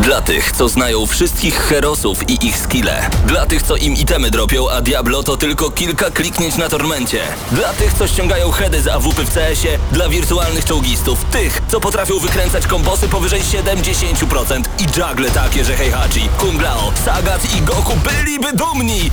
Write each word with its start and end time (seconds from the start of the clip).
Dla 0.00 0.20
tych, 0.20 0.52
co 0.52 0.68
znają 0.68 1.06
wszystkich 1.06 1.54
herosów 1.54 2.30
i 2.30 2.46
ich 2.46 2.58
skille. 2.58 3.10
Dla 3.26 3.46
tych, 3.46 3.62
co 3.62 3.76
im 3.76 3.94
itemy 3.94 4.30
dropią, 4.30 4.70
a 4.70 4.80
Diablo 4.80 5.22
to 5.22 5.36
tylko 5.36 5.70
kilka 5.70 6.10
kliknięć 6.10 6.56
na 6.56 6.68
tormencie. 6.68 7.22
Dla 7.52 7.72
tych, 7.72 7.92
co 7.92 8.06
ściągają 8.06 8.50
heady 8.50 8.82
z 8.82 8.88
AWP 8.88 9.24
w 9.24 9.34
CS-ie. 9.34 9.78
Dla 9.92 10.08
wirtualnych 10.08 10.64
czołgistów. 10.64 11.24
Tych, 11.24 11.62
co 11.68 11.80
potrafią 11.80 12.18
wykręcać 12.18 12.66
kombosy 12.66 13.08
powyżej 13.08 13.42
70% 13.42 14.62
i 14.78 14.82
juggle 14.82 15.30
takie, 15.30 15.64
że 15.64 15.76
Heihachi, 15.76 16.28
Kung 16.38 16.62
Lao, 16.62 16.92
Sagat 17.04 17.54
i 17.58 17.62
Goku 17.62 17.92
byliby 17.96 18.52
dumni. 18.52 19.10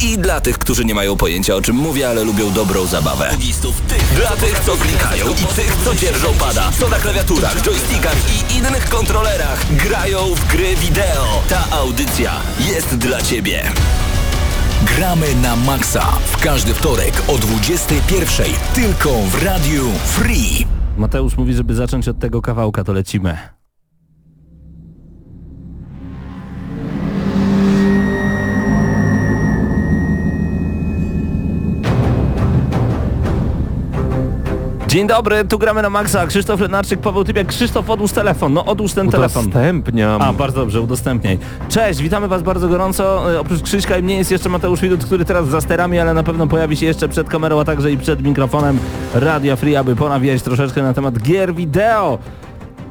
I 0.00 0.18
dla 0.18 0.40
tych, 0.40 0.58
którzy 0.58 0.84
nie 0.84 0.94
mają 0.94 1.16
pojęcia 1.16 1.54
o 1.54 1.62
czym 1.62 1.76
mówię, 1.76 2.08
ale 2.08 2.24
lubią 2.24 2.52
dobrą 2.52 2.86
zabawę. 2.86 3.30
Dla 4.16 4.30
tych, 4.30 4.60
co 4.60 4.76
klikają 4.76 5.30
i 5.30 5.54
tych, 5.56 5.76
co 5.84 5.94
dzierżą 5.94 6.28
pada. 6.38 6.70
Co 6.80 6.88
na 6.88 6.98
klawiaturach, 6.98 7.62
joystickach 7.62 8.16
i 8.30 8.56
innych 8.56 8.88
kontrolerach 8.88 9.76
grają 9.76 10.18
w 10.34 10.46
gry 10.48 10.76
wideo. 10.76 11.42
Ta 11.48 11.64
audycja 11.70 12.32
jest 12.74 12.96
dla 12.96 13.22
Ciebie. 13.22 13.72
Gramy 14.82 15.34
na 15.34 15.56
maksa 15.56 16.02
w 16.26 16.40
każdy 16.40 16.74
wtorek 16.74 17.22
o 17.28 17.32
21.00 17.32 18.44
tylko 18.74 19.10
w 19.10 19.42
Radiu 19.42 19.90
Free. 20.04 20.66
Mateusz 20.96 21.36
mówi, 21.36 21.54
żeby 21.54 21.74
zacząć 21.74 22.08
od 22.08 22.18
tego 22.18 22.42
kawałka, 22.42 22.84
to 22.84 22.92
lecimy. 22.92 23.55
Dzień 34.88 35.06
dobry, 35.06 35.44
tu 35.44 35.58
gramy 35.58 35.82
na 35.82 35.90
maksa. 35.90 36.26
Krzysztof 36.26 36.60
Lenarczyk, 36.60 37.00
Paweł 37.00 37.24
Typiak. 37.24 37.46
Krzysztof, 37.46 37.90
odłóż 37.90 38.12
telefon. 38.12 38.52
No 38.52 38.64
odłóż 38.64 38.92
ten 38.92 39.10
telefon. 39.10 39.42
Udostępniam. 39.44 40.22
A, 40.22 40.32
bardzo 40.32 40.60
dobrze, 40.60 40.80
udostępniaj. 40.80 41.38
Cześć, 41.68 42.02
witamy 42.02 42.28
Was 42.28 42.42
bardzo 42.42 42.68
gorąco. 42.68 43.32
E, 43.32 43.40
Oprócz 43.40 43.62
Krzyśka 43.62 43.98
i 43.98 44.02
mnie 44.02 44.16
jest 44.16 44.30
jeszcze 44.30 44.48
Mateusz 44.48 44.80
Widut, 44.80 45.04
który 45.04 45.24
teraz 45.24 45.48
za 45.48 45.60
sterami, 45.60 45.98
ale 45.98 46.14
na 46.14 46.22
pewno 46.22 46.46
pojawi 46.46 46.76
się 46.76 46.86
jeszcze 46.86 47.08
przed 47.08 47.28
kamerą, 47.28 47.60
a 47.60 47.64
także 47.64 47.92
i 47.92 47.98
przed 47.98 48.22
mikrofonem 48.22 48.78
Radia 49.14 49.56
Free, 49.56 49.76
aby 49.76 49.96
ponawijać 49.96 50.42
troszeczkę 50.42 50.82
na 50.82 50.94
temat 50.94 51.18
gier 51.18 51.54
wideo. 51.54 52.18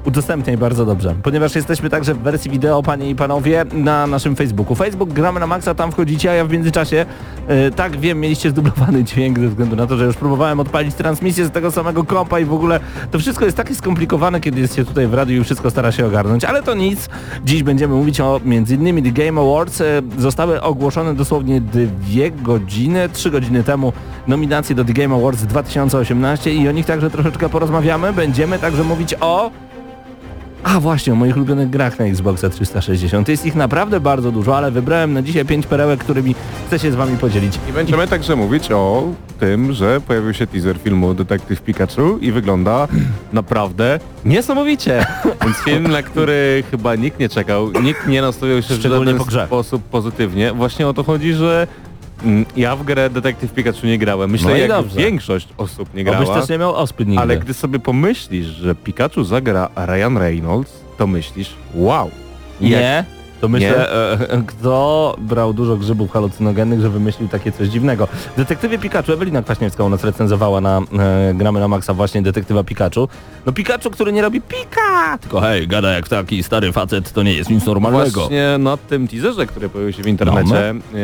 Udostępniaj 0.06 0.58
bardzo 0.58 0.86
dobrze, 0.86 1.16
ponieważ 1.24 1.56
jesteśmy 1.56 1.90
także 1.90 2.14
w 2.14 2.20
wersji 2.20 2.52
wideo, 2.52 2.84
panie 2.84 3.10
i 3.10 3.16
panowie, 3.16 3.66
na 3.74 4.08
naszym 4.08 4.36
Facebooku. 4.36 4.76
Facebook 4.76 5.14
gramy 5.14 5.40
na 5.40 5.48
maksa, 5.48 5.76
tam 5.76 5.92
wchodzicie, 5.92 6.32
a 6.32 6.34
ja 6.34 6.46
w 6.46 6.52
międzyczasie, 6.52 7.06
e, 7.48 7.72
tak 7.72 8.00
wiem, 8.00 8.20
mieliście 8.20 8.50
zdublowany 8.50 9.04
dźwięk 9.08 9.40
ze 9.40 9.48
względu 9.48 9.76
na 9.76 9.88
to, 9.88 9.98
że 9.98 10.06
już 10.06 10.16
próbowałem 10.16 10.60
odpalić 10.60 10.96
transmisję 10.96 11.46
z 11.46 11.52
tego 11.52 11.72
samego 11.72 12.04
kompa 12.04 12.40
i 12.40 12.46
w 12.46 12.54
ogóle 12.54 12.80
to 13.12 13.20
wszystko 13.20 13.46
jest 13.46 13.58
takie 13.58 13.76
skomplikowane, 13.76 14.40
kiedy 14.40 14.62
jest 14.62 14.76
się 14.76 14.86
tutaj 14.86 15.08
w 15.08 15.14
radiu 15.14 15.42
i 15.42 15.44
wszystko 15.44 15.72
stara 15.72 15.92
się 15.92 16.06
ogarnąć, 16.06 16.46
ale 16.46 16.64
to 16.64 16.76
nic. 16.76 17.10
Dziś 17.46 17.64
będziemy 17.64 17.96
mówić 17.96 18.22
o 18.22 18.42
m.in. 18.46 19.04
The 19.04 19.12
Game 19.12 19.42
Awards. 19.42 19.82
E, 19.82 19.86
Zostały 20.18 20.62
ogłoszone 20.62 21.14
dosłownie 21.14 21.62
dwie 21.62 22.32
godziny, 22.32 23.10
trzy 23.14 23.32
godziny 23.32 23.64
temu 23.64 23.94
nominacje 24.28 24.76
do 24.76 24.86
The 24.86 24.94
Game 24.94 25.16
Awards 25.16 25.44
2018 25.44 26.54
i 26.54 26.70
o 26.70 26.72
nich 26.72 26.86
także 26.86 27.10
troszeczkę 27.10 27.50
porozmawiamy. 27.50 28.14
Będziemy 28.14 28.60
także 28.60 28.84
mówić 28.84 29.16
o 29.22 29.52
a 30.66 30.80
właśnie, 30.80 31.14
o 31.14 31.16
moich 31.16 31.38
ulubionych 31.38 31.70
grach 31.70 32.00
na 32.00 32.06
Xboxa 32.06 32.50
360. 32.50 33.30
Jest 33.30 33.46
ich 33.46 33.56
naprawdę 33.56 34.00
bardzo 34.00 34.32
dużo, 34.32 34.58
ale 34.58 34.72
wybrałem 34.72 35.14
na 35.14 35.22
dzisiaj 35.22 35.46
pięć 35.46 35.68
perełek, 35.68 36.00
którymi 36.00 36.36
chcę 36.68 36.80
się 36.80 36.92
z 36.92 36.96
wami 36.96 37.18
podzielić. 37.18 37.60
I 37.70 37.74
będziemy 37.74 38.08
także 38.08 38.36
mówić 38.36 38.72
o 38.72 39.04
tym, 39.40 39.74
że 39.74 40.02
pojawił 40.02 40.34
się 40.34 40.48
teaser 40.48 40.78
filmu 40.78 41.14
Detective 41.14 41.62
Pikachu 41.62 42.18
i 42.18 42.32
wygląda 42.32 42.88
naprawdę 43.34 44.00
niesamowicie. 44.26 45.06
Więc 45.44 45.58
film, 45.58 45.88
na 45.88 46.04
który 46.04 46.64
chyba 46.72 46.96
nikt 46.96 47.20
nie 47.20 47.30
czekał, 47.30 47.72
nikt 47.72 48.08
nie 48.08 48.22
nastawiał 48.22 48.62
się 48.62 48.76
w 48.76 48.82
żaden 48.82 49.20
sposób 49.48 49.84
pozytywnie. 49.84 50.54
Właśnie 50.54 50.88
o 50.88 50.94
to 50.94 51.04
chodzi, 51.04 51.34
że 51.34 51.68
ja 52.58 52.76
w 52.76 52.84
grę 52.84 53.10
Detective 53.10 53.54
Pikachu 53.54 53.88
nie 53.88 53.98
grałem. 53.98 54.30
Myślę, 54.32 54.50
No 54.52 54.58
jak 54.58 54.70
dobrze. 54.70 54.96
większość 55.00 55.48
osób 55.58 55.94
nie 55.94 56.02
Obyś 56.02 56.28
grała. 56.28 56.40
też 56.42 56.50
nie 56.50 56.58
miał 56.58 56.76
ospy 56.76 57.06
nigdy. 57.06 57.22
Ale 57.22 57.38
gdy 57.38 57.54
sobie 57.54 57.80
pomyślisz, 57.80 58.46
że 58.46 58.76
Pikachu 58.76 59.24
zagra 59.24 59.70
Ryan 59.86 60.18
Reynolds, 60.18 60.72
to 60.98 61.08
myślisz, 61.08 61.54
wow. 61.74 62.12
Nie, 62.62 63.06
to 63.46 63.50
myślę, 63.50 63.92
e, 64.30 64.44
kto 64.48 65.16
brał 65.18 65.54
dużo 65.54 65.78
grzybów 65.78 66.12
halucynogennych, 66.12 66.82
że 66.82 66.90
wymyślił 66.90 67.30
takie 67.30 67.52
coś 67.52 67.68
dziwnego. 67.68 68.08
W 68.08 68.38
Detektywie 68.38 68.80
Pikachu, 68.80 69.12
Ewelina 69.12 69.42
Kwaśniewska 69.42 69.84
u 69.84 69.90
nas 69.90 70.04
recenzowała 70.04 70.62
na 70.62 70.82
e, 71.00 71.34
Gramy 71.34 71.60
na 71.60 71.68
Maxa 71.68 71.94
właśnie 71.94 72.22
Detektywa 72.22 72.64
Pikachu. 72.64 73.08
No 73.46 73.52
Pikachu, 73.52 73.90
który 73.90 74.14
nie 74.14 74.22
robi 74.22 74.42
pika, 74.42 75.18
tylko 75.22 75.42
hej, 75.42 75.68
gada 75.68 75.92
jak 75.92 76.08
taki 76.08 76.44
stary 76.44 76.72
facet, 76.72 77.12
to 77.12 77.24
nie 77.24 77.34
jest 77.34 77.50
nic 77.50 77.66
normalnego. 77.66 78.20
Właśnie 78.20 78.58
na 78.60 78.78
tym 78.78 79.08
teaserze, 79.08 79.46
który 79.46 79.70
pojawił 79.70 79.94
się 79.94 80.04
w 80.04 80.08
internecie, 80.08 80.72
y, 80.72 80.98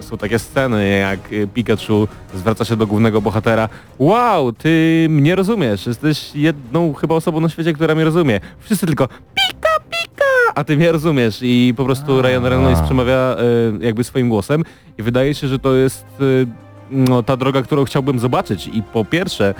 y, 0.00 0.02
są 0.02 0.18
takie 0.18 0.38
sceny, 0.38 0.98
jak 0.98 1.32
y, 1.32 1.48
Pikachu 1.54 2.08
zwraca 2.34 2.64
się 2.64 2.76
do 2.76 2.86
głównego 2.86 3.20
bohatera. 3.20 3.68
Wow, 3.98 4.52
ty 4.52 5.06
mnie 5.10 5.34
rozumiesz, 5.34 5.86
jesteś 5.86 6.30
jedną 6.34 6.94
chyba 6.94 7.14
osobą 7.14 7.40
na 7.40 7.48
świecie, 7.48 7.72
która 7.72 7.94
mnie 7.94 8.04
rozumie. 8.04 8.40
Wszyscy 8.60 8.86
tylko 8.86 9.08
pika, 9.08 9.71
a 10.54 10.64
ty 10.64 10.76
mnie 10.76 10.92
rozumiesz. 10.92 11.38
I 11.42 11.74
po 11.76 11.84
prostu 11.84 12.22
Ryan 12.22 12.44
Reynolds 12.44 12.80
przemawia 12.80 13.36
y, 13.80 13.84
jakby 13.84 14.04
swoim 14.04 14.28
głosem 14.28 14.64
i 14.98 15.02
wydaje 15.02 15.34
się, 15.34 15.48
że 15.48 15.58
to 15.58 15.74
jest 15.74 16.06
y, 16.20 16.46
no, 16.90 17.22
ta 17.22 17.36
droga, 17.36 17.62
którą 17.62 17.84
chciałbym 17.84 18.18
zobaczyć. 18.18 18.66
I 18.66 18.82
po 18.82 19.04
pierwsze 19.04 19.54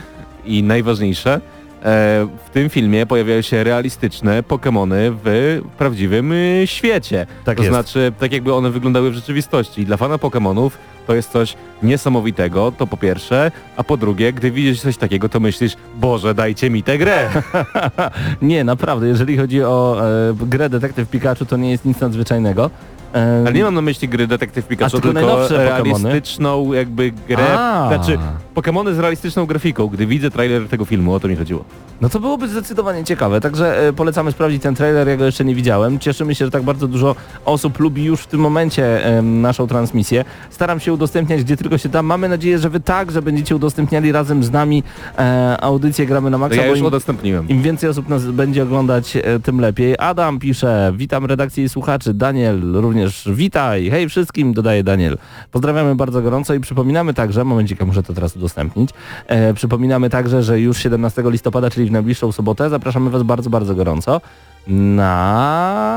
i 0.45 0.63
najważniejsze, 0.63 1.41
E, 1.85 2.27
w 2.47 2.51
tym 2.51 2.71
filmie 2.71 3.07
pojawiają 3.07 3.43
się 3.43 3.65
realistyczne 3.65 4.43
Pokémony 4.43 5.13
w 5.25 5.61
prawdziwym 5.79 6.35
świecie. 6.65 7.27
Tak 7.45 7.57
to 7.57 7.63
jest. 7.63 7.75
znaczy, 7.75 8.13
tak 8.19 8.33
jakby 8.33 8.55
one 8.55 8.71
wyglądały 8.71 9.11
w 9.11 9.15
rzeczywistości. 9.15 9.83
I 9.83 9.87
dla 9.87 9.97
fana 9.97 10.17
Pokémonów 10.17 10.71
to 11.07 11.15
jest 11.15 11.33
coś 11.33 11.57
niesamowitego, 11.83 12.73
to 12.79 12.87
po 12.87 12.97
pierwsze, 12.97 13.51
a 13.77 13.85
po 13.85 13.97
drugie, 13.97 14.33
gdy 14.33 14.51
widzisz 14.51 14.81
coś 14.81 14.97
takiego, 14.97 15.29
to 15.29 15.41
myślisz, 15.41 15.77
Boże, 15.95 16.35
dajcie 16.35 16.71
mi 16.71 16.83
tę 16.83 16.99
grę. 16.99 17.29
Nie, 18.43 18.65
naprawdę, 18.65 19.07
jeżeli 19.07 19.37
chodzi 19.37 19.63
o 19.63 20.03
e, 20.31 20.47
grę 20.47 20.69
Detektyw 20.69 21.09
Pikachu, 21.09 21.45
to 21.45 21.57
nie 21.57 21.71
jest 21.71 21.85
nic 21.85 22.01
nadzwyczajnego. 22.01 22.71
Ale 23.47 23.53
nie 23.53 23.65
mam 23.65 23.75
na 23.75 23.81
myśli 23.81 24.09
gry 24.09 24.27
Detektyw 24.27 24.67
Pikachu, 24.67 25.01
tylko 25.01 25.21
tylko, 25.21 25.49
realistyczną 25.49 26.73
jakby 26.73 27.13
grę. 27.29 27.59
A. 27.59 27.89
Znaczy, 27.89 28.19
Pokémony 28.55 28.95
z 28.95 28.99
realistyczną 28.99 29.47
grafiką. 29.47 29.87
Gdy 29.87 30.07
widzę 30.07 30.31
trailer 30.31 30.69
tego 30.69 30.85
filmu, 30.85 31.15
o 31.15 31.21
to 31.21 31.29
mi 31.29 31.37
chodziło. 31.37 31.65
No 32.01 32.09
to 32.09 32.21
byłoby 32.21 32.49
zdecydowanie 32.49 33.05
ciekawe, 33.05 33.41
także 33.41 33.89
e, 33.89 33.93
polecamy 33.93 34.33
sprawdzić 34.33 34.63
ten 34.63 34.75
trailer, 34.75 35.09
ja 35.09 35.17
go 35.17 35.25
jeszcze 35.25 35.45
nie 35.45 35.55
widziałem. 35.55 35.99
Cieszymy 35.99 36.35
się, 36.35 36.45
że 36.45 36.51
tak 36.51 36.63
bardzo 36.63 36.89
dużo 36.89 37.17
osób 37.45 37.81
lubi 37.81 38.05
już 38.05 38.21
w 38.21 38.27
tym 38.27 38.41
momencie 38.41 38.83
naszą 39.23 39.67
transmisję. 39.67 40.25
Staram 40.51 40.81
się 40.81 40.93
udostępniać 40.93 41.45
gdzie 41.45 41.57
tylko 41.57 41.79
się 41.79 41.89
da. 41.89 42.03
Mamy 42.03 42.29
nadzieję, 42.29 42.59
że 42.59 42.71
wy 42.71 42.81
także 42.81 43.23
będziecie 43.23 43.57
udostępniali 43.57 44.13
razem 44.13 44.45
z 44.45 44.51
nami 44.51 44.83
e, 45.19 45.57
audycję 45.61 46.07
Gramy 46.07 46.31
na 46.31 46.39
Maxa, 46.39 46.63
ja 46.63 46.67
już 46.67 46.79
im, 46.79 46.85
udostępniłem. 46.85 47.49
im 47.49 47.63
więcej 47.63 47.91
osób 47.91 48.09
nas 48.09 48.27
będzie 48.27 48.63
oglądać, 48.63 49.17
e, 49.17 49.41
tym 49.41 49.61
lepiej. 49.61 49.95
Adam 49.99 50.39
pisze, 50.39 50.93
witam 50.97 51.27
redakcję 51.27 51.65
i 51.65 51.69
słuchaczy. 51.69 52.15
Daniel 52.15 52.73
również 52.73 53.02
witaj. 53.27 53.91
Hej 53.91 54.09
wszystkim, 54.09 54.53
dodaje 54.53 54.85
Daniel. 54.85 55.19
Pozdrawiamy 55.51 55.95
bardzo 55.95 56.23
gorąco 56.23 56.55
i 56.55 56.61
przypominamy 56.61 57.15
także, 57.15 57.45
momencik, 57.45 57.81
muszę 57.81 58.03
to 58.03 58.15
teraz 58.15 58.37
udostępnić, 58.37 58.91
e, 59.27 59.55
przypominamy 59.55 60.11
także, 60.11 60.43
że 60.43 60.61
już 60.61 60.79
17 60.79 61.23
listopada, 61.31 61.71
czyli 61.71 61.87
w 61.87 61.91
najbliższą 61.93 62.33
sobotę, 62.33 62.71
zapraszamy 62.71 63.11
Was 63.11 63.23
bardzo, 63.23 63.51
bardzo 63.51 63.75
gorąco 63.75 64.21
na... 64.67 65.91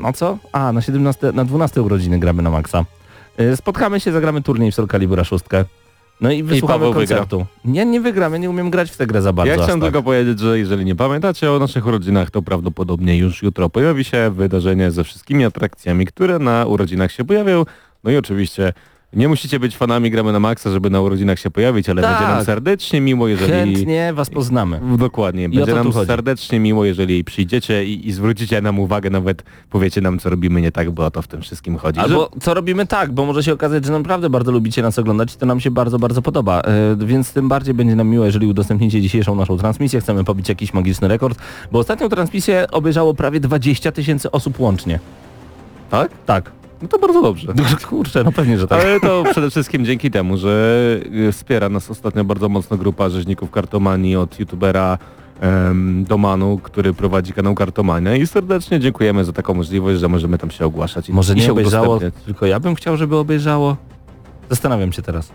no 0.00 0.12
co? 0.12 0.38
A, 0.52 0.72
na 0.72 0.80
17, 0.80 1.32
na 1.32 1.44
12 1.44 1.82
urodziny 1.82 2.18
gramy 2.18 2.42
na 2.42 2.50
maksa. 2.50 2.84
E, 3.36 3.56
spotkamy 3.56 4.00
się, 4.00 4.12
zagramy 4.12 4.42
turniej 4.42 4.72
w 4.72 4.74
Soul 4.74 4.88
Calibura 4.88 5.24
6. 5.24 5.44
No 6.20 6.32
i 6.32 6.42
wysłuchamy 6.42 6.78
Paweł 6.78 6.92
wygra. 6.92 7.16
koncertu. 7.16 7.46
Nie, 7.64 7.86
nie 7.86 8.00
wygramy, 8.00 8.38
nie 8.38 8.50
umiem 8.50 8.70
grać 8.70 8.90
w 8.90 8.96
tę 8.96 9.06
grę 9.06 9.22
za 9.22 9.32
bardzo. 9.32 9.52
Ja 9.52 9.62
chciałem 9.62 9.80
tak. 9.80 9.86
tylko 9.86 10.02
powiedzieć, 10.02 10.38
że 10.38 10.58
jeżeli 10.58 10.84
nie 10.84 10.94
pamiętacie 10.96 11.52
o 11.52 11.58
naszych 11.58 11.86
urodzinach, 11.86 12.30
to 12.30 12.42
prawdopodobnie 12.42 13.18
już 13.18 13.42
jutro 13.42 13.70
pojawi 13.70 14.04
się 14.04 14.30
wydarzenie 14.30 14.90
ze 14.90 15.04
wszystkimi 15.04 15.44
atrakcjami, 15.44 16.06
które 16.06 16.38
na 16.38 16.66
urodzinach 16.66 17.12
się 17.12 17.24
pojawią. 17.24 17.64
No 18.04 18.10
i 18.10 18.16
oczywiście 18.16 18.72
nie 19.16 19.28
musicie 19.28 19.60
być 19.60 19.76
fanami 19.76 20.10
Gramy 20.10 20.32
na 20.32 20.40
Maxa, 20.40 20.70
żeby 20.70 20.90
na 20.90 21.00
urodzinach 21.00 21.38
się 21.38 21.50
pojawić, 21.50 21.88
ale 21.88 22.02
Tak. 22.02 22.18
będzie 22.18 22.34
nam 22.34 22.44
serdecznie 22.44 23.00
miło, 23.00 23.28
jeżeli... 23.28 23.52
Chętnie 23.52 24.12
Was 24.14 24.30
poznamy. 24.30 24.80
Dokładnie. 24.98 25.48
Będzie 25.48 25.74
nam 25.74 25.92
chodzi. 25.92 26.06
serdecznie 26.06 26.60
miło, 26.60 26.84
jeżeli 26.84 27.24
przyjdziecie 27.24 27.84
i, 27.84 28.08
i 28.08 28.12
zwrócicie 28.12 28.60
nam 28.60 28.78
uwagę, 28.78 29.10
nawet 29.10 29.42
powiecie 29.70 30.00
nam, 30.00 30.18
co 30.18 30.30
robimy 30.30 30.60
nie 30.60 30.72
tak, 30.72 30.90
bo 30.90 31.06
o 31.06 31.10
to 31.10 31.22
w 31.22 31.28
tym 31.28 31.42
wszystkim 31.42 31.76
chodzi. 31.76 32.00
Albo 32.00 32.30
co 32.40 32.54
robimy 32.54 32.86
tak, 32.86 33.12
bo 33.12 33.24
może 33.24 33.42
się 33.42 33.52
okazać, 33.52 33.84
że 33.84 33.92
naprawdę 33.92 34.30
bardzo 34.30 34.52
lubicie 34.52 34.82
nas 34.82 34.98
oglądać 34.98 35.34
i 35.34 35.38
to 35.38 35.46
nam 35.46 35.60
się 35.60 35.70
bardzo, 35.70 35.98
bardzo 35.98 36.22
podoba. 36.22 36.60
E, 36.60 36.96
więc 37.06 37.32
tym 37.32 37.48
bardziej 37.48 37.74
będzie 37.74 37.96
nam 37.96 38.08
miło, 38.08 38.24
jeżeli 38.24 38.46
udostępnicie 38.46 39.00
dzisiejszą 39.00 39.34
naszą 39.34 39.58
transmisję. 39.58 40.00
Chcemy 40.00 40.24
pobić 40.24 40.48
jakiś 40.48 40.74
magiczny 40.74 41.08
rekord, 41.08 41.38
bo 41.72 41.78
ostatnią 41.78 42.08
transmisję 42.08 42.66
obejrzało 42.70 43.14
prawie 43.14 43.40
20 43.40 43.92
tysięcy 43.92 44.30
osób 44.30 44.60
łącznie. 44.60 44.98
Tak? 45.90 46.10
Tak. 46.26 46.63
No 46.82 46.88
to 46.88 46.98
bardzo 46.98 47.22
dobrze. 47.22 47.54
Kurczę, 47.88 48.24
no 48.24 48.32
pewnie, 48.32 48.58
że 48.58 48.68
tak. 48.68 48.80
Ale 48.80 49.00
to 49.00 49.24
przede 49.30 49.50
wszystkim 49.50 49.84
dzięki 49.84 50.10
temu, 50.10 50.36
że 50.36 50.76
y, 51.28 51.32
wspiera 51.32 51.68
nas 51.68 51.90
ostatnio 51.90 52.24
bardzo 52.24 52.48
mocno 52.48 52.76
grupa 52.76 53.08
rzeźników 53.08 53.50
kartomanii 53.50 54.16
od 54.16 54.40
youtubera 54.40 54.98
em, 55.40 56.04
Domanu, 56.04 56.60
który 56.62 56.94
prowadzi 56.94 57.32
kanał 57.32 57.54
Kartomania 57.54 58.16
i 58.16 58.26
serdecznie 58.26 58.80
dziękujemy 58.80 59.24
za 59.24 59.32
taką 59.32 59.54
możliwość, 59.54 60.00
że 60.00 60.08
możemy 60.08 60.38
tam 60.38 60.50
się 60.50 60.66
ogłaszać 60.66 61.08
i, 61.08 61.12
Może 61.12 61.32
i 61.32 61.36
nie 61.36 61.42
się 61.42 61.52
obejrzało, 61.52 61.98
tylko 62.26 62.46
ja 62.46 62.60
bym 62.60 62.74
chciał, 62.74 62.96
żeby 62.96 63.16
obejrzało. 63.16 63.76
Zastanawiam 64.50 64.92
się 64.92 65.02
teraz. 65.02 65.28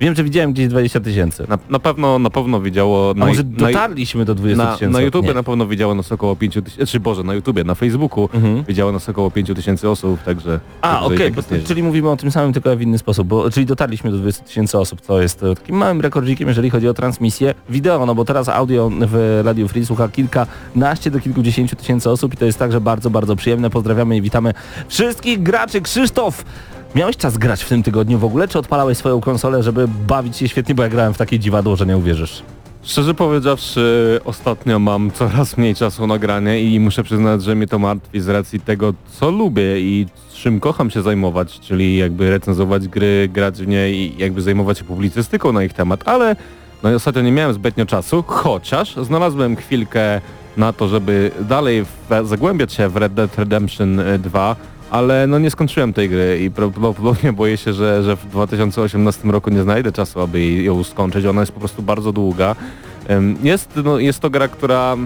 Wiem, 0.00 0.14
że 0.14 0.24
widziałem 0.24 0.52
gdzieś 0.52 0.68
20 0.68 1.00
tysięcy. 1.00 1.46
Na, 1.48 1.58
na 1.70 1.78
pewno 1.78 2.18
na 2.18 2.30
pewno 2.30 2.60
widziało 2.60 3.10
A 3.10 3.18
na, 3.18 3.26
może 3.26 3.42
na, 3.42 3.66
dotarliśmy 3.66 4.24
do 4.24 4.34
20 4.34 4.64
na, 4.64 4.72
tysięcy? 4.72 4.92
na 4.92 5.00
YouTubie 5.00 5.28
Nie. 5.28 5.34
na 5.34 5.42
pewno 5.42 5.66
widziało 5.66 5.94
nas 5.94 6.12
około 6.12 6.36
5 6.36 6.54
tysięcy, 6.54 6.86
czy 6.86 7.00
Boże, 7.00 7.22
na 7.22 7.34
YouTubie, 7.34 7.64
na 7.64 7.74
Facebooku 7.74 8.28
Mhm. 8.34 8.64
widziało 8.64 8.92
nas 8.92 9.08
około 9.08 9.30
5 9.30 9.48
tysięcy 9.54 9.88
osób, 9.90 10.22
także... 10.22 10.60
A, 10.80 11.04
okej, 11.04 11.18
tak 11.34 11.50
nieźle. 11.50 11.66
czyli 11.68 11.82
mówimy 11.82 12.10
o 12.10 12.16
tym 12.16 12.30
samym, 12.30 12.52
tylko 12.52 12.76
w 12.76 12.82
inny 12.82 12.98
sposób, 12.98 13.28
bo, 13.28 13.50
czyli 13.50 13.66
dotarliśmy 13.66 14.10
do 14.10 14.16
20 14.18 14.44
tysięcy 14.44 14.78
osób, 14.78 15.00
co 15.00 15.22
jest 15.22 15.42
e, 15.42 15.54
takim 15.54 15.76
małym 15.76 16.00
rekordzikiem, 16.00 16.48
jeżeli 16.48 16.70
chodzi 16.70 16.88
o 16.88 16.94
transmisję 16.94 17.54
wideo, 17.70 18.06
no 18.06 18.14
bo 18.14 18.24
teraz 18.24 18.48
audio 18.48 18.90
w 19.00 19.40
Radio 19.44 19.68
Free 19.68 19.86
słucha 19.86 20.08
kilkanaście 20.08 21.10
do 21.10 21.20
kilkudziesięciu 21.20 21.76
tysięcy 21.76 22.10
osób 22.10 22.34
i 22.34 22.36
to 22.36 22.44
jest 22.44 22.58
także 22.58 22.80
bardzo, 22.80 23.10
bardzo 23.10 23.36
przyjemne. 23.36 23.70
Pozdrawiamy 23.70 24.16
i 24.16 24.22
witamy 24.22 24.54
wszystkich 24.88 25.42
graczy. 25.42 25.80
Krzysztof, 25.80 26.44
miałeś 26.96 27.16
czas 27.16 27.38
grać 27.38 27.64
w 27.64 27.68
tym 27.68 27.82
tygodniu 27.82 28.18
w 28.18 28.24
ogóle, 28.24 28.48
czy 28.48 28.58
odpalałeś 28.58 28.98
swoją 28.98 29.20
konsolę, 29.20 29.62
żeby 29.62 29.88
bawić 29.88 30.36
się 30.36 30.48
świetnie, 30.48 30.74
bo 30.74 30.82
ja 30.82 30.88
grałem 30.88 31.14
w 31.14 31.18
takie 31.18 31.38
dziwadło, 31.38 31.76
że 31.76 31.86
nie 31.86 31.96
uwierzysz. 31.96 32.42
Szczerze 32.82 33.14
powiedziawszy, 33.14 34.20
ostatnio 34.24 34.78
mam 34.78 35.10
coraz 35.10 35.56
mniej 35.56 35.74
czasu 35.74 36.06
na 36.06 36.18
granie 36.18 36.60
i 36.60 36.80
muszę 36.80 37.02
przyznać, 37.02 37.42
że 37.42 37.54
mnie 37.54 37.66
to 37.66 37.78
martwi 37.78 38.20
z 38.20 38.28
racji 38.28 38.60
tego, 38.60 38.94
co 39.12 39.30
lubię 39.30 39.80
i 39.80 40.06
czym 40.34 40.60
kocham 40.60 40.90
się 40.90 41.02
zajmować, 41.02 41.60
czyli 41.60 41.96
jakby 41.96 42.30
recenzować 42.30 42.88
gry, 42.88 43.28
grać 43.32 43.62
w 43.62 43.66
nie 43.66 43.90
i 43.90 44.14
jakby 44.18 44.42
zajmować 44.42 44.78
się 44.78 44.84
publicystyką 44.84 45.52
na 45.52 45.64
ich 45.64 45.72
temat, 45.72 46.08
ale 46.08 46.36
no 46.82 46.90
i 46.90 46.94
ostatnio 46.94 47.22
nie 47.22 47.32
miałem 47.32 47.54
zbytnio 47.54 47.86
czasu, 47.86 48.24
chociaż 48.26 48.96
znalazłem 48.96 49.56
chwilkę 49.56 50.20
na 50.56 50.72
to, 50.72 50.88
żeby 50.88 51.30
dalej 51.40 51.84
w, 51.84 52.26
zagłębiać 52.26 52.72
się 52.72 52.88
w 52.88 52.96
Red 52.96 53.14
Dead 53.14 53.38
Redemption 53.38 54.00
2, 54.18 54.56
ale 54.90 55.26
no 55.26 55.38
nie 55.38 55.50
skończyłem 55.50 55.92
tej 55.92 56.08
gry 56.08 56.40
i 56.42 56.50
prawdopodobnie 56.50 57.32
boję 57.32 57.56
się, 57.56 57.72
że, 57.72 58.02
że 58.02 58.16
w 58.16 58.26
2018 58.26 59.28
roku 59.28 59.50
nie 59.50 59.62
znajdę 59.62 59.92
czasu, 59.92 60.20
aby 60.20 60.50
ją 60.50 60.84
skończyć. 60.84 61.26
Ona 61.26 61.40
jest 61.40 61.52
po 61.52 61.60
prostu 61.60 61.82
bardzo 61.82 62.12
długa. 62.12 62.56
Jest, 63.42 63.70
no, 63.84 63.98
jest 63.98 64.20
to 64.20 64.30
gra, 64.30 64.48
która 64.48 64.96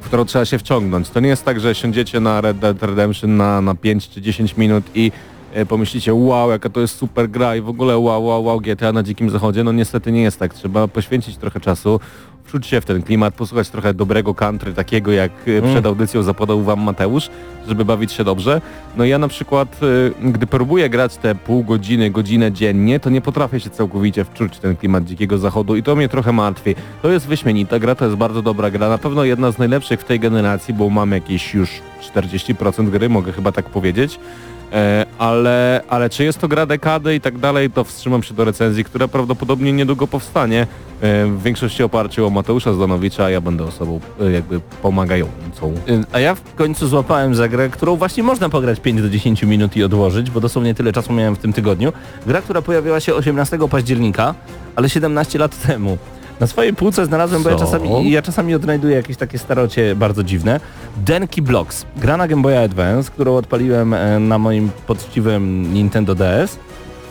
w 0.00 0.04
którą 0.04 0.24
trzeba 0.24 0.44
się 0.44 0.58
wciągnąć. 0.58 1.10
To 1.10 1.20
nie 1.20 1.28
jest 1.28 1.44
tak, 1.44 1.60
że 1.60 1.74
siądziecie 1.74 2.20
na 2.20 2.40
Red 2.40 2.58
Dead 2.58 2.82
Redemption 2.82 3.36
na, 3.36 3.60
na 3.60 3.74
5 3.74 4.08
czy 4.08 4.22
10 4.22 4.56
minut 4.56 4.84
i 4.94 5.12
pomyślicie 5.68 6.14
wow, 6.14 6.50
jaka 6.50 6.68
to 6.68 6.80
jest 6.80 6.96
super 6.96 7.30
gra 7.30 7.56
i 7.56 7.60
w 7.60 7.68
ogóle 7.68 7.98
wow, 7.98 8.24
wow, 8.24 8.44
wow, 8.44 8.60
GTA 8.60 8.92
na 8.92 9.02
dzikim 9.02 9.30
zachodzie. 9.30 9.64
No 9.64 9.72
niestety 9.72 10.12
nie 10.12 10.22
jest 10.22 10.38
tak. 10.38 10.54
Trzeba 10.54 10.88
poświęcić 10.88 11.36
trochę 11.36 11.60
czasu, 11.60 12.00
wczuć 12.44 12.66
się 12.66 12.80
w 12.80 12.84
ten 12.84 13.02
klimat, 13.02 13.34
posłuchać 13.34 13.68
trochę 13.68 13.94
dobrego 13.94 14.34
country, 14.34 14.74
takiego 14.74 15.12
jak 15.12 15.32
e, 15.46 15.62
przed 15.62 15.86
audycją 15.86 16.22
zapodał 16.22 16.62
wam 16.62 16.80
Mateusz, 16.80 17.30
żeby 17.68 17.84
bawić 17.84 18.12
się 18.12 18.24
dobrze. 18.24 18.60
No 18.96 19.04
ja 19.04 19.18
na 19.18 19.28
przykład, 19.28 19.80
e, 20.22 20.30
gdy 20.30 20.46
próbuję 20.46 20.90
grać 20.90 21.16
te 21.16 21.34
pół 21.34 21.64
godziny, 21.64 22.10
godzinę 22.10 22.52
dziennie, 22.52 23.00
to 23.00 23.10
nie 23.10 23.20
potrafię 23.20 23.60
się 23.60 23.70
całkowicie 23.70 24.24
wczuć 24.24 24.56
w 24.56 24.60
ten 24.60 24.76
klimat 24.76 25.04
dzikiego 25.04 25.38
zachodu 25.38 25.76
i 25.76 25.82
to 25.82 25.96
mnie 25.96 26.08
trochę 26.08 26.32
martwi. 26.32 26.74
To 27.02 27.08
jest 27.08 27.26
wyśmienita 27.26 27.78
gra, 27.78 27.94
to 27.94 28.04
jest 28.04 28.16
bardzo 28.16 28.42
dobra 28.42 28.70
gra, 28.70 28.88
na 28.88 28.98
pewno 28.98 29.24
jedna 29.24 29.52
z 29.52 29.58
najlepszych 29.58 30.00
w 30.00 30.04
tej 30.04 30.20
generacji, 30.20 30.74
bo 30.74 30.90
mam 30.90 31.12
jakieś 31.12 31.54
już 31.54 31.70
40% 32.14 32.90
gry, 32.90 33.08
mogę 33.08 33.32
chyba 33.32 33.52
tak 33.52 33.70
powiedzieć. 33.70 34.18
E, 34.72 35.06
ale, 35.18 35.80
ale 35.88 36.10
czy 36.10 36.24
jest 36.24 36.38
to 36.38 36.48
gra 36.48 36.66
dekady 36.66 37.14
i 37.14 37.20
tak 37.20 37.38
dalej, 37.38 37.70
to 37.70 37.84
wstrzymam 37.84 38.22
się 38.22 38.34
do 38.34 38.44
recenzji, 38.44 38.84
która 38.84 39.08
prawdopodobnie 39.08 39.72
niedługo 39.72 40.06
powstanie. 40.06 40.66
E, 41.00 41.26
w 41.26 41.42
większości 41.42 41.82
oparciu 41.82 42.26
o 42.26 42.30
Mateusza 42.30 42.72
Zdanowicza, 42.72 43.24
a 43.24 43.30
ja 43.30 43.40
będę 43.40 43.64
osobą 43.64 44.00
e, 44.20 44.32
jakby 44.32 44.60
pomagającą. 44.82 45.74
Y, 45.88 46.04
A 46.12 46.20
ja 46.20 46.34
w 46.34 46.54
końcu 46.54 46.86
złapałem 46.86 47.34
za 47.34 47.48
grę, 47.48 47.68
którą 47.68 47.96
właśnie 47.96 48.22
można 48.22 48.48
pograć 48.48 48.80
5 48.80 49.02
do 49.02 49.10
10 49.10 49.42
minut 49.42 49.76
i 49.76 49.84
odłożyć, 49.84 50.30
bo 50.30 50.40
dosłownie 50.40 50.74
tyle 50.74 50.92
czasu 50.92 51.12
miałem 51.12 51.36
w 51.36 51.38
tym 51.38 51.52
tygodniu. 51.52 51.92
Gra, 52.26 52.42
która 52.42 52.62
pojawiła 52.62 53.00
się 53.00 53.14
18 53.14 53.58
października, 53.70 54.34
ale 54.76 54.88
17 54.88 55.38
lat 55.38 55.62
temu. 55.66 55.98
Na 56.42 56.46
swojej 56.46 56.74
półce 56.74 57.06
znalazłem, 57.06 57.42
bo 57.42 57.50
ja 57.50 57.56
Co? 57.56 57.64
czasami, 57.64 58.10
ja 58.10 58.22
czasami 58.22 58.54
odnajduję 58.54 58.96
jakieś 58.96 59.16
takie 59.16 59.38
starocie 59.38 59.96
bardzo 59.96 60.24
dziwne. 60.24 60.60
Denki 60.96 61.42
Blocks. 61.42 61.86
Gra 61.96 62.16
na 62.16 62.28
Game 62.28 62.42
Boy 62.42 62.58
Advance, 62.58 63.10
którą 63.10 63.36
odpaliłem 63.36 63.94
e, 63.94 64.18
na 64.18 64.38
moim 64.38 64.70
poczciwym 64.86 65.74
Nintendo 65.74 66.14
DS. 66.14 66.58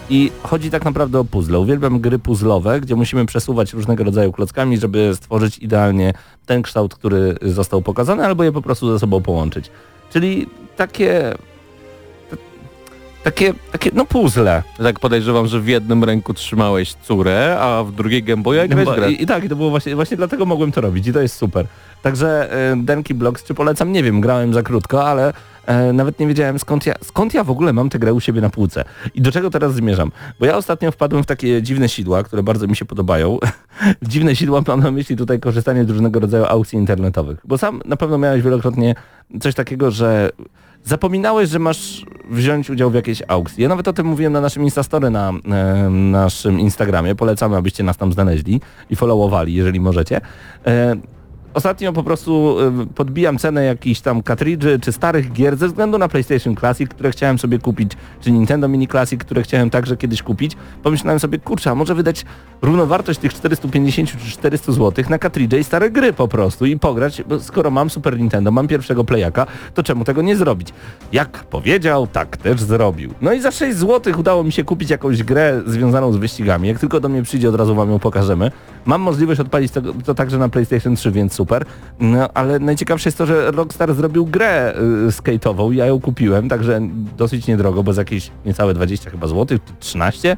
I 0.10 0.32
chodzi 0.44 0.72
tak 0.72 0.86
naprawdę 0.86 1.20
o 1.20 1.26
puzzle. 1.26 1.60
Uwielbiam 1.60 2.00
gry 2.00 2.20
puzzlowe, 2.20 2.82
gdzie 2.82 2.96
musimy 2.96 3.26
przesuwać 3.26 3.74
różnego 3.74 4.04
rodzaju 4.04 4.32
klockami, 4.32 4.78
żeby 4.78 5.12
stworzyć 5.16 5.58
idealnie 5.58 6.14
ten 6.46 6.62
kształt, 6.62 6.96
który 6.96 7.36
został 7.42 7.82
pokazany, 7.82 8.26
albo 8.26 8.44
je 8.44 8.52
po 8.52 8.62
prostu 8.62 8.92
ze 8.92 9.00
sobą 9.00 9.22
połączyć. 9.22 9.72
Czyli 10.14 10.48
takie... 10.78 11.36
Takie, 13.24 13.54
takie, 13.72 13.92
no 13.94 14.06
puzzle. 14.06 14.64
Tak 14.78 15.00
podejrzewam, 15.00 15.48
że 15.48 15.60
w 15.60 15.68
jednym 15.68 16.04
ręku 16.04 16.34
trzymałeś 16.34 16.94
córę, 16.94 17.58
a 17.60 17.84
w 17.84 17.92
drugiej 17.92 18.24
Game 18.24 18.44
Boya 18.44 18.68
grałeś 18.68 18.90
grę. 19.00 19.12
I, 19.12 19.24
I 19.24 19.26
tak, 19.26 19.44
i 19.44 19.50
to 19.50 19.56
było 19.56 19.70
właśnie, 19.70 19.96
właśnie 19.96 20.18
dlatego 20.18 20.46
mogłem 20.46 20.72
to 20.72 20.82
robić 20.82 21.08
i 21.08 21.14
to 21.14 21.22
jest 21.22 21.36
super. 21.36 21.66
Także 22.02 22.54
e, 22.72 22.76
Denki 22.78 23.14
Blocks, 23.14 23.44
czy 23.44 23.54
polecam, 23.54 23.92
nie 23.92 24.04
wiem, 24.04 24.22
grałem 24.22 24.54
za 24.54 24.64
krótko, 24.64 25.08
ale 25.08 25.34
e, 25.66 25.94
nawet 25.94 26.20
nie 26.20 26.28
wiedziałem 26.28 26.60
skąd 26.60 26.86
ja, 26.86 26.94
skąd 27.04 27.34
ja 27.34 27.44
w 27.44 27.50
ogóle 27.50 27.74
mam 27.74 27.90
tę 27.90 28.00
grę 28.00 28.14
u 28.14 28.20
siebie 28.20 28.42
na 28.42 28.50
półce. 28.50 28.84
I 29.16 29.22
do 29.22 29.32
czego 29.32 29.50
teraz 29.50 29.74
zmierzam? 29.74 30.12
Bo 30.40 30.46
ja 30.46 30.58
ostatnio 30.58 30.92
wpadłem 30.92 31.24
w 31.24 31.26
takie 31.26 31.62
dziwne 31.62 31.90
sidła, 31.90 32.24
które 32.24 32.44
bardzo 32.44 32.68
mi 32.68 32.76
się 32.76 32.86
podobają. 32.86 33.38
dziwne 34.02 34.36
sidła 34.36 34.62
mam 34.68 34.80
na 34.80 34.92
myśli 34.92 35.16
tutaj 35.16 35.40
korzystanie 35.40 35.86
z 35.86 35.90
różnego 35.90 36.20
rodzaju 36.20 36.46
aukcji 36.46 36.80
internetowych. 36.80 37.40
Bo 37.44 37.58
sam 37.58 37.82
na 37.86 37.96
pewno 37.96 38.18
miałeś 38.18 38.44
wielokrotnie 38.44 38.96
coś 39.42 39.56
takiego, 39.56 39.92
że 39.92 40.32
zapominałeś, 40.84 41.50
że 41.50 41.60
masz 41.60 42.06
wziąć 42.30 42.70
udział 42.70 42.92
w 42.92 42.94
jakiejś 42.94 43.24
aukcji. 43.28 43.64
Ja 43.64 43.70
nawet 43.70 43.88
o 43.88 43.94
tym 43.94 44.08
mówiłem 44.08 44.34
na 44.34 44.42
naszym 44.42 44.64
Instastory 44.64 45.10
na 45.10 45.30
e, 45.52 45.90
naszym 45.90 46.60
Instagramie. 46.60 47.16
Polecamy, 47.16 47.58
abyście 47.58 47.84
nas 47.84 47.98
tam 47.98 48.14
znaleźli 48.14 48.62
i 48.90 48.96
followowali, 48.96 49.54
jeżeli 49.54 49.80
możecie. 49.80 50.22
E, 50.66 50.96
Ostatnio 51.54 51.94
po 51.94 52.04
prostu 52.04 52.58
y, 52.82 52.88
podbijam 52.96 53.38
cenę 53.38 53.66
jakichś 53.66 54.02
tam 54.02 54.22
cartridge'y 54.22 54.80
czy 54.80 54.92
starych 54.92 55.32
gier 55.32 55.58
ze 55.58 55.68
względu 55.68 55.98
na 55.98 56.08
PlayStation 56.08 56.56
Classic, 56.56 56.90
które 56.90 57.12
chciałem 57.12 57.40
sobie 57.40 57.60
kupić, 57.60 57.92
czy 58.22 58.32
Nintendo 58.32 58.68
Mini 58.68 58.88
Classic, 58.88 59.22
które 59.22 59.44
chciałem 59.44 59.70
także 59.70 59.98
kiedyś 59.98 60.24
kupić. 60.24 60.58
Pomyślałem 60.84 61.20
sobie, 61.20 61.40
kurczę, 61.40 61.72
a 61.72 61.76
może 61.76 61.96
wydać 61.96 62.26
równowartość 62.62 63.20
tych 63.20 63.34
450 63.34 64.10
czy 64.10 64.32
400 64.32 64.72
zł 64.72 65.06
na 65.10 65.20
cartridge 65.20 65.54
i 65.54 65.64
stare 65.64 65.92
gry 65.92 66.14
po 66.14 66.28
prostu 66.28 66.66
i 66.66 66.80
pograć, 66.80 67.24
bo 67.24 67.40
skoro 67.40 67.72
mam 67.72 67.90
Super 67.90 68.20
Nintendo, 68.20 68.52
mam 68.52 68.68
pierwszego 68.68 69.04
playaka, 69.04 69.46
to 69.74 69.84
czemu 69.84 70.04
tego 70.04 70.22
nie 70.22 70.36
zrobić? 70.36 70.68
Jak 71.12 71.44
powiedział, 71.44 72.08
tak 72.08 72.38
też 72.38 72.62
zrobił. 72.62 73.14
No 73.22 73.34
i 73.34 73.42
za 73.42 73.52
6 73.52 73.78
zł 73.78 74.14
udało 74.20 74.44
mi 74.44 74.52
się 74.52 74.64
kupić 74.64 74.90
jakąś 74.90 75.24
grę 75.24 75.62
związaną 75.66 76.14
z 76.14 76.18
wyścigami. 76.18 76.68
Jak 76.68 76.80
tylko 76.80 77.00
do 77.00 77.10
mnie 77.10 77.24
przyjdzie, 77.24 77.50
od 77.50 77.56
razu 77.56 77.76
wam 77.76 77.90
ją 77.90 78.00
pokażemy. 78.00 78.52
Mam 78.86 79.02
możliwość 79.02 79.40
odpalić 79.40 79.72
to, 79.72 79.82
to 80.06 80.16
także 80.16 80.38
na 80.38 80.50
PlayStation 80.50 80.96
3, 80.96 81.12
więc 81.12 81.34
super. 81.34 81.66
No, 82.00 82.30
ale 82.34 82.60
najciekawsze 82.60 83.08
jest 83.08 83.18
to, 83.18 83.26
że 83.26 83.52
Rockstar 83.52 83.94
zrobił 83.94 84.26
grę 84.26 84.74
y, 85.08 85.10
skate'ową, 85.10 85.72
ja 85.72 85.86
ją 85.86 86.00
kupiłem, 86.00 86.50
także 86.50 86.82
dosyć 87.18 87.48
niedrogo, 87.48 87.84
bo 87.84 87.94
za 87.94 88.02
jakieś 88.02 88.32
niecałe 88.46 88.74
20 88.74 89.10
chyba 89.10 89.28
złotych, 89.28 89.64
czy 89.66 89.74
13. 89.80 90.38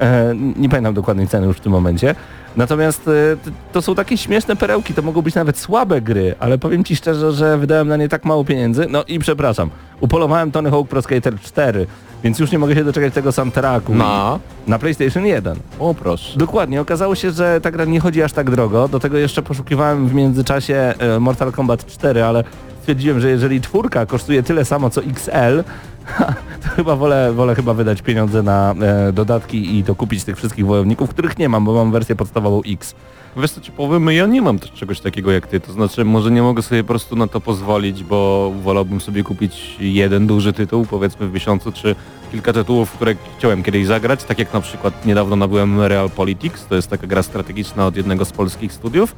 E, 0.00 0.34
nie 0.56 0.68
pamiętam 0.68 0.94
dokładnej 0.94 1.28
ceny 1.28 1.46
już 1.46 1.56
w 1.56 1.60
tym 1.60 1.72
momencie. 1.72 2.14
Natomiast 2.56 3.04
t- 3.04 3.36
to 3.72 3.82
są 3.82 3.94
takie 3.94 4.16
śmieszne 4.18 4.56
perełki, 4.56 4.94
to 4.94 5.02
mogą 5.02 5.22
być 5.22 5.34
nawet 5.34 5.58
słabe 5.58 6.00
gry, 6.00 6.34
ale 6.40 6.58
powiem 6.58 6.84
ci 6.84 6.96
szczerze, 6.96 7.32
że 7.32 7.58
wydałem 7.58 7.88
na 7.88 7.96
nie 7.96 8.08
tak 8.08 8.24
mało 8.24 8.44
pieniędzy. 8.44 8.86
No 8.90 9.04
i 9.08 9.18
przepraszam, 9.18 9.70
upolowałem 10.00 10.52
Tony 10.52 10.70
Hawk 10.70 10.88
Pro 10.88 11.02
Skater 11.02 11.40
4, 11.40 11.86
więc 12.24 12.38
już 12.38 12.52
nie 12.52 12.58
mogę 12.58 12.74
się 12.74 12.84
doczekać 12.84 13.14
tego 13.14 13.32
soundtracku. 13.32 13.94
Na? 13.94 14.38
Na 14.66 14.78
PlayStation 14.78 15.26
1. 15.26 15.56
O 15.78 15.94
proszę. 15.94 16.38
Dokładnie, 16.38 16.80
okazało 16.80 17.14
się, 17.14 17.30
że 17.30 17.60
ta 17.60 17.70
gra 17.70 17.84
nie 17.84 18.00
chodzi 18.00 18.22
aż 18.22 18.32
tak 18.32 18.50
drogo. 18.50 18.88
Do 18.88 19.00
tego 19.00 19.18
jeszcze 19.18 19.42
poszukiwałem 19.42 20.08
w 20.08 20.14
międzyczasie 20.14 20.94
e, 20.98 21.20
Mortal 21.20 21.52
Kombat 21.52 21.86
4, 21.86 22.24
ale 22.24 22.44
stwierdziłem, 22.80 23.20
że 23.20 23.30
jeżeli 23.30 23.60
czwórka 23.60 24.06
kosztuje 24.06 24.42
tyle 24.42 24.64
samo 24.64 24.90
co 24.90 25.00
XL, 25.02 25.64
to 26.62 26.68
chyba 26.68 26.96
wolę, 26.96 27.32
wolę 27.32 27.54
chyba 27.54 27.74
wydać 27.74 28.02
pieniądze 28.02 28.42
na 28.42 28.74
e, 28.80 29.12
dodatki 29.12 29.78
i 29.78 29.84
to 29.84 29.94
kupić 29.94 30.24
tych 30.24 30.36
wszystkich 30.36 30.66
wojowników, 30.66 31.10
których 31.10 31.38
nie 31.38 31.48
mam, 31.48 31.64
bo 31.64 31.74
mam 31.74 31.92
wersję 31.92 32.16
podstawową 32.16 32.62
X. 32.66 32.94
Wiesz 33.36 33.50
co 33.50 33.60
ci 33.60 33.72
powiem, 33.72 34.10
ja 34.10 34.26
nie 34.26 34.42
mam 34.42 34.58
też 34.58 34.72
czegoś 34.72 35.00
takiego 35.00 35.32
jak 35.32 35.46
ty, 35.46 35.60
to 35.60 35.72
znaczy 35.72 36.04
może 36.04 36.30
nie 36.30 36.42
mogę 36.42 36.62
sobie 36.62 36.82
po 36.82 36.88
prostu 36.88 37.16
na 37.16 37.26
to 37.26 37.40
pozwolić, 37.40 38.04
bo 38.04 38.52
wolałbym 38.62 39.00
sobie 39.00 39.22
kupić 39.22 39.76
jeden 39.80 40.26
duży 40.26 40.52
tytuł, 40.52 40.86
powiedzmy 40.86 41.28
w 41.28 41.32
miesiącu, 41.32 41.72
czy 41.72 41.94
kilka 42.32 42.52
tytułów, 42.52 42.92
które 42.92 43.14
chciałem 43.38 43.62
kiedyś 43.62 43.86
zagrać, 43.86 44.24
tak 44.24 44.38
jak 44.38 44.52
na 44.52 44.60
przykład 44.60 45.06
niedawno 45.06 45.36
nabyłem 45.36 45.80
Real 45.80 46.10
Politics, 46.10 46.66
to 46.66 46.74
jest 46.74 46.90
taka 46.90 47.06
gra 47.06 47.22
strategiczna 47.22 47.86
od 47.86 47.96
jednego 47.96 48.24
z 48.24 48.32
polskich 48.32 48.72
studiów, 48.72 49.16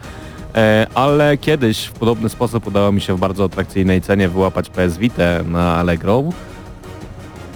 e, 0.54 0.86
ale 0.94 1.36
kiedyś 1.36 1.84
w 1.84 1.92
podobny 1.92 2.28
sposób 2.28 2.66
udało 2.66 2.92
mi 2.92 3.00
się 3.00 3.16
w 3.16 3.20
bardzo 3.20 3.44
atrakcyjnej 3.44 4.00
cenie 4.00 4.28
wyłapać 4.28 4.70
PS 4.70 4.98
Vita 4.98 5.42
na 5.48 5.74
Allegro, 5.74 6.24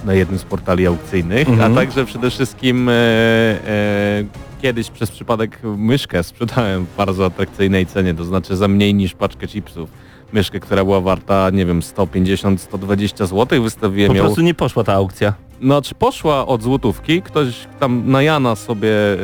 na 0.05 0.13
jednym 0.13 0.39
z 0.39 0.43
portali 0.43 0.87
aukcyjnych, 0.87 1.49
Mhm. 1.49 1.71
a 1.71 1.75
także 1.75 2.05
przede 2.05 2.29
wszystkim 2.29 2.89
e, 2.89 2.93
e, 2.93 4.23
kiedyś 4.61 4.89
przez 4.89 5.11
przypadek 5.11 5.59
myszkę 5.77 6.23
sprzedałem 6.23 6.85
w 6.85 6.95
bardzo 6.97 7.25
atrakcyjnej 7.25 7.85
cenie, 7.85 8.13
to 8.13 8.23
znaczy 8.23 8.55
za 8.55 8.67
mniej 8.67 8.93
niż 8.93 9.13
paczkę 9.13 9.47
chipsów. 9.47 9.89
Myszkę, 10.33 10.59
która 10.59 10.83
była 10.83 11.01
warta, 11.01 11.49
nie 11.49 11.65
wiem, 11.65 11.79
150-120 11.81 13.27
zł, 13.27 13.63
wystawiłem 13.63 14.11
Po 14.11 14.17
ją... 14.17 14.23
prostu 14.23 14.41
nie 14.41 14.53
poszła 14.53 14.83
ta 14.83 14.93
aukcja. 14.93 15.33
No, 15.63 15.81
czy 15.81 15.95
poszła 15.95 16.47
od 16.47 16.61
złotówki, 16.63 17.21
ktoś 17.21 17.47
tam 17.79 18.03
na 18.05 18.21
Jana 18.21 18.55
sobie 18.55 18.87
y, 18.89 19.17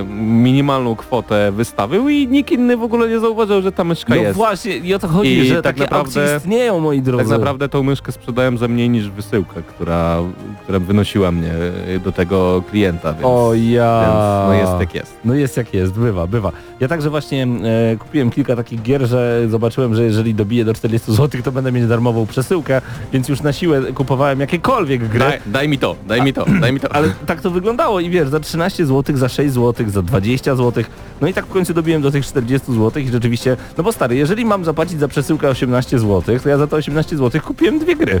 y, 0.00 0.04
minimalną 0.14 0.96
kwotę 0.96 1.52
wystawił 1.52 2.08
i 2.08 2.28
nikt 2.28 2.50
inny 2.52 2.76
w 2.76 2.82
ogóle 2.82 3.08
nie 3.08 3.18
zauważył, 3.20 3.62
że 3.62 3.72
ta 3.72 3.84
myszka 3.84 4.14
No 4.14 4.20
jest. 4.22 4.36
właśnie, 4.36 4.76
i 4.76 4.94
o 4.94 4.98
to 4.98 5.08
chodzi, 5.08 5.38
I 5.38 5.44
że 5.46 5.54
tak 5.54 5.64
takie 5.76 5.80
naprawdę- 5.80 6.36
istnieją, 6.36 6.80
moi 6.80 7.02
drodzy. 7.02 7.24
Tak 7.30 7.38
naprawdę 7.38 7.68
tą 7.68 7.82
myszkę 7.82 8.12
sprzedałem 8.12 8.58
za 8.58 8.68
mniej 8.68 8.90
niż 8.90 9.10
wysyłkę, 9.10 9.62
która, 9.62 10.18
która 10.62 10.78
wynosiła 10.78 11.32
mnie 11.32 11.52
y, 11.96 12.00
do 12.00 12.12
tego 12.12 12.62
klienta, 12.70 13.12
więc, 13.12 13.24
O 13.24 13.54
ja. 13.54 14.00
więc 14.00 14.48
no 14.48 14.54
jest 14.54 14.80
jak 14.80 14.94
jest. 14.94 15.16
No 15.24 15.34
jest 15.34 15.56
jak 15.56 15.74
jest, 15.74 15.92
bywa, 15.92 16.26
bywa. 16.26 16.52
Ja 16.80 16.88
także 16.88 17.10
właśnie 17.10 17.46
e, 17.92 17.96
kupiłem 17.96 18.30
kilka 18.30 18.56
takich 18.56 18.82
gier, 18.82 19.06
że 19.06 19.46
zobaczyłem, 19.48 19.94
że 19.94 20.02
jeżeli 20.04 20.34
dobiję 20.34 20.64
do 20.64 20.74
40 20.74 21.12
zł, 21.14 21.42
to 21.44 21.52
będę 21.52 21.72
mieć 21.72 21.86
darmową 21.86 22.26
przesyłkę, 22.26 22.80
więc 23.12 23.28
już 23.28 23.42
na 23.42 23.52
siłę 23.52 23.82
kupowałem 23.94 24.40
jakiekolwiek 24.40 25.08
gry. 25.08 25.18
Daj, 25.18 25.38
daj 25.46 25.68
mi 25.68 25.73
to, 25.78 25.96
daj 26.08 26.22
mi 26.22 26.32
to, 26.32 26.44
daj 26.60 26.72
mi 26.72 26.80
to. 26.80 26.92
Ale 26.92 27.08
tak 27.26 27.40
to 27.40 27.50
wyglądało 27.50 28.00
i 28.00 28.10
wiesz, 28.10 28.28
za 28.28 28.40
13 28.40 28.86
zł, 28.86 29.16
za 29.16 29.28
6 29.28 29.54
zł, 29.54 29.86
za 29.90 30.02
20 30.02 30.56
zł. 30.56 30.84
No 31.20 31.28
i 31.28 31.34
tak 31.34 31.46
w 31.46 31.50
końcu 31.50 31.74
dobiłem 31.74 32.02
do 32.02 32.10
tych 32.10 32.26
40 32.26 32.72
zł 32.74 33.02
i 33.02 33.08
rzeczywiście, 33.08 33.56
no 33.78 33.84
bo 33.84 33.92
stary, 33.92 34.16
jeżeli 34.16 34.44
mam 34.44 34.64
zapłacić 34.64 34.98
za 35.00 35.08
przesyłkę 35.08 35.48
18 35.48 35.98
zł, 35.98 36.38
to 36.42 36.48
ja 36.48 36.58
za 36.58 36.66
to 36.66 36.76
18 36.76 37.16
zł 37.16 37.40
kupiłem 37.44 37.78
dwie 37.78 37.96
gry. 37.96 38.20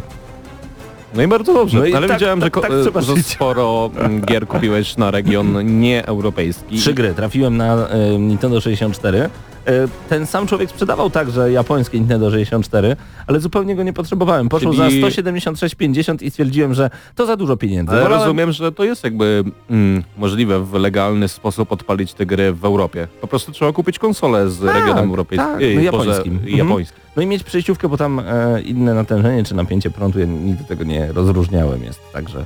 No 1.14 1.22
i 1.22 1.26
bardzo 1.28 1.54
dobrze, 1.54 1.78
No 1.78 1.86
i 1.86 1.94
ale 1.94 2.08
tak- 2.08 2.16
widziałem, 2.16 2.40
tak- 2.40 2.46
że, 2.46 2.50
ko- 2.50 2.60
tak 2.60 2.70
trzeba 2.82 3.00
że 3.00 3.22
sporo 3.22 3.90
mm, 3.96 4.20
gier 4.20 4.46
kupiłeś 4.46 4.96
na 4.96 5.10
region 5.10 5.56
nieeuropejski. 5.80 6.76
Trzy 6.78 6.94
gry. 6.94 7.14
Trafiłem 7.14 7.56
na 7.56 7.88
e, 7.88 8.18
Nintendo 8.18 8.60
64. 8.60 9.28
E, 9.66 9.88
ten 10.08 10.26
sam 10.26 10.46
człowiek 10.46 10.70
sprzedawał 10.70 11.10
także 11.10 11.52
japońskie 11.52 11.98
Nintendo 11.98 12.30
64, 12.30 12.96
ale 13.26 13.40
zupełnie 13.40 13.76
go 13.76 13.82
nie 13.82 13.92
potrzebowałem. 13.92 14.48
Poszło 14.48 14.72
Czyli- 14.74 15.00
za 15.00 15.06
176,50 15.08 16.22
i 16.22 16.30
stwierdziłem, 16.30 16.74
że 16.74 16.90
to 17.14 17.26
za 17.26 17.36
dużo 17.36 17.56
pieniędzy. 17.56 17.92
Ale 17.92 18.02
Wolałem- 18.02 18.20
rozumiem, 18.20 18.52
że 18.52 18.72
to 18.72 18.84
jest 18.84 19.04
jakby 19.04 19.44
mm, 19.70 20.02
możliwe 20.16 20.64
w 20.64 20.72
legalny 20.74 21.28
sposób 21.28 21.72
odpalić 21.72 22.14
te 22.14 22.26
gry 22.26 22.52
w 22.52 22.64
Europie. 22.64 23.08
Po 23.20 23.26
prostu 23.26 23.52
trzeba 23.52 23.72
kupić 23.72 23.98
konsolę 23.98 24.50
z 24.50 24.60
Tak, 24.66 24.74
regionem 24.74 25.08
europejskim. 25.10 25.52
tak, 25.52 25.62
Ej, 25.62 25.76
no 25.84 25.92
Boże, 25.92 26.08
japońskim. 26.10 26.32
Mhm. 26.32 26.56
japońskim. 26.58 27.00
No 27.16 27.22
i 27.22 27.26
mieć 27.26 27.42
przejściówkę, 27.44 27.88
bo 27.88 27.96
tam 27.96 28.18
e, 28.26 28.60
inne 28.60 28.94
natężenie 28.94 29.44
czy 29.44 29.54
napięcie 29.54 29.90
prądu, 29.90 30.18
ja 30.20 30.26
nigdy 30.26 30.64
tego 30.64 30.84
nie 30.84 31.12
rozróżniałem 31.12 31.84
jest, 31.84 32.00
także 32.12 32.44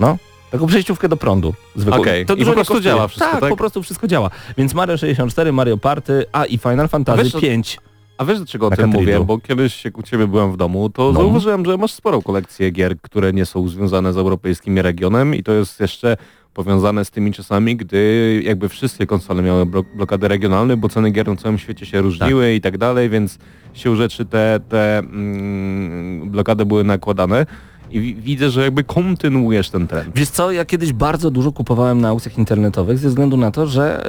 no. 0.00 0.16
Taką 0.56 0.66
przejściówkę 0.66 1.08
do 1.08 1.16
prądu. 1.16 1.54
zwykłą. 1.76 2.00
Okej, 2.00 2.22
i 2.22 2.26
dużo 2.26 2.50
po 2.50 2.54
prostu 2.54 2.80
działa 2.80 3.08
wszystko, 3.08 3.30
tak, 3.32 3.40
tak? 3.40 3.50
po 3.50 3.56
prostu 3.56 3.82
wszystko 3.82 4.06
działa. 4.06 4.30
Więc 4.58 4.74
Mario 4.74 4.96
64, 4.96 5.52
Mario 5.52 5.76
Party, 5.78 6.24
a 6.32 6.44
i 6.44 6.58
Final 6.58 6.88
Fantasy 6.88 7.22
wiesz, 7.22 7.32
co- 7.32 7.40
5. 7.40 7.78
A 8.18 8.24
wiesz 8.24 8.36
dlaczego 8.38 8.66
o 8.66 8.70
tym 8.70 8.90
mówię? 8.90 9.20
Bo 9.24 9.38
kiedyś 9.38 9.84
jak 9.84 9.98
u 9.98 10.02
Ciebie 10.02 10.26
byłem 10.26 10.52
w 10.52 10.56
domu, 10.56 10.90
to 10.90 11.12
No. 11.12 11.20
zauważyłem, 11.20 11.64
że 11.64 11.76
masz 11.76 11.92
sporą 11.92 12.22
kolekcję 12.22 12.70
gier, 12.70 13.00
które 13.00 13.32
nie 13.32 13.46
są 13.46 13.68
związane 13.68 14.12
z 14.12 14.16
europejskim 14.16 14.78
regionem 14.78 15.34
i 15.34 15.42
to 15.42 15.52
jest 15.52 15.80
jeszcze 15.80 16.16
powiązane 16.54 17.04
z 17.04 17.10
tymi 17.10 17.32
czasami, 17.32 17.76
gdy 17.76 18.40
jakby 18.44 18.68
wszystkie 18.68 19.06
konsole 19.06 19.42
miały 19.42 19.66
blok- 19.66 19.96
blokady 19.96 20.28
regionalne, 20.28 20.76
bo 20.76 20.88
ceny 20.88 21.10
gier 21.10 21.28
na 21.28 21.36
całym 21.36 21.58
świecie 21.58 21.86
się 21.86 22.00
różniły 22.00 22.54
i 22.54 22.60
tak 22.60 22.78
dalej, 22.78 23.10
więc 23.10 23.38
sił 23.74 23.96
rzeczy 23.96 24.24
te, 24.24 24.60
te 24.68 24.98
mm, 24.98 26.30
blokady 26.30 26.64
były 26.66 26.84
nakładane 26.84 27.46
i 27.90 28.00
wi- 28.00 28.14
widzę, 28.14 28.50
że 28.50 28.62
jakby 28.62 28.84
kontynuujesz 28.84 29.70
ten 29.70 29.86
trend. 29.86 30.08
Wiesz 30.14 30.28
co, 30.28 30.52
ja 30.52 30.64
kiedyś 30.64 30.92
bardzo 30.92 31.30
dużo 31.30 31.52
kupowałem 31.52 32.00
na 32.00 32.08
aukcjach 32.08 32.38
internetowych 32.38 32.98
ze 32.98 33.08
względu 33.08 33.36
na 33.36 33.50
to, 33.50 33.66
że 33.66 34.06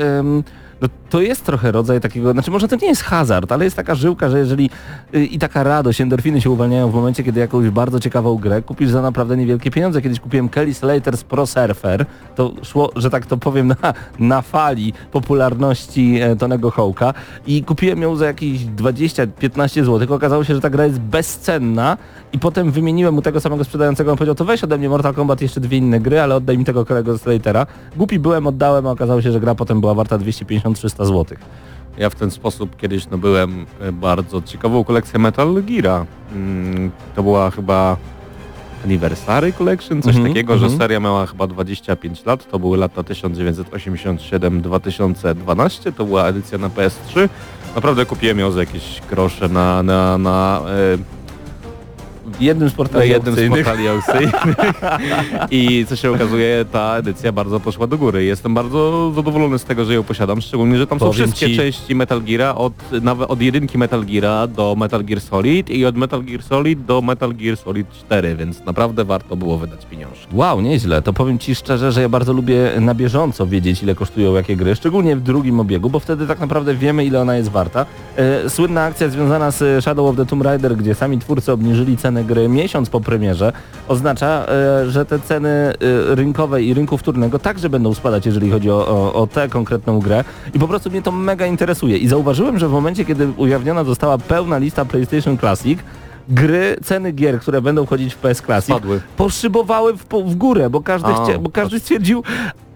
no, 0.81 0.87
to 1.09 1.21
jest 1.21 1.45
trochę 1.45 1.71
rodzaj 1.71 2.01
takiego, 2.01 2.31
znaczy 2.31 2.51
może 2.51 2.67
to 2.67 2.75
nie 2.75 2.87
jest 2.87 3.01
hazard, 3.01 3.51
ale 3.51 3.63
jest 3.63 3.75
taka 3.75 3.95
żyłka, 3.95 4.29
że 4.29 4.39
jeżeli 4.39 4.69
y, 5.15 5.25
i 5.25 5.39
taka 5.39 5.63
radość, 5.63 6.01
endorfiny 6.01 6.41
się 6.41 6.49
uwalniają 6.49 6.91
w 6.91 6.93
momencie, 6.93 7.23
kiedy 7.23 7.39
jakąś 7.39 7.69
bardzo 7.69 7.99
ciekawą 7.99 8.35
grę 8.35 8.61
kupisz 8.61 8.89
za 8.89 9.01
naprawdę 9.01 9.37
niewielkie 9.37 9.71
pieniądze. 9.71 10.01
Kiedyś 10.01 10.19
kupiłem 10.19 10.49
Kelly 10.49 10.71
Slater's 10.71 11.23
Pro 11.23 11.47
Surfer, 11.47 12.05
to 12.35 12.53
szło, 12.63 12.91
że 12.95 13.09
tak 13.09 13.25
to 13.25 13.37
powiem, 13.37 13.67
na, 13.81 13.93
na 14.19 14.41
fali 14.41 14.93
popularności 15.11 16.19
e, 16.21 16.35
Tonego 16.35 16.71
Hołka 16.71 17.13
i 17.47 17.63
kupiłem 17.63 18.01
ją 18.01 18.15
za 18.15 18.25
jakieś 18.25 18.61
20-15 18.61 19.85
zł. 19.85 20.15
Okazało 20.15 20.43
się, 20.43 20.55
że 20.55 20.61
ta 20.61 20.69
gra 20.69 20.85
jest 20.85 20.99
bezcenna 20.99 21.97
i 22.33 22.39
potem 22.39 22.71
wymieniłem 22.71 23.13
mu 23.13 23.21
tego 23.21 23.39
samego 23.39 23.63
sprzedającego, 23.63 24.11
on 24.11 24.17
powiedział, 24.17 24.35
to 24.35 24.45
weź 24.45 24.63
ode 24.63 24.77
mnie 24.77 24.89
Mortal 24.89 25.13
Kombat 25.13 25.41
jeszcze 25.41 25.59
dwie 25.61 25.77
inne 25.77 25.99
gry, 25.99 26.19
ale 26.19 26.35
oddaj 26.35 26.57
mi 26.57 26.65
tego 26.65 26.85
kolego 26.85 27.17
Slatera. 27.17 27.65
Głupi 27.95 28.19
byłem, 28.19 28.47
oddałem, 28.47 28.87
a 28.87 28.91
okazało 28.91 29.21
się, 29.21 29.31
że 29.31 29.39
gra 29.39 29.55
potem 29.55 29.81
była 29.81 29.93
warta 29.93 30.17
250-300 30.73 31.05
zł. 31.05 31.25
Ja 31.97 32.09
w 32.09 32.15
ten 32.15 32.31
sposób 32.31 32.77
kiedyś 32.77 33.07
nabyłem 33.09 33.65
e, 33.81 33.91
bardzo 33.91 34.41
ciekawą 34.41 34.83
kolekcję 34.83 35.19
Metal 35.19 35.63
Geara. 35.63 36.05
Mm, 36.31 36.91
To 37.15 37.23
była 37.23 37.51
chyba 37.51 37.97
Anniversary 38.85 39.53
Collection, 39.53 40.01
coś 40.01 40.15
Mhm, 40.15 40.33
takiego, 40.33 40.57
że 40.57 40.65
mhm. 40.65 40.81
seria 40.81 40.99
miała 40.99 41.25
chyba 41.25 41.47
25 41.47 42.25
lat. 42.25 42.49
To 42.51 42.59
były 42.59 42.77
lata 42.77 43.01
1987-2012. 43.01 45.93
To 45.93 46.05
była 46.05 46.27
edycja 46.27 46.57
na 46.57 46.69
PS3. 46.69 47.29
Naprawdę 47.75 48.05
kupiłem 48.05 48.39
ją 48.39 48.51
za 48.51 48.59
jakieś 48.59 49.01
grosze 49.09 49.49
na, 49.49 49.83
na, 49.83 50.17
na 50.17 50.61
e, 50.67 50.97
jednym 52.39 52.69
z 52.69 52.71
na 52.71 52.77
portali 52.77 53.09
jednym 53.09 53.35
z 53.35 53.37
aukcyjnych. 53.37 53.65
portali 53.65 53.87
aukcyjnych. 53.87 54.33
I 55.51 55.85
co 55.89 55.95
się 55.95 56.11
okazuje, 56.11 56.65
ta 56.71 56.95
edycja 56.97 57.31
bardzo 57.31 57.59
poszła 57.59 57.87
do 57.87 57.97
góry. 57.97 58.23
Jestem 58.23 58.53
bardzo 58.53 59.11
zadowolony 59.15 59.59
z 59.59 59.63
tego, 59.63 59.85
że 59.85 59.93
ją 59.93 60.03
posiadam, 60.03 60.41
szczególnie, 60.41 60.77
że 60.77 60.87
tam 60.87 60.99
są 60.99 61.05
Powiem 61.05 61.13
wszystkie 61.27 61.47
ci- 61.47 61.57
części 61.57 61.95
Metal 61.95 62.21
Geara, 62.21 62.55
od, 62.55 62.73
nawet 63.01 63.29
od 63.29 63.41
jedynki 63.41 63.77
Metal 63.77 64.05
Geara 64.05 64.47
do 64.47 64.75
Metal 64.77 65.03
Gear 65.03 65.21
Solid 65.21 65.69
i 65.69 65.85
od 65.85 65.97
Metal 65.97 66.23
Gear 66.23 66.43
Solid 66.43 66.85
do 66.85 67.01
Metal 67.01 67.33
Gear 67.33 67.57
Solid 67.57 67.87
4, 67.91 68.35
więc 68.35 68.65
naprawdę 68.65 69.05
warto 69.05 69.35
było 69.35 69.57
wydać 69.57 69.85
pieniążki. 69.85 70.27
Wow, 70.33 70.61
nieźle. 70.61 71.01
To 71.01 71.13
powiem 71.13 71.39
Ci 71.39 71.55
szczerze, 71.55 71.91
że 71.91 72.01
ja 72.01 72.09
bardzo 72.09 72.33
lubię 72.33 72.71
na 72.79 72.93
bieżąco 72.95 73.47
wiedzieć, 73.47 73.83
ile 73.83 73.95
kosztują 73.95 74.33
jakie 74.35 74.55
gry, 74.55 74.75
szczególnie 74.75 75.15
w 75.15 75.21
drugim 75.21 75.59
obiegu, 75.59 75.89
bo 75.89 75.99
wtedy 75.99 76.27
tak 76.27 76.39
naprawdę 76.39 76.75
wiemy, 76.75 77.05
ile 77.05 77.21
ona 77.21 77.35
jest 77.37 77.49
warta. 77.49 77.85
E, 78.15 78.49
słynna 78.49 78.83
akcja 78.83 79.09
związana 79.09 79.51
z 79.51 79.83
Shadow 79.83 80.09
of 80.09 80.15
the 80.15 80.25
Tomb 80.25 80.43
Raider, 80.43 80.75
gdzie 80.77 80.95
sami 80.95 81.19
twórcy 81.19 81.51
obniżyli 81.51 81.97
cenę 81.97 82.16
gry 82.23 82.49
miesiąc 82.49 82.89
po 82.89 83.01
premierze, 83.01 83.53
oznacza, 83.87 84.45
e, 84.47 84.89
że 84.89 85.05
te 85.05 85.19
ceny 85.19 85.49
e, 85.49 85.73
rynkowe 86.15 86.63
i 86.63 86.73
rynku 86.73 86.97
wtórnego 86.97 87.39
także 87.39 87.69
będą 87.69 87.93
spadać, 87.93 88.25
jeżeli 88.25 88.51
chodzi 88.51 88.71
o, 88.71 88.87
o, 88.87 89.13
o 89.13 89.27
tę 89.27 89.49
konkretną 89.49 89.99
grę. 89.99 90.23
I 90.53 90.59
po 90.59 90.67
prostu 90.67 90.89
mnie 90.89 91.01
to 91.01 91.11
mega 91.11 91.45
interesuje. 91.45 91.97
I 91.97 92.07
zauważyłem, 92.07 92.59
że 92.59 92.67
w 92.67 92.71
momencie, 92.71 93.05
kiedy 93.05 93.27
ujawniona 93.37 93.83
została 93.83 94.17
pełna 94.17 94.57
lista 94.57 94.85
PlayStation 94.85 95.37
Classic, 95.37 95.79
gry, 96.29 96.77
ceny 96.83 97.11
gier, 97.11 97.39
które 97.39 97.61
będą 97.61 97.85
wchodzić 97.85 98.13
w 98.13 98.17
PS 98.17 98.41
Classic, 98.41 98.75
Spadły. 98.75 99.01
poszybowały 99.17 99.93
w, 99.93 100.05
w 100.25 100.35
górę, 100.35 100.69
bo 100.69 100.81
każdy, 100.81 101.09
A, 101.09 101.37
bo 101.39 101.49
każdy 101.49 101.79
stwierdził, 101.79 102.23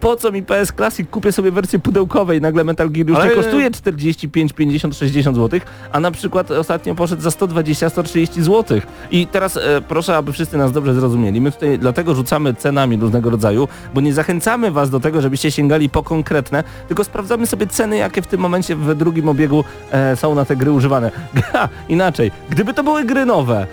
po 0.01 0.15
co 0.15 0.31
mi 0.31 0.43
PS 0.43 0.73
Classic, 0.77 1.09
kupię 1.09 1.31
sobie 1.31 1.51
wersję 1.51 1.79
pudełkowej, 1.79 2.41
nagle 2.41 2.63
Metal 2.63 2.89
Gear 2.89 3.07
już 3.07 3.17
Ale- 3.17 3.29
nie 3.29 3.35
kosztuje 3.35 3.71
45, 3.71 4.53
50, 4.53 4.97
60 4.97 5.37
zł, 5.37 5.59
a 5.91 5.99
na 5.99 6.11
przykład 6.11 6.51
ostatnio 6.51 6.95
poszedł 6.95 7.21
za 7.21 7.31
120, 7.31 7.89
130 7.89 8.43
zł. 8.43 8.79
I 9.11 9.27
teraz 9.27 9.57
e, 9.57 9.81
proszę, 9.87 10.17
aby 10.17 10.33
wszyscy 10.33 10.57
nas 10.57 10.71
dobrze 10.71 10.93
zrozumieli, 10.93 11.41
my 11.41 11.51
tutaj 11.51 11.79
dlatego 11.79 12.15
rzucamy 12.15 12.53
cenami 12.53 12.97
różnego 12.97 13.29
rodzaju, 13.29 13.67
bo 13.93 14.01
nie 14.01 14.13
zachęcamy 14.13 14.71
was 14.71 14.89
do 14.89 14.99
tego, 14.99 15.21
żebyście 15.21 15.51
sięgali 15.51 15.89
po 15.89 16.03
konkretne, 16.03 16.63
tylko 16.87 17.03
sprawdzamy 17.03 17.47
sobie 17.47 17.67
ceny, 17.67 17.97
jakie 17.97 18.21
w 18.21 18.27
tym 18.27 18.41
momencie 18.41 18.75
w 18.75 18.95
drugim 18.95 19.29
obiegu 19.29 19.63
e, 19.91 20.15
są 20.15 20.35
na 20.35 20.45
te 20.45 20.55
gry 20.55 20.71
używane. 20.71 21.11
Ha, 21.51 21.69
inaczej, 21.89 22.31
gdyby 22.49 22.73
to 22.73 22.83
były 22.83 23.03
gry 23.05 23.25
nowe, 23.25 23.67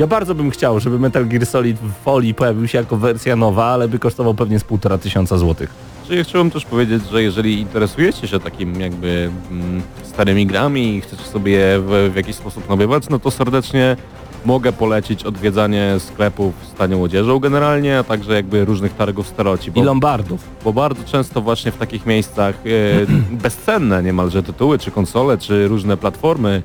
ja 0.00 0.06
bardzo 0.06 0.34
bym 0.34 0.50
chciał, 0.50 0.80
żeby 0.80 0.98
Metal 0.98 1.26
Gear 1.26 1.46
Solid 1.46 1.78
w 1.78 1.92
folii 1.92 2.34
pojawił 2.34 2.68
się 2.68 2.78
jako 2.78 2.96
wersja 2.96 3.36
nowa, 3.36 3.64
ale 3.64 3.88
by 3.88 3.98
kosztował 3.98 4.34
pewnie 4.34 4.58
z 4.58 4.64
półtora 4.64 4.98
tysiąca 4.98 5.38
złotych. 5.38 5.70
Czyli 6.06 6.24
chciałbym 6.24 6.50
też 6.50 6.64
powiedzieć, 6.64 7.02
że 7.10 7.22
jeżeli 7.22 7.60
interesujecie 7.60 8.28
się 8.28 8.40
takim 8.40 8.80
jakby 8.80 9.30
mm, 9.50 9.82
starymi 10.02 10.46
grami 10.46 10.96
i 10.96 11.00
chcecie 11.00 11.24
sobie 11.24 11.52
je 11.52 11.80
w, 11.80 12.10
w 12.12 12.16
jakiś 12.16 12.36
sposób 12.36 12.68
nabywać, 12.68 13.08
no 13.08 13.18
to 13.18 13.30
serdecznie 13.30 13.96
mogę 14.44 14.72
polecić 14.72 15.24
odwiedzanie 15.24 15.94
sklepów 15.98 16.54
z 16.72 16.74
tanią 16.74 17.02
odzieżą 17.02 17.38
generalnie, 17.38 17.98
a 17.98 18.04
także 18.04 18.34
jakby 18.34 18.64
różnych 18.64 18.96
targów 18.96 19.26
staroci, 19.26 19.68
I 19.68 19.72
bo, 19.72 19.82
lombardów. 19.82 20.48
bo 20.64 20.72
bardzo 20.72 21.04
często 21.04 21.40
właśnie 21.40 21.72
w 21.72 21.76
takich 21.76 22.06
miejscach 22.06 22.54
e, 22.54 23.06
bezcenne 23.42 24.02
niemalże 24.02 24.42
tytuły, 24.42 24.78
czy 24.78 24.90
konsole, 24.90 25.38
czy 25.38 25.68
różne 25.68 25.96
platformy 25.96 26.62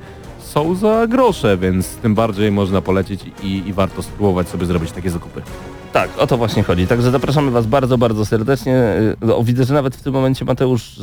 są 0.56 0.76
za 0.76 1.08
grosze, 1.08 1.58
więc 1.58 1.96
tym 1.96 2.16
bardziej 2.16 2.52
można 2.52 2.82
polecić 2.82 3.22
i, 3.44 3.64
i 3.68 3.74
warto 3.74 4.04
spróbować 4.04 4.50
sobie 4.50 4.66
zrobić 4.66 4.92
takie 4.92 5.10
zakupy. 5.10 5.42
Tak, 5.94 6.10
o 6.18 6.28
to 6.28 6.38
właśnie 6.38 6.64
chodzi. 6.64 6.88
Także 6.88 7.12
zapraszamy 7.12 7.52
Was 7.52 7.68
bardzo, 7.68 7.98
bardzo 7.98 8.26
serdecznie. 8.26 8.96
Y, 9.24 9.36
O, 9.36 9.44
widzę, 9.44 9.64
że 9.64 9.74
nawet 9.74 9.96
w 9.96 10.04
tym 10.04 10.14
momencie 10.14 10.46
Mateusz 10.46 11.00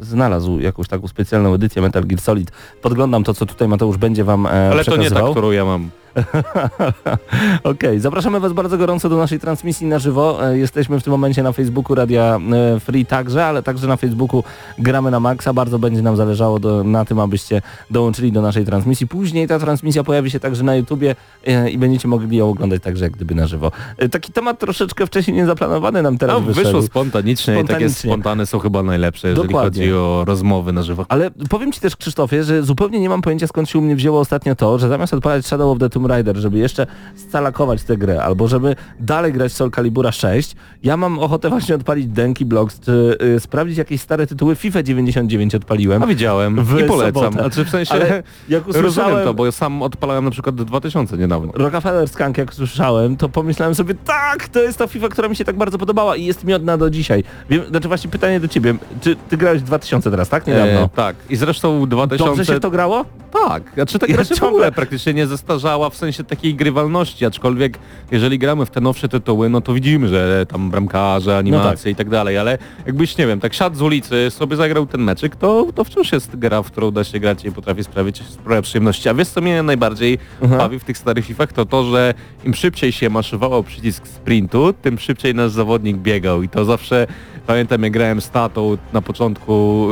znalazł 0.00 0.58
jakąś 0.58 0.88
taką 0.88 1.08
specjalną 1.08 1.54
edycję 1.54 1.82
Metal 1.82 2.04
Gear 2.04 2.20
Solid. 2.20 2.50
Podglądam 2.82 3.24
to, 3.24 3.34
co 3.34 3.46
tutaj 3.46 3.68
Mateusz 3.68 3.96
będzie 3.96 4.24
Wam 4.24 4.46
e, 4.46 4.50
Ale 4.50 4.84
to 4.84 4.96
nie 4.96 5.10
ta, 5.10 5.30
którą 5.30 5.50
ja 5.50 5.64
mam. 5.64 5.90
Okej, 7.64 8.00
zapraszamy 8.00 8.40
Was 8.40 8.52
bardzo 8.52 8.78
gorąco 8.78 9.08
do 9.08 9.16
naszej 9.16 9.40
transmisji 9.40 9.86
na 9.86 9.98
żywo. 9.98 10.46
E, 10.50 10.58
Jesteśmy 10.58 11.00
w 11.00 11.02
tym 11.02 11.10
momencie 11.10 11.42
na 11.42 11.52
Facebooku 11.52 11.94
Radia 11.94 12.38
e, 12.76 12.80
Free 12.80 13.06
także, 13.06 13.46
ale 13.46 13.62
także 13.62 13.86
na 13.86 13.96
Facebooku 13.96 14.44
gramy 14.78 15.10
na 15.10 15.20
maksa. 15.20 15.52
Bardzo 15.52 15.78
będzie 15.78 16.02
nam 16.02 16.16
zależało 16.16 16.58
do, 16.58 16.84
na 16.84 17.04
tym, 17.04 17.20
abyście 17.20 17.62
dołączyli 17.90 18.32
do 18.32 18.42
naszej 18.42 18.64
transmisji. 18.64 19.06
Później 19.06 19.48
ta 19.48 19.58
transmisja 19.58 20.04
pojawi 20.04 20.30
się 20.30 20.40
także 20.40 20.64
na 20.64 20.74
YouTubie 20.76 21.16
e, 21.46 21.70
i 21.70 21.78
będziecie 21.78 22.08
mogli 22.08 22.36
ją 22.36 22.48
oglądać 22.50 22.82
także 22.82 23.04
jak 23.04 23.12
gdyby 23.12 23.34
na 23.34 23.46
żywo. 23.46 23.72
Taki 24.10 24.32
temat 24.32 24.58
troszeczkę 24.58 25.06
wcześniej 25.06 25.36
niezaplanowany 25.36 26.02
nam 26.02 26.18
teraz 26.18 26.34
No, 26.36 26.40
wyszedł. 26.40 26.66
wyszło 26.66 26.82
spontanicznie, 26.82 27.54
i 27.54 27.56
takie 27.56 27.66
Spontanicznie. 27.68 28.10
spontane 28.10 28.46
są 28.46 28.58
chyba 28.58 28.82
najlepsze, 28.82 29.28
jeżeli 29.28 29.48
Dokładnie. 29.48 29.80
chodzi 29.82 29.94
o 29.94 30.24
rozmowy 30.26 30.72
na 30.72 30.82
żywo. 30.82 31.06
Ale 31.08 31.30
powiem 31.50 31.72
Ci 31.72 31.80
też 31.80 31.96
Krzysztofie, 31.96 32.44
że 32.44 32.62
zupełnie 32.62 33.00
nie 33.00 33.08
mam 33.08 33.22
pojęcia 33.22 33.46
skąd 33.46 33.68
się 33.70 33.78
u 33.78 33.82
mnie 33.82 33.96
wzięło 33.96 34.20
ostatnio 34.20 34.54
to, 34.56 34.78
że 34.78 34.88
zamiast 34.88 35.14
odpalać 35.14 35.46
Shadow 35.46 35.72
of 35.72 35.78
the 35.78 35.90
Tomb 35.90 36.05
Raider, 36.06 36.36
żeby 36.36 36.58
jeszcze 36.58 36.86
scalakować 37.16 37.82
tę 37.82 37.96
grę, 37.96 38.22
albo 38.22 38.48
żeby 38.48 38.76
dalej 39.00 39.32
grać 39.32 39.52
w 39.52 39.54
Soul 39.56 39.70
Calibura 39.70 40.12
6, 40.12 40.56
ja 40.82 40.96
mam 40.96 41.18
ochotę 41.18 41.48
właśnie 41.48 41.74
odpalić 41.74 42.06
Denki 42.06 42.44
Blocks, 42.44 42.80
czy 42.80 43.18
y, 43.36 43.40
sprawdzić 43.40 43.78
jakieś 43.78 44.00
stare 44.00 44.26
tytuły. 44.26 44.54
FIFA 44.56 44.82
99 44.82 45.54
odpaliłem. 45.54 46.02
A 46.02 46.06
widziałem 46.06 46.64
W 46.64 46.80
i 46.80 46.84
polecam. 46.84 47.22
sobotę. 47.22 47.40
Znaczy 47.42 47.64
w 47.64 47.70
sensie 47.70 47.94
Ale 47.94 48.22
jak 48.48 48.66
rozumiem 48.66 48.86
usłyszałem- 48.90 49.24
to, 49.24 49.34
bo 49.34 49.46
ja 49.46 49.52
sam 49.52 49.82
odpalałem 49.82 50.24
na 50.24 50.30
przykład 50.30 50.54
2000 50.54 51.18
niedawno. 51.18 51.52
Rockefeller 51.54 52.08
Skunk 52.08 52.38
jak 52.38 52.54
słyszałem, 52.54 53.16
to 53.16 53.28
pomyślałem 53.28 53.74
sobie, 53.74 53.94
tak, 53.94 54.48
to 54.48 54.62
jest 54.62 54.78
ta 54.78 54.86
FIFA, 54.86 55.08
która 55.08 55.28
mi 55.28 55.36
się 55.36 55.44
tak 55.44 55.56
bardzo 55.56 55.78
podobała 55.78 56.16
i 56.16 56.24
jest 56.24 56.44
miodna 56.44 56.76
do 56.78 56.90
dzisiaj. 56.90 57.24
Wiem, 57.50 57.62
znaczy 57.70 57.88
właśnie 57.88 58.10
pytanie 58.10 58.40
do 58.40 58.48
Ciebie, 58.48 58.74
czy 59.00 59.16
Ty 59.28 59.36
grałeś 59.36 59.60
w 59.62 59.64
2000 59.64 60.10
teraz, 60.10 60.28
tak? 60.28 60.46
Niedawno. 60.46 60.80
E, 60.80 60.88
tak. 60.88 61.16
I 61.30 61.36
zresztą 61.36 61.88
2000... 61.88 62.24
Dobrze 62.24 62.44
się 62.54 62.60
to 62.60 62.70
grało? 62.70 63.04
Tak, 63.32 63.62
znaczy 63.74 63.98
ta 63.98 64.06
Ja 64.06 64.14
gra 64.14 64.24
się 64.24 64.34
w 64.34 64.38
ciągle- 64.38 64.48
ogóle 64.48 64.72
praktycznie 64.72 65.14
nie 65.14 65.26
zestarzała 65.26 65.90
w 65.90 65.96
sensie 65.96 66.24
takiej 66.24 66.54
grywalności, 66.54 67.26
aczkolwiek 67.26 67.78
jeżeli 68.10 68.38
gramy 68.38 68.66
w 68.66 68.70
te 68.70 68.80
nowsze 68.80 69.08
tytuły, 69.08 69.48
no 69.48 69.60
to 69.60 69.74
widzimy, 69.74 70.08
że 70.08 70.46
tam 70.48 70.70
bramkarze, 70.70 71.38
animacje 71.38 71.92
i 71.92 71.94
tak 71.94 72.08
dalej, 72.10 72.38
ale 72.38 72.58
jakbyś, 72.86 73.18
nie 73.18 73.26
wiem, 73.26 73.40
tak 73.40 73.54
siadł 73.54 73.76
z 73.76 73.82
ulicy, 73.82 74.30
sobie 74.30 74.56
zagrał 74.56 74.86
ten 74.86 75.00
meczyk, 75.00 75.36
to, 75.36 75.66
to 75.74 75.84
wciąż 75.84 76.12
jest 76.12 76.36
gra, 76.36 76.62
w 76.62 76.70
którą 76.70 76.90
da 76.90 77.04
się 77.04 77.18
grać 77.20 77.44
i 77.44 77.52
potrafi 77.52 77.84
sprawić 77.84 78.22
sprawia 78.26 78.62
przyjemności. 78.62 79.08
A 79.08 79.14
wiesz 79.14 79.28
co 79.28 79.40
mnie 79.40 79.62
najbardziej 79.62 80.18
Mhm. 80.42 80.58
bawi 80.60 80.78
w 80.78 80.84
tych 80.84 80.98
starych 80.98 81.24
fifach, 81.26 81.52
to 81.52 81.66
to, 81.66 81.84
że 81.84 82.14
im 82.44 82.54
szybciej 82.54 82.92
się 82.92 83.10
maszywało 83.10 83.62
przycisk 83.62 84.06
sprintu, 84.06 84.72
tym 84.72 84.98
szybciej 84.98 85.34
nasz 85.34 85.50
zawodnik 85.50 85.96
biegał 85.96 86.42
i 86.42 86.48
to 86.48 86.64
zawsze, 86.64 87.06
pamiętam 87.46 87.82
jak 87.82 87.92
grałem 87.92 88.20
z 88.20 88.30
tatą 88.30 88.76
na 88.92 89.02
początku 89.02 89.88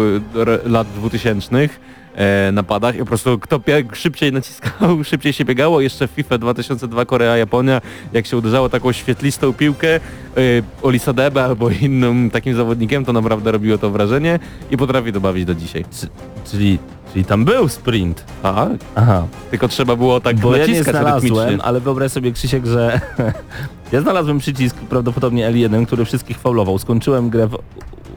y, 0.64 0.68
lat 0.68 0.86
2000 0.96 1.68
e, 2.14 2.52
napadach 2.52 2.94
i 2.94 2.98
po 2.98 3.04
prostu 3.04 3.38
kto 3.38 3.60
szybciej 3.92 4.32
naciskał, 4.32 5.04
szybciej 5.10 5.32
się 5.32 5.44
biegało. 5.44 5.80
Jeszcze 5.80 6.08
w 6.08 6.10
FIFA 6.10 6.38
2002 6.38 7.04
Korea, 7.04 7.36
Japonia, 7.36 7.80
jak 8.12 8.26
się 8.26 8.36
uderzało 8.36 8.68
taką 8.68 8.92
świetlistą 8.92 9.52
piłkę 9.52 10.00
y, 10.38 10.62
Olisadebe 10.82 11.44
albo 11.44 11.70
innym 11.70 12.30
takim 12.30 12.54
zawodnikiem, 12.54 13.04
to 13.04 13.12
naprawdę 13.12 13.52
robiło 13.52 13.78
to 13.78 13.90
wrażenie 13.90 14.38
i 14.70 14.76
potrafi 14.76 15.12
to 15.12 15.20
bawić 15.20 15.44
do 15.44 15.54
dzisiaj. 15.54 15.84
Czy, 15.90 16.06
czyli, 16.50 16.78
czyli 17.12 17.24
tam 17.24 17.44
był 17.44 17.68
sprint. 17.68 18.24
Tak, 18.42 18.68
Aha. 18.94 19.26
tylko 19.50 19.68
trzeba 19.68 19.96
było 19.96 20.20
tak 20.20 20.36
Bo 20.36 20.56
ja 20.56 20.66
nie 20.66 20.72
naciskać 20.72 20.96
znalazłem, 20.96 21.38
rytmicznie. 21.38 21.64
ale 21.64 21.80
wyobraź 21.80 22.12
sobie 22.12 22.32
Krzysiek, 22.32 22.66
że 22.66 23.00
ja 23.92 24.00
znalazłem 24.00 24.38
przycisk 24.38 24.76
prawdopodobnie 24.76 25.50
L1, 25.50 25.86
który 25.86 26.04
wszystkich 26.04 26.38
faulował. 26.38 26.78
Skończyłem 26.78 27.30
grę 27.30 27.46
w, 27.46 27.58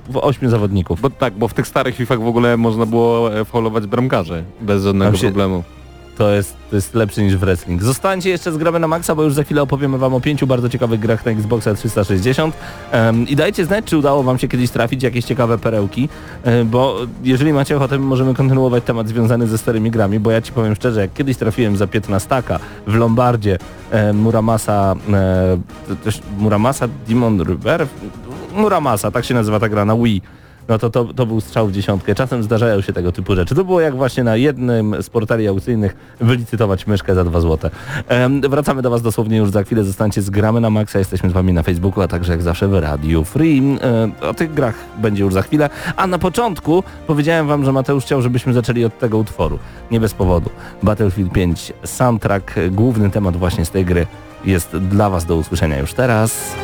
w 0.10 0.18
8 0.18 0.50
zawodników. 0.50 1.02
Bo 1.02 1.10
tak, 1.10 1.34
bo 1.34 1.48
w 1.48 1.54
tych 1.54 1.68
starych 1.68 1.96
fifach 1.96 2.22
w 2.22 2.28
ogóle 2.28 2.58
można 2.58 2.86
było 2.86 3.34
e, 3.40 3.46
faulować 3.46 3.88
bramkarze 3.88 4.44
bez 4.62 4.84
żadnego 4.84 5.18
się- 5.18 5.28
problemu. 5.28 5.64
To 6.18 6.30
jest, 6.32 6.56
to 6.70 6.76
jest 6.76 6.96
lepsze 6.96 7.24
niż 7.24 7.36
w 7.36 7.40
wrestling. 7.40 7.84
Zostańcie 7.84 8.30
jeszcze 8.30 8.52
z 8.52 8.58
gramy 8.58 8.80
na 8.80 8.88
maksa, 8.88 9.16
bo 9.16 9.24
już 9.24 9.34
za 9.34 9.44
chwilę 9.44 9.62
opowiemy 9.62 9.98
wam 9.98 10.14
o 10.14 10.22
pięciu 10.22 10.48
bardzo 10.48 10.70
ciekawych 10.70 11.00
grach 11.00 11.26
na 11.26 11.32
Xboxa 11.32 11.74
360. 11.74 12.56
Em, 12.92 13.28
I 13.28 13.36
dajcie 13.36 13.66
znać, 13.66 13.86
czy 13.86 13.98
udało 13.98 14.24
wam 14.24 14.38
się 14.40 14.48
kiedyś 14.48 14.70
trafić 14.72 15.04
jakieś 15.04 15.26
ciekawe 15.26 15.58
perełki, 15.58 16.10
e, 16.44 16.64
bo 16.66 16.96
jeżeli 17.24 17.54
macie 17.54 17.76
ochotę, 17.78 18.00
możemy 18.00 18.34
kontynuować 18.34 18.84
temat 18.84 19.08
związany 19.08 19.48
ze 19.48 19.58
starymi 19.58 19.92
grami, 19.92 20.20
bo 20.20 20.32
ja 20.32 20.42
ci 20.42 20.52
powiem 20.52 20.76
szczerze, 20.76 21.02
jak 21.02 21.14
kiedyś 21.14 21.38
trafiłem 21.38 21.78
za 21.78 21.88
15 21.88 22.44
w 22.88 22.96
Lombardzie 22.96 23.58
e, 23.92 24.14
Muramasa, 24.14 24.96
Muramasa 26.38 26.88
Demon 27.08 27.44
River? 27.44 27.88
Muramasa, 28.58 29.12
tak 29.12 29.26
się 29.26 29.34
nazywa 29.34 29.60
ta 29.60 29.70
gra 29.70 29.86
na 29.86 29.96
Wii. 29.96 30.22
No 30.68 30.78
to, 30.80 30.90
to 30.90 31.06
to 31.06 31.26
był 31.26 31.42
strzał 31.42 31.68
w 31.68 31.72
dziesiątkę. 31.72 32.16
Czasem 32.16 32.44
zdarzają 32.44 32.82
się 32.82 32.94
tego 32.94 33.12
typu 33.12 33.36
rzeczy. 33.36 33.56
To 33.56 33.64
było 33.64 33.82
jak 33.82 33.96
właśnie 33.96 34.24
na 34.24 34.36
jednym 34.36 34.96
z 35.04 35.10
portali 35.10 35.48
aukcyjnych 35.48 35.96
wylicytować 36.20 36.88
myszkę 36.88 37.16
za 37.16 37.24
2 37.24 37.40
złote. 37.42 37.70
Em, 38.08 38.42
wracamy 38.42 38.82
do 38.82 38.90
Was 38.90 39.02
dosłownie 39.02 39.38
już 39.38 39.50
za 39.50 39.64
chwilę. 39.64 39.84
Zostańcie 39.84 40.22
z 40.22 40.30
Gramy 40.30 40.62
na 40.62 40.70
Maxa. 40.70 41.00
Jesteśmy 41.00 41.30
z 41.30 41.34
Wami 41.34 41.54
na 41.54 41.64
Facebooku, 41.64 42.04
a 42.04 42.08
także 42.08 42.32
jak 42.32 42.42
zawsze 42.42 42.68
w 42.68 42.74
Radiu 42.74 43.24
Free. 43.24 43.62
E, 44.22 44.30
o 44.30 44.34
tych 44.34 44.54
grach 44.54 44.76
będzie 44.98 45.24
już 45.24 45.34
za 45.34 45.42
chwilę. 45.42 45.70
A 45.96 46.08
na 46.08 46.18
początku 46.18 46.84
powiedziałem 47.08 47.48
Wam, 47.48 47.66
że 47.66 47.72
Mateusz 47.72 48.04
chciał, 48.04 48.22
żebyśmy 48.22 48.54
zaczęli 48.54 48.86
od 48.86 49.00
tego 49.00 49.18
utworu. 49.18 49.60
Nie 49.92 50.00
bez 50.00 50.14
powodu. 50.14 50.50
Battlefield 50.84 51.34
5 51.34 51.74
soundtrack, 51.84 52.54
główny 52.72 53.10
temat 53.10 53.38
właśnie 53.38 53.66
z 53.66 53.70
tej 53.70 53.86
gry 53.86 54.08
jest 54.46 54.78
dla 54.78 55.10
Was 55.10 55.26
do 55.26 55.36
usłyszenia 55.36 55.78
już 55.78 55.94
teraz. 55.94 56.56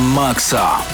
Maksa. 0.00 0.85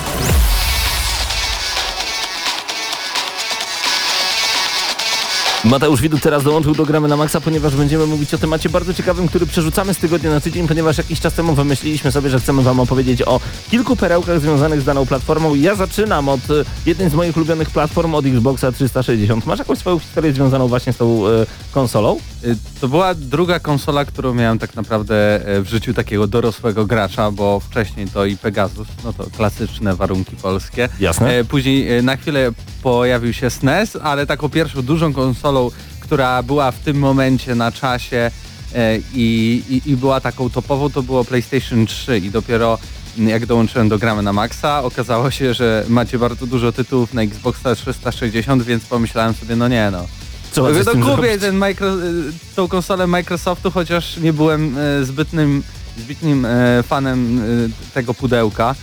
Mateusz 5.73 6.01
Widut 6.01 6.23
teraz 6.23 6.45
dołączył 6.45 6.75
do 6.75 6.87
Gramy 6.87 7.09
na 7.09 7.17
Maxa, 7.17 7.41
ponieważ 7.41 7.77
będziemy 7.77 8.07
mówić 8.07 8.35
o 8.35 8.39
temacie 8.39 8.69
bardzo 8.69 8.95
ciekawym, 8.95 9.29
który 9.29 9.47
przerzucamy 9.47 9.95
z 9.95 9.99
tygodnia 9.99 10.31
na 10.31 10.41
tydzień, 10.41 10.69
ponieważ 10.69 10.99
jakiś 10.99 11.21
czas 11.21 11.35
temu 11.35 11.55
wymyśliliśmy 11.55 12.13
sobie, 12.13 12.31
że 12.31 12.41
chcemy 12.41 12.63
Wam 12.63 12.81
opowiedzieć 12.81 13.23
o 13.23 13.41
kilku 13.71 13.97
perełkach 13.97 14.41
związanych 14.41 14.81
z 14.81 14.85
daną 14.85 15.07
platformą. 15.07 15.55
Ja 15.55 15.75
zaczynam 15.75 16.29
od 16.29 16.41
e, 16.41 16.65
jednej 16.87 17.11
z 17.11 17.15
moich 17.15 17.37
ulubionych 17.37 17.71
platform, 17.71 18.15
od 18.15 18.27
Xboxa 18.27 18.73
360. 18.73 19.47
Masz 19.47 19.59
jakąś 19.59 19.79
swoją 19.79 19.99
historię 19.99 20.33
związaną 20.33 20.69
właśnie 20.69 20.93
z 20.93 20.97
tą 20.97 21.27
e, 21.29 21.31
konsolą? 21.73 22.17
Y, 22.45 22.57
To 22.81 22.89
była 22.89 23.15
druga 23.15 23.61
konsola, 23.61 24.05
którą 24.05 24.35
miałem 24.35 24.59
tak 24.59 24.75
naprawdę 24.75 25.47
e, 25.47 25.63
w 25.63 25.69
życiu 25.69 25.95
takiego 25.95 26.27
dorosłego 26.27 26.87
gracza, 26.87 27.31
bo 27.31 27.61
wcześniej 27.61 28.07
to 28.09 28.25
i 28.25 28.37
Pegasus, 28.37 28.89
no 29.05 29.13
to 29.13 29.27
klasyczne 29.37 29.95
warunki 29.95 30.37
polskie. 30.37 30.89
Jasne. 31.01 31.39
E, 31.39 31.45
Później 31.45 31.99
e, 31.99 32.03
na 32.03 32.17
chwilę 32.17 32.53
pojawił 32.83 33.33
się 33.33 33.51
SNES, 33.51 33.97
ale 34.03 34.27
taką 34.27 34.49
pierwszą 34.49 34.83
dużą 34.83 35.13
konsolą, 35.13 35.71
która 36.01 36.43
była 36.43 36.71
w 36.71 36.79
tym 36.79 36.97
momencie 36.97 37.55
na 37.55 37.73
czasie 37.73 38.31
e, 38.75 38.99
i, 39.15 39.63
i, 39.69 39.91
i 39.91 39.97
była 39.97 40.21
taką 40.21 40.51
topową, 40.51 40.91
to 40.91 41.03
było 41.03 41.25
PlayStation 41.25 41.87
3 41.87 42.19
i 42.19 42.31
dopiero 42.31 42.79
m, 43.19 43.29
jak 43.29 43.47
dołączyłem 43.47 43.89
do 43.89 43.99
Gramy 43.99 44.23
na 44.23 44.33
Maxa, 44.33 44.83
okazało 44.83 45.31
się, 45.31 45.55
że 45.55 45.85
macie 45.89 46.19
bardzo 46.19 46.47
dużo 46.47 46.73
tytułów 46.73 47.15
na 47.15 47.23
Xboxa 47.23 47.75
360, 47.75 48.63
więc 48.63 48.85
pomyślałem 48.85 49.35
sobie, 49.35 49.57
no 49.57 49.69
nie 49.69 49.91
no, 49.91 50.07
z 50.55 50.87
no 50.87 50.93
tym 50.93 51.03
kupię 51.03 51.39
ten 51.39 51.59
micro, 51.59 51.95
y, 51.95 52.33
tą 52.57 52.69
konsolę 52.69 53.07
Microsoftu, 53.07 53.71
chociaż 53.71 54.17
nie 54.17 54.33
byłem 54.33 54.79
e, 54.79 55.05
zbytnym, 55.05 55.63
zbytnim 55.99 56.47
e, 56.47 56.83
fanem 56.83 57.39
e, 57.39 57.93
tego 57.95 58.15
pudełka. 58.15 58.75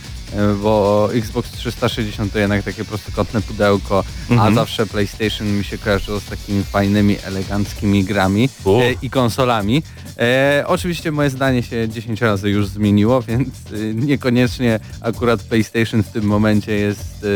Bo 0.62 1.08
Xbox 1.12 1.50
360 1.50 2.32
to 2.32 2.38
jednak 2.38 2.62
takie 2.62 2.84
prostokątne 2.84 3.40
pudełko, 3.42 4.04
Mhm. 4.30 4.40
a 4.52 4.54
zawsze 4.54 4.86
PlayStation 4.86 5.48
mi 5.58 5.64
się 5.64 5.78
kojarzyło 5.78 6.20
z 6.20 6.24
takimi 6.24 6.64
fajnymi, 6.64 7.16
eleganckimi 7.24 8.04
grami 8.04 8.48
U. 8.64 8.80
e, 8.80 8.92
i 9.02 9.10
konsolami. 9.10 9.82
E, 10.18 10.64
oczywiście 10.66 11.12
moje 11.12 11.30
zdanie 11.30 11.62
się 11.62 11.88
10 11.88 12.20
razy 12.20 12.50
już 12.50 12.66
zmieniło, 12.66 13.22
więc 13.28 13.48
e, 13.48 13.94
niekoniecznie 13.94 14.80
akurat 15.00 15.42
PlayStation 15.42 16.02
w 16.02 16.08
tym 16.08 16.24
momencie 16.24 16.72
jest 16.72 17.26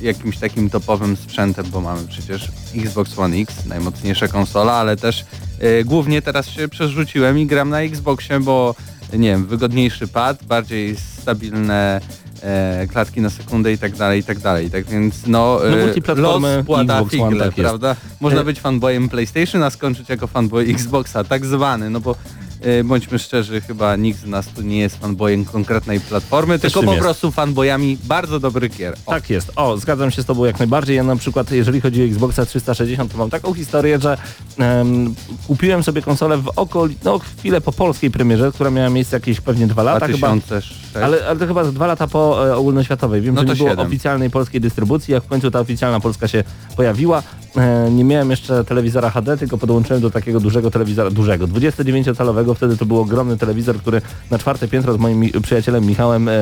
e, 0.00 0.04
jakimś 0.04 0.38
takim 0.38 0.70
topowym 0.70 1.16
sprzętem, 1.16 1.66
bo 1.70 1.80
mamy 1.80 2.06
przecież 2.08 2.48
Xbox 2.76 3.18
One 3.18 3.36
X, 3.36 3.54
najmocniejsza 3.66 4.28
konsola, 4.28 4.72
ale 4.72 4.96
też 4.96 5.24
e, 5.60 5.84
głównie 5.84 6.22
teraz 6.22 6.48
się 6.48 6.68
przerzuciłem 6.68 7.38
i 7.38 7.46
gram 7.46 7.68
na 7.70 7.80
Xboxie, 7.80 8.40
bo 8.40 8.74
nie 9.18 9.28
wiem, 9.28 9.46
wygodniejszy 9.46 10.08
pad, 10.08 10.44
bardziej 10.44 10.96
stabilne 10.96 12.00
e, 12.42 12.86
klatki 12.92 13.20
na 13.20 13.30
sekundę 13.30 13.72
i 13.72 13.78
tak 13.78 13.96
dalej, 13.96 14.20
i 14.20 14.24
tak 14.24 14.38
dalej. 14.38 14.70
Tak 14.70 14.84
więc 14.84 15.26
no, 15.26 15.60
No, 15.70 15.78
e, 15.78 15.84
multiplatformy 15.84 16.56
los 16.56 16.66
płata 16.66 16.94
Xbox 16.94 17.10
figle, 17.12 17.38
tak 17.38 17.58
jest. 17.58 17.68
prawda? 17.68 17.96
Można 18.20 18.40
E, 18.40 18.44
być 18.44 18.60
fanboyem 18.60 19.08
PlayStation, 19.08 19.62
a 19.62 19.70
skończyć 19.70 20.08
jako 20.08 20.26
fanboy 20.26 20.64
Xboxa, 20.74 21.24
tak 21.24 21.46
zwany, 21.46 21.90
no 21.90 22.00
bo 22.00 22.16
bądźmy 22.84 23.18
szczerzy, 23.18 23.60
chyba 23.60 23.96
nikt 23.96 24.20
z 24.20 24.26
nas 24.26 24.46
tu 24.46 24.62
nie 24.62 24.78
jest 24.78 24.96
fanboyem 24.96 25.44
konkretnej 25.44 26.00
platformy, 26.00 26.58
tylko 26.58 26.82
po 26.82 26.90
jest? 26.92 27.02
prostu 27.02 27.30
fanboyami 27.30 27.98
bardzo 28.04 28.40
dobrych 28.40 28.76
gier. 28.76 28.94
O, 29.06 29.10
Tak 29.10 29.30
jest. 29.30 29.52
O, 29.56 29.76
zgadzam 29.76 30.10
się 30.10 30.22
z 30.22 30.26
Tobą 30.26 30.44
jak 30.44 30.58
najbardziej. 30.58 30.96
Ja 30.96 31.02
na 31.02 31.16
przykład, 31.16 31.50
jeżeli 31.50 31.80
chodzi 31.80 32.02
o 32.02 32.04
Xboxa 32.06 32.46
360, 32.46 33.12
to 33.12 33.18
mam 33.18 33.30
taką 33.30 33.54
historię, 33.54 33.98
że 34.00 34.18
em, 34.58 35.14
kupiłem 35.46 35.82
sobie 35.82 36.02
konsolę 36.02 36.36
w 36.38 36.48
okoli, 36.56 36.96
no 37.04 37.18
chwilę 37.18 37.60
po 37.60 37.72
polskiej 37.72 38.10
premierze, 38.10 38.52
która 38.52 38.70
miała 38.70 38.90
miejsce 38.90 39.16
jakieś 39.16 39.40
pewnie 39.40 39.66
dwa 39.66 39.82
lata 39.82 40.06
chyba. 40.06 40.28
2006. 40.28 40.80
Ale, 40.94 41.26
ale 41.26 41.38
to 41.38 41.46
chyba 41.46 41.64
dwa 41.64 41.86
lata 41.86 42.06
po 42.06 42.48
e, 42.48 42.56
ogólnoświatowej. 42.56 43.20
Wiem, 43.22 43.34
No 43.34 43.40
że 43.40 43.46
to 43.46 43.52
nie 43.52 43.58
było 43.58 43.86
oficjalnej 43.86 44.30
polskiej 44.30 44.60
dystrybucji, 44.60 45.12
jak 45.12 45.24
w 45.24 45.26
końcu 45.26 45.50
ta 45.50 45.60
oficjalna 45.60 46.00
polska 46.00 46.28
się 46.28 46.44
pojawiła. 46.76 47.22
E, 47.56 47.90
nie 47.90 48.04
miałem 48.04 48.30
jeszcze 48.30 48.64
telewizora 48.64 49.10
HD, 49.10 49.36
tylko 49.36 49.58
podłączyłem 49.58 50.02
do 50.02 50.10
takiego 50.10 50.40
dużego 50.40 50.70
telewizora, 50.70 51.10
dużego, 51.10 51.48
29-calowego. 51.48 52.54
Wtedy 52.54 52.76
to 52.76 52.86
był 52.86 53.00
ogromny 53.00 53.36
telewizor, 53.36 53.76
który 53.76 54.02
na 54.30 54.38
czwarte 54.38 54.68
piętro 54.68 54.92
z 54.92 54.98
moim 54.98 55.30
przyjacielem 55.42 55.86
Michałem 55.86 56.28
e, 56.28 56.32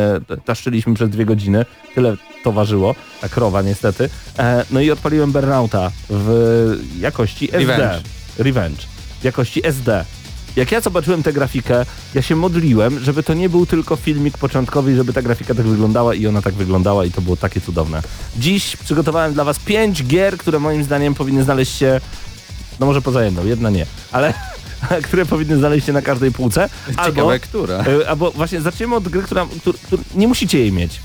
taszczyliśmy 0.44 0.94
przez 0.94 1.11
dwie 1.11 1.25
godziny. 1.25 1.64
Tyle 1.94 2.16
to 2.44 2.53
ważyło, 2.53 2.94
ta 3.20 3.29
krowa 3.29 3.62
niestety. 3.62 4.09
E, 4.38 4.64
no 4.70 4.81
i 4.81 4.90
odpaliłem 4.90 5.33
Burnouta 5.33 5.90
w 6.11 6.79
jakości 6.98 7.48
SD. 7.57 7.66
Revenge. 7.66 8.03
Revenge. 8.38 8.83
W 9.20 9.25
jakości 9.25 9.66
SD. 9.66 10.05
Jak 10.56 10.72
ja 10.72 10.80
zobaczyłem 10.80 11.22
tę 11.22 11.32
grafikę, 11.32 11.86
ja 12.14 12.22
się 12.22 12.36
modliłem, 12.36 13.00
żeby 13.00 13.22
to 13.22 13.34
nie 13.34 13.48
był 13.48 13.66
tylko 13.66 13.96
filmik 13.96 14.38
początkowy 14.38 14.92
i 14.92 14.96
żeby 14.96 15.12
ta 15.12 15.22
grafika 15.22 15.54
tak 15.54 15.66
wyglądała 15.66 16.14
i 16.14 16.26
ona 16.26 16.42
tak 16.42 16.54
wyglądała 16.54 17.04
i 17.04 17.10
to 17.10 17.20
było 17.20 17.36
takie 17.36 17.60
cudowne. 17.60 18.02
Dziś 18.36 18.76
przygotowałem 18.76 19.34
dla 19.34 19.44
was 19.44 19.58
pięć 19.58 20.04
gier, 20.04 20.38
które 20.38 20.58
moim 20.58 20.84
zdaniem 20.84 21.14
powinny 21.14 21.44
znaleźć 21.44 21.78
się, 21.78 22.00
no 22.80 22.86
może 22.86 23.02
poza 23.02 23.24
jedną, 23.24 23.46
jedna 23.46 23.70
nie, 23.70 23.86
ale 24.12 24.34
które 25.06 25.26
powinny 25.26 25.56
znaleźć 25.56 25.86
się 25.86 25.92
na 25.92 26.02
każdej 26.02 26.32
półce. 26.32 26.68
Albo, 26.96 27.16
Ciekawe, 27.16 27.40
która. 27.40 27.84
e, 27.84 28.08
albo 28.08 28.30
właśnie 28.30 28.60
zaczniemy 28.60 28.94
od 28.94 29.08
gry, 29.08 29.22
która, 29.22 29.46
któr, 29.60 29.78
któr, 29.78 30.00
nie 30.14 30.28
musicie 30.28 30.58
jej 30.58 30.72
mieć. 30.72 31.00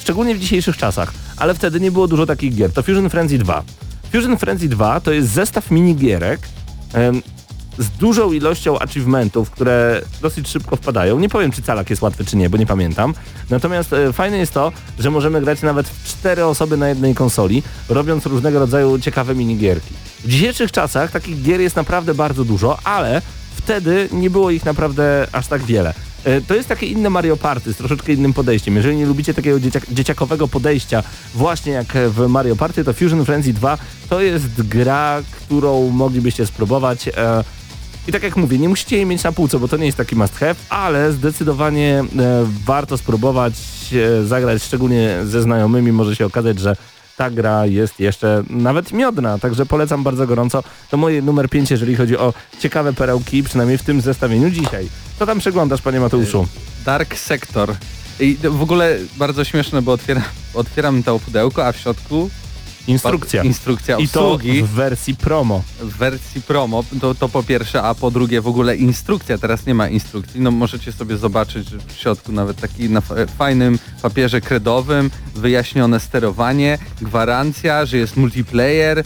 Szczególnie 0.00 0.34
w 0.34 0.38
dzisiejszych 0.38 0.76
czasach, 0.76 1.12
ale 1.36 1.54
wtedy 1.54 1.80
nie 1.80 1.92
było 1.92 2.08
dużo 2.08 2.26
takich 2.26 2.54
gier. 2.54 2.72
To 2.72 2.82
Fusion 2.82 3.10
Frenzy 3.10 3.38
2. 3.38 3.62
Fusion 4.12 4.38
Frenzy 4.38 4.68
2 4.68 5.00
to 5.00 5.12
jest 5.12 5.28
zestaw 5.28 5.70
minigierek 5.70 6.40
z 7.78 7.88
dużą 7.90 8.32
ilością 8.32 8.78
achievementów, 8.78 9.50
które 9.50 10.02
dosyć 10.22 10.48
szybko 10.48 10.76
wpadają. 10.76 11.18
Nie 11.18 11.28
powiem, 11.28 11.50
czy 11.50 11.62
calak 11.62 11.90
jest 11.90 12.02
łatwy, 12.02 12.24
czy 12.24 12.36
nie, 12.36 12.50
bo 12.50 12.56
nie 12.56 12.66
pamiętam. 12.66 13.14
Natomiast 13.50 13.92
e, 13.92 14.12
fajne 14.12 14.38
jest 14.38 14.52
to, 14.54 14.72
że 14.98 15.10
możemy 15.10 15.40
grać 15.40 15.62
nawet 15.62 15.88
w 15.88 16.04
cztery 16.08 16.44
osoby 16.44 16.76
na 16.76 16.88
jednej 16.88 17.14
konsoli, 17.14 17.62
robiąc 17.88 18.26
różnego 18.26 18.58
rodzaju 18.58 18.98
ciekawe 18.98 19.34
minigierki. 19.34 19.94
W 20.24 20.28
dzisiejszych 20.28 20.72
czasach 20.72 21.10
takich 21.10 21.42
gier 21.42 21.60
jest 21.60 21.76
naprawdę 21.76 22.14
bardzo 22.14 22.44
dużo, 22.44 22.78
ale 22.84 23.22
wtedy 23.56 24.08
nie 24.12 24.30
było 24.30 24.50
ich 24.50 24.64
naprawdę 24.64 25.26
aż 25.32 25.46
tak 25.46 25.62
wiele. 25.62 25.94
E, 26.24 26.40
To 26.40 26.54
jest 26.54 26.68
takie 26.68 26.86
inne 26.86 27.10
Mario 27.10 27.36
Party 27.36 27.72
z 27.72 27.76
troszeczkę 27.76 28.12
innym 28.12 28.32
podejściem. 28.32 28.76
Jeżeli 28.76 28.96
nie 28.96 29.06
lubicie 29.06 29.34
takiego 29.34 29.60
dzieciak 29.60 29.86
dzieciakowego 29.90 30.48
podejścia, 30.48 31.02
właśnie 31.34 31.72
jak 31.72 31.86
w 32.08 32.26
Mario 32.28 32.56
Party, 32.56 32.84
to 32.84 32.92
Fusion 32.92 33.24
Frenzy 33.24 33.52
2 33.52 33.78
to 34.08 34.20
jest 34.20 34.62
gra, 34.62 35.22
którą 35.32 35.90
moglibyście 35.90 36.46
spróbować. 36.46 37.08
E, 37.08 37.12
I 38.08 38.12
tak 38.12 38.22
jak 38.22 38.36
mówię, 38.36 38.58
nie 38.58 38.68
musicie 38.68 38.96
jej 38.96 39.06
mieć 39.06 39.22
na 39.22 39.32
półce, 39.32 39.58
bo 39.58 39.68
to 39.68 39.76
nie 39.76 39.86
jest 39.86 39.98
taki 39.98 40.16
must 40.16 40.38
have, 40.38 40.54
ale 40.68 41.12
zdecydowanie 41.12 42.00
e, 42.00 42.04
warto 42.64 42.98
spróbować 42.98 43.54
e, 43.92 44.24
zagrać, 44.24 44.62
szczególnie 44.62 45.16
ze 45.24 45.42
znajomymi. 45.42 45.92
Może 45.92 46.16
się 46.16 46.26
okazać, 46.26 46.58
że 46.58 46.76
ta 47.16 47.30
gra 47.30 47.66
jest 47.66 48.00
jeszcze 48.00 48.44
nawet 48.50 48.92
miodna, 48.92 49.38
także 49.38 49.66
polecam 49.66 50.02
bardzo 50.02 50.26
gorąco. 50.26 50.64
To 50.90 50.96
moje 50.96 51.22
numer 51.22 51.48
5, 51.48 51.70
jeżeli 51.70 51.96
chodzi 51.96 52.16
o 52.16 52.34
ciekawe 52.60 52.92
perełki, 52.92 53.42
przynajmniej 53.42 53.78
w 53.78 53.82
tym 53.82 54.00
zestawieniu 54.00 54.50
dzisiaj. 54.50 54.88
Co 55.18 55.26
tam 55.26 55.38
przeglądasz, 55.38 55.82
panie 55.82 56.00
Mateuszu? 56.00 56.46
Dark 56.84 57.14
Sector. 57.14 57.74
I 58.20 58.36
w 58.42 58.62
ogóle 58.62 58.98
bardzo 59.16 59.44
śmieszne, 59.44 59.82
bo 59.82 59.92
otwieram, 59.92 60.24
otwieram 60.54 61.02
to 61.02 61.18
pudełko, 61.18 61.66
a 61.66 61.72
w 61.72 61.76
środku 61.76 62.30
Instrukcja. 62.86 63.42
instrukcja 63.42 63.98
I 63.98 64.08
to 64.08 64.32
obsługi 64.32 64.62
w 64.62 64.68
wersji 64.68 65.16
promo. 65.16 65.62
w 65.80 65.96
wersji 65.96 66.42
promo, 66.42 66.84
to, 67.00 67.14
to 67.14 67.28
po 67.28 67.42
pierwsze, 67.42 67.82
a 67.82 67.94
po 67.94 68.10
drugie 68.10 68.40
w 68.40 68.46
ogóle 68.48 68.76
instrukcja, 68.76 69.38
teraz 69.38 69.66
nie 69.66 69.74
ma 69.74 69.88
instrukcji, 69.88 70.40
no 70.40 70.50
możecie 70.50 70.92
sobie 70.92 71.16
zobaczyć 71.16 71.68
w 71.70 71.92
środku 71.92 72.32
nawet 72.32 72.60
taki 72.60 72.90
na 72.90 73.00
fa- 73.00 73.26
fajnym 73.38 73.78
papierze 74.02 74.40
kredowym, 74.40 75.10
wyjaśnione 75.34 76.00
sterowanie, 76.00 76.78
gwarancja, 77.00 77.86
że 77.86 77.96
jest 77.96 78.16
multiplayer 78.16 79.04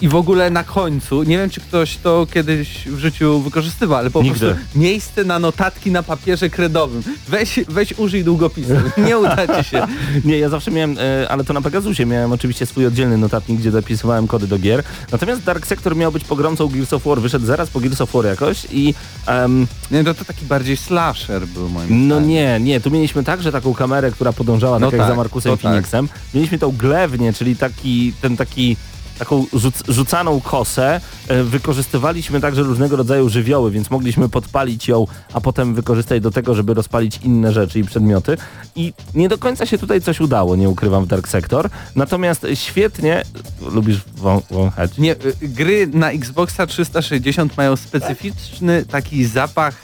i- 0.00 0.08
w 0.08 0.14
ogóle 0.14 0.50
na 0.50 0.64
końcu, 0.64 1.22
nie 1.22 1.38
wiem 1.38 1.50
czy 1.50 1.60
ktoś 1.60 1.96
to 1.96 2.26
kiedyś 2.34 2.68
w 2.88 2.98
życiu 2.98 3.40
wykorzystywał, 3.40 3.98
ale 3.98 4.10
po 4.10 4.22
Nigdy. 4.22 4.38
prostu 4.38 4.78
miejsce 4.78 5.24
na 5.24 5.38
notatki 5.38 5.90
na 5.90 6.02
papierze 6.02 6.50
kredowym. 6.50 7.02
Weź, 7.28 7.60
weź 7.68 7.92
użyj 7.98 8.24
długopisu, 8.24 8.72
nie 9.06 9.18
uda 9.18 9.62
ci 9.62 9.70
się. 9.70 9.86
Nie, 10.24 10.38
ja 10.38 10.48
zawsze 10.48 10.70
miałem, 10.70 10.96
e, 10.98 11.28
ale 11.28 11.44
to 11.44 11.52
na 11.52 11.60
Pegasusie 11.62 12.06
miałem 12.06 12.32
oczywiście 12.32 12.66
swój 12.66 12.86
oddzielny 12.86 13.18
notatnik, 13.18 13.60
gdzie 13.60 13.70
zapisywałem 13.70 14.26
kody 14.28 14.46
do 14.46 14.58
gier. 14.58 14.82
Natomiast 15.12 15.42
Dark 15.42 15.66
Sector 15.66 15.96
miał 15.96 16.12
być 16.12 16.24
pogromcą 16.24 16.68
Gears 16.68 16.92
of 16.92 17.04
War, 17.04 17.20
wyszedł 17.20 17.46
zaraz 17.46 17.70
po 17.70 17.80
Gears 17.80 18.00
of 18.00 18.12
War 18.12 18.24
jakoś 18.26 18.66
i 18.72 18.94
em, 19.26 19.66
Nie, 19.90 20.02
no 20.02 20.14
to 20.14 20.24
taki 20.24 20.44
bardziej 20.46 20.76
slasher 20.76 21.46
był 21.46 21.68
moim 21.68 22.08
no 22.08 22.14
zdaniem. 22.14 22.28
nie, 22.30 22.60
nie, 22.60 22.80
tu 22.80 22.90
mieliśmy 22.90 23.24
także 23.24 23.52
taką 23.52 23.74
kamerę, 23.74 24.10
która 24.10 24.32
podążała 24.32 24.78
No 24.78 24.86
tak 24.86 24.92
jak 24.92 25.00
tak, 25.02 25.10
za 25.10 25.16
Markusem 25.16 25.52
tak. 25.52 25.60
Phoenixem. 25.60 26.08
Mieliśmy 26.34 26.58
tą 26.58 26.70
glewnię, 26.76 27.32
czyli 27.32 27.56
taki, 27.56 28.12
ten 28.20 28.36
taki 28.36 28.76
taką 29.18 29.46
rzuc 29.52 29.82
rzucaną 29.88 30.40
kosę. 30.40 31.00
E, 31.28 31.42
wykorzystywaliśmy 31.42 32.40
także 32.40 32.62
różnego 32.62 32.96
rodzaju 32.96 33.28
żywioły, 33.28 33.70
więc 33.70 33.90
mogliśmy 33.90 34.28
podpalić 34.28 34.88
ją, 34.88 35.06
a 35.32 35.40
potem 35.40 35.74
wykorzystać 35.74 36.22
do 36.22 36.30
tego, 36.30 36.54
żeby 36.54 36.74
rozpalić 36.74 37.20
inne 37.22 37.52
rzeczy 37.52 37.78
i 37.78 37.84
przedmioty. 37.84 38.36
I 38.76 38.92
nie 39.14 39.28
do 39.28 39.38
końca 39.38 39.66
się 39.66 39.78
tutaj 39.78 40.00
coś 40.00 40.20
udało, 40.20 40.56
nie 40.56 40.68
ukrywam, 40.68 41.04
w 41.04 41.06
Dark 41.06 41.28
Sector. 41.28 41.70
Natomiast 41.96 42.46
świetnie... 42.54 43.22
Lubisz 43.72 44.00
wą 44.16 44.42
wąchać? 44.50 44.98
Nie, 44.98 45.12
y, 45.12 45.34
gry 45.42 45.86
na 45.86 46.10
Xboxa 46.10 46.66
360 46.66 47.56
mają 47.56 47.76
specyficzny 47.76 48.84
taki 48.84 49.24
zapach 49.24 49.74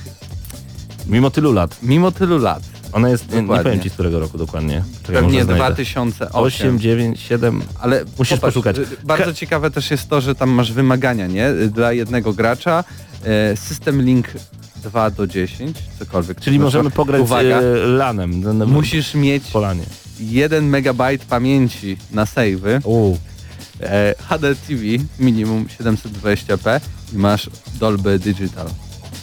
Mimo 1.06 1.30
tylu 1.30 1.52
lat. 1.52 1.76
mimo 1.82 2.12
tylu 2.12 2.38
lat. 2.38 2.62
Ona 2.94 3.08
jest, 3.08 3.28
nie, 3.30 3.34
nie 3.36 3.42
Dokładnie. 3.42 3.64
powiem 3.64 3.80
ci 3.80 3.90
z 3.90 3.92
którego 3.92 4.20
roku 4.20 4.38
dokładnie. 4.38 4.84
Czekaj, 5.02 5.14
Pewnie 5.22 5.32
może 5.32 5.44
znajdę. 5.44 5.64
2008. 5.64 6.28
8, 6.32 6.78
9, 6.80 7.20
7... 7.20 7.62
Ale 7.80 8.04
Musisz 8.18 8.34
popatrz, 8.38 8.40
poszukać. 8.54 8.78
y, 8.78 8.86
Bardzo 9.04 9.24
He- 9.24 9.34
ciekawe 9.34 9.70
też 9.70 9.90
jest 9.90 10.08
to, 10.08 10.20
że 10.20 10.34
tam 10.34 10.50
masz 10.50 10.72
wymagania, 10.72 11.26
nie? 11.26 11.48
Y, 11.48 11.70
Dla 11.70 11.92
jednego 11.92 12.32
gracza. 12.32 12.84
e, 13.24 13.56
System 13.56 14.02
Link 14.02 14.26
2 14.82 15.10
do 15.10 15.26
10, 15.26 15.76
cokolwiek. 15.98 16.40
Czyli 16.40 16.58
to 16.58 16.62
możemy 16.64 16.82
znaczy. 16.82 16.96
pograć 16.96 17.22
Uwaga, 17.22 17.60
lanem. 17.86 18.42
Musisz 18.66 19.14
mieć 19.14 19.44
Polanie. 19.44 19.82
1 20.20 20.64
megabajt 20.68 21.24
pamięci 21.24 21.96
na 22.12 22.24
save'y. 22.24 22.80
E, 23.82 24.14
HD 24.28 24.54
TV 24.54 24.82
minimum 25.18 25.66
720p 25.80 26.80
i 27.12 27.16
masz 27.16 27.50
Dolby 27.80 28.18
Digital. 28.18 28.66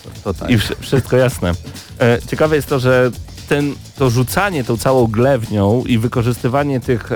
To, 0.04 0.10
to 0.24 0.40
tak. 0.40 0.50
I 0.50 0.58
wsz- 0.58 0.76
wszystko 0.80 1.18
jasne. 1.18 1.52
E, 2.00 2.20
ciekawe 2.30 2.56
jest 2.56 2.68
to, 2.68 2.80
że 2.80 3.12
ten, 3.52 3.76
to 3.96 4.10
rzucanie 4.10 4.64
tą 4.64 4.78
całą 4.78 5.08
glewnią 5.08 5.84
i 5.86 5.98
wykorzystywanie 5.98 6.80
tych 6.80 7.10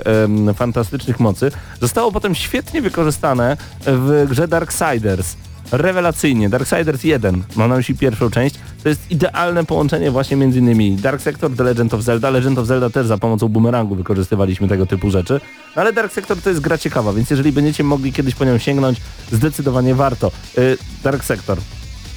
fantastycznych 0.56 1.20
mocy 1.20 1.52
zostało 1.82 2.12
potem 2.12 2.36
świetnie 2.36 2.82
wykorzystane 2.82 3.58
w 3.86 4.26
grze 4.30 4.48
Darksiders. 4.48 5.36
Rewelacyjnie. 5.72 6.50
Darksiders 6.50 7.04
1, 7.04 7.44
mam 7.56 7.70
na 7.70 7.76
myśli 7.76 7.98
pierwszą 7.98 8.30
część, 8.30 8.56
to 8.84 8.90
jest 8.90 9.12
idealne 9.12 9.66
połączenie 9.66 10.12
właśnie 10.12 10.38
między 10.38 10.60
innymi 10.60 10.96
Dark 10.96 11.22
Sector, 11.22 11.56
The 11.56 11.64
Legend 11.64 11.94
of 11.94 12.02
Zelda. 12.02 12.30
Legend 12.30 12.58
of 12.58 12.68
Zelda 12.68 12.90
też 12.90 13.08
za 13.08 13.18
pomocą 13.18 13.48
boomerangu 13.48 13.96
wykorzystywaliśmy 13.96 14.68
tego 14.68 14.86
typu 14.86 15.10
rzeczy. 15.10 15.42
No 15.76 15.82
ale 15.82 15.94
Dark 15.94 16.14
Sector 16.14 16.38
to 16.42 16.50
jest 16.50 16.62
gra 16.62 16.78
ciekawa, 16.78 17.14
więc 17.14 17.30
jeżeli 17.30 17.52
będziecie 17.52 17.84
mogli 17.84 18.14
kiedyś 18.14 18.36
po 18.36 18.46
nią 18.46 18.58
sięgnąć, 18.58 19.02
zdecydowanie 19.32 19.96
warto. 19.96 20.32
Y, 20.58 20.78
Dark 21.04 21.24
Sector. 21.24 21.58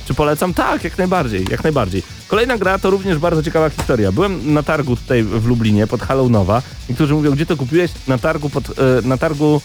Czy 0.09 0.15
polecam? 0.15 0.55
Tak, 0.55 0.85
jak 0.85 0.99
najbardziej, 0.99 1.47
jak 1.51 1.65
najbardziej. 1.65 2.03
Kolejna 2.29 2.59
gra 2.59 2.79
to 2.79 2.91
również 2.91 3.19
bardzo 3.19 3.43
ciekawa 3.43 3.71
historia. 3.71 4.13
Byłem 4.13 4.53
na 4.53 4.63
targu 4.63 4.97
tutaj 4.97 5.23
w 5.23 5.47
Lublinie 5.47 5.87
pod 5.87 6.03
Hallonowa. 6.03 6.63
Niektórzy 6.89 7.15
mówią, 7.15 7.31
gdzie 7.31 7.47
to 7.47 7.57
kupiłeś? 7.57 7.91
Na 8.07 8.19
targu, 8.19 8.51
pod, 8.51 8.69
e, 8.69 8.73
na 9.03 9.17
targu 9.17 9.61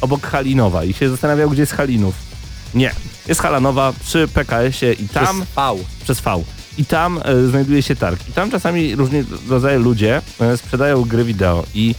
obok 0.00 0.26
Halinowa 0.26 0.84
i 0.84 0.92
się 0.92 1.10
zastanawiał, 1.10 1.50
gdzie 1.50 1.62
jest 1.62 1.72
Halinów. 1.72 2.14
Nie, 2.74 2.94
jest 3.28 3.40
Halanowa 3.40 3.92
przy 4.04 4.28
PKS-ie 4.28 4.92
i 4.92 5.08
tam 5.08 5.40
V. 5.56 5.74
przez 6.04 6.20
V. 6.20 6.42
I 6.78 6.84
tam 6.84 7.20
e, 7.24 7.46
znajduje 7.46 7.82
się 7.82 7.96
targ. 7.96 8.28
I 8.28 8.32
tam 8.32 8.50
czasami 8.50 8.96
różni 8.96 9.24
rodzaje 9.48 9.78
ludzie 9.78 10.22
e, 10.40 10.56
sprzedają 10.56 11.02
gry 11.02 11.24
wideo. 11.24 11.64
I 11.74 11.94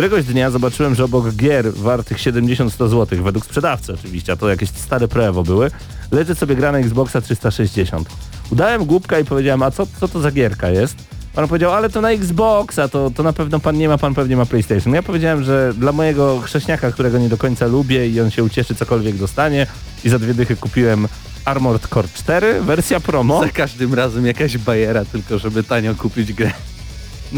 któregoś 0.00 0.24
dnia 0.24 0.50
zobaczyłem, 0.50 0.94
że 0.94 1.04
obok 1.04 1.32
gier 1.32 1.72
wartych 1.74 2.18
70-100 2.18 2.88
zł, 2.88 3.22
według 3.22 3.44
sprzedawcy 3.44 3.92
oczywiście, 3.94 4.32
a 4.32 4.36
to 4.36 4.48
jakieś 4.48 4.68
stare 4.68 5.08
prewo 5.08 5.42
były, 5.42 5.70
leży 6.10 6.34
sobie 6.34 6.56
gra 6.56 6.72
na 6.72 6.78
Xboxa 6.78 7.20
360. 7.20 8.08
Udałem 8.50 8.84
głupka 8.84 9.18
i 9.18 9.24
powiedziałem, 9.24 9.62
a 9.62 9.70
co, 9.70 9.86
co 10.00 10.08
to 10.08 10.20
za 10.20 10.30
gierka 10.30 10.70
jest? 10.70 10.96
Pan 11.34 11.48
powiedział, 11.48 11.72
ale 11.72 11.90
to 11.90 12.00
na 12.00 12.10
Xboxa, 12.10 12.88
to, 12.88 13.10
to 13.10 13.22
na 13.22 13.32
pewno 13.32 13.60
pan 13.60 13.78
nie 13.78 13.88
ma, 13.88 13.98
pan 13.98 14.14
pewnie 14.14 14.36
ma 14.36 14.46
PlayStation. 14.46 14.94
Ja 14.94 15.02
powiedziałem, 15.02 15.44
że 15.44 15.74
dla 15.74 15.92
mojego 15.92 16.40
chrześniaka, 16.40 16.92
którego 16.92 17.18
nie 17.18 17.28
do 17.28 17.36
końca 17.36 17.66
lubię 17.66 18.08
i 18.08 18.20
on 18.20 18.30
się 18.30 18.44
ucieszy, 18.44 18.74
cokolwiek 18.74 19.16
dostanie 19.16 19.66
i 20.04 20.08
za 20.08 20.18
dwie 20.18 20.34
dychy 20.34 20.56
kupiłem 20.56 21.08
Armored 21.44 21.88
Core 21.88 22.08
4, 22.14 22.60
wersja 22.60 23.00
promo. 23.00 23.40
Za 23.40 23.48
każdym 23.48 23.94
razem 23.94 24.26
jakaś 24.26 24.58
bajera, 24.58 25.04
tylko 25.04 25.38
żeby 25.38 25.62
tanio 25.62 25.94
kupić 25.94 26.32
grę. 26.32 26.52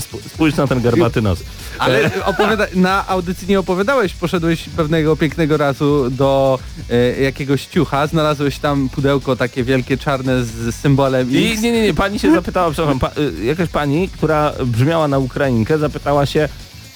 Sp- 0.07 0.23
Spójrz 0.35 0.57
na 0.57 0.67
ten 0.67 0.83
garbaty 0.83 1.23
nos. 1.23 1.39
Ale 1.79 2.11
opowiada- 2.25 2.67
na 2.75 3.09
audycji 3.09 3.49
nie 3.49 3.61
opowiadałeś, 3.61 4.15
poszedłeś 4.15 4.69
pewnego 4.77 5.17
pięknego 5.17 5.57
razu 5.57 6.11
do 6.11 6.59
e, 6.91 7.23
jakiegoś 7.23 7.67
ciucha, 7.67 8.07
znalazłeś 8.07 8.59
tam 8.59 8.89
pudełko 8.89 9.37
takie 9.37 9.65
wielkie, 9.65 9.99
czarne 9.99 10.45
z 10.45 10.75
symbolem 10.75 11.31
I 11.31 11.53
X. 11.53 11.63
nie, 11.63 11.73
nie, 11.73 11.83
nie, 11.83 11.95
pani 11.95 12.19
się 12.19 12.33
zapytała, 12.33 12.71
przepraszam, 12.71 12.99
pa, 13.01 13.11
y, 13.41 13.45
jakaś 13.45 13.69
pani, 13.69 14.09
która 14.09 14.53
brzmiała 14.67 15.09
na 15.09 15.19
Ukrainkę, 15.19 15.79
zapytała 15.79 16.27
się, 16.27 16.49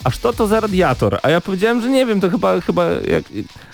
a 0.05 0.11
co 0.11 0.33
to 0.33 0.47
za 0.47 0.61
radiator? 0.61 1.19
A 1.23 1.31
ja 1.31 1.41
powiedziałem, 1.41 1.83
że 1.83 1.89
nie 1.89 2.07
wiem, 2.07 2.21
to 2.21 2.31
chyba, 2.31 2.61
chyba 2.61 2.85
jak, 2.91 3.25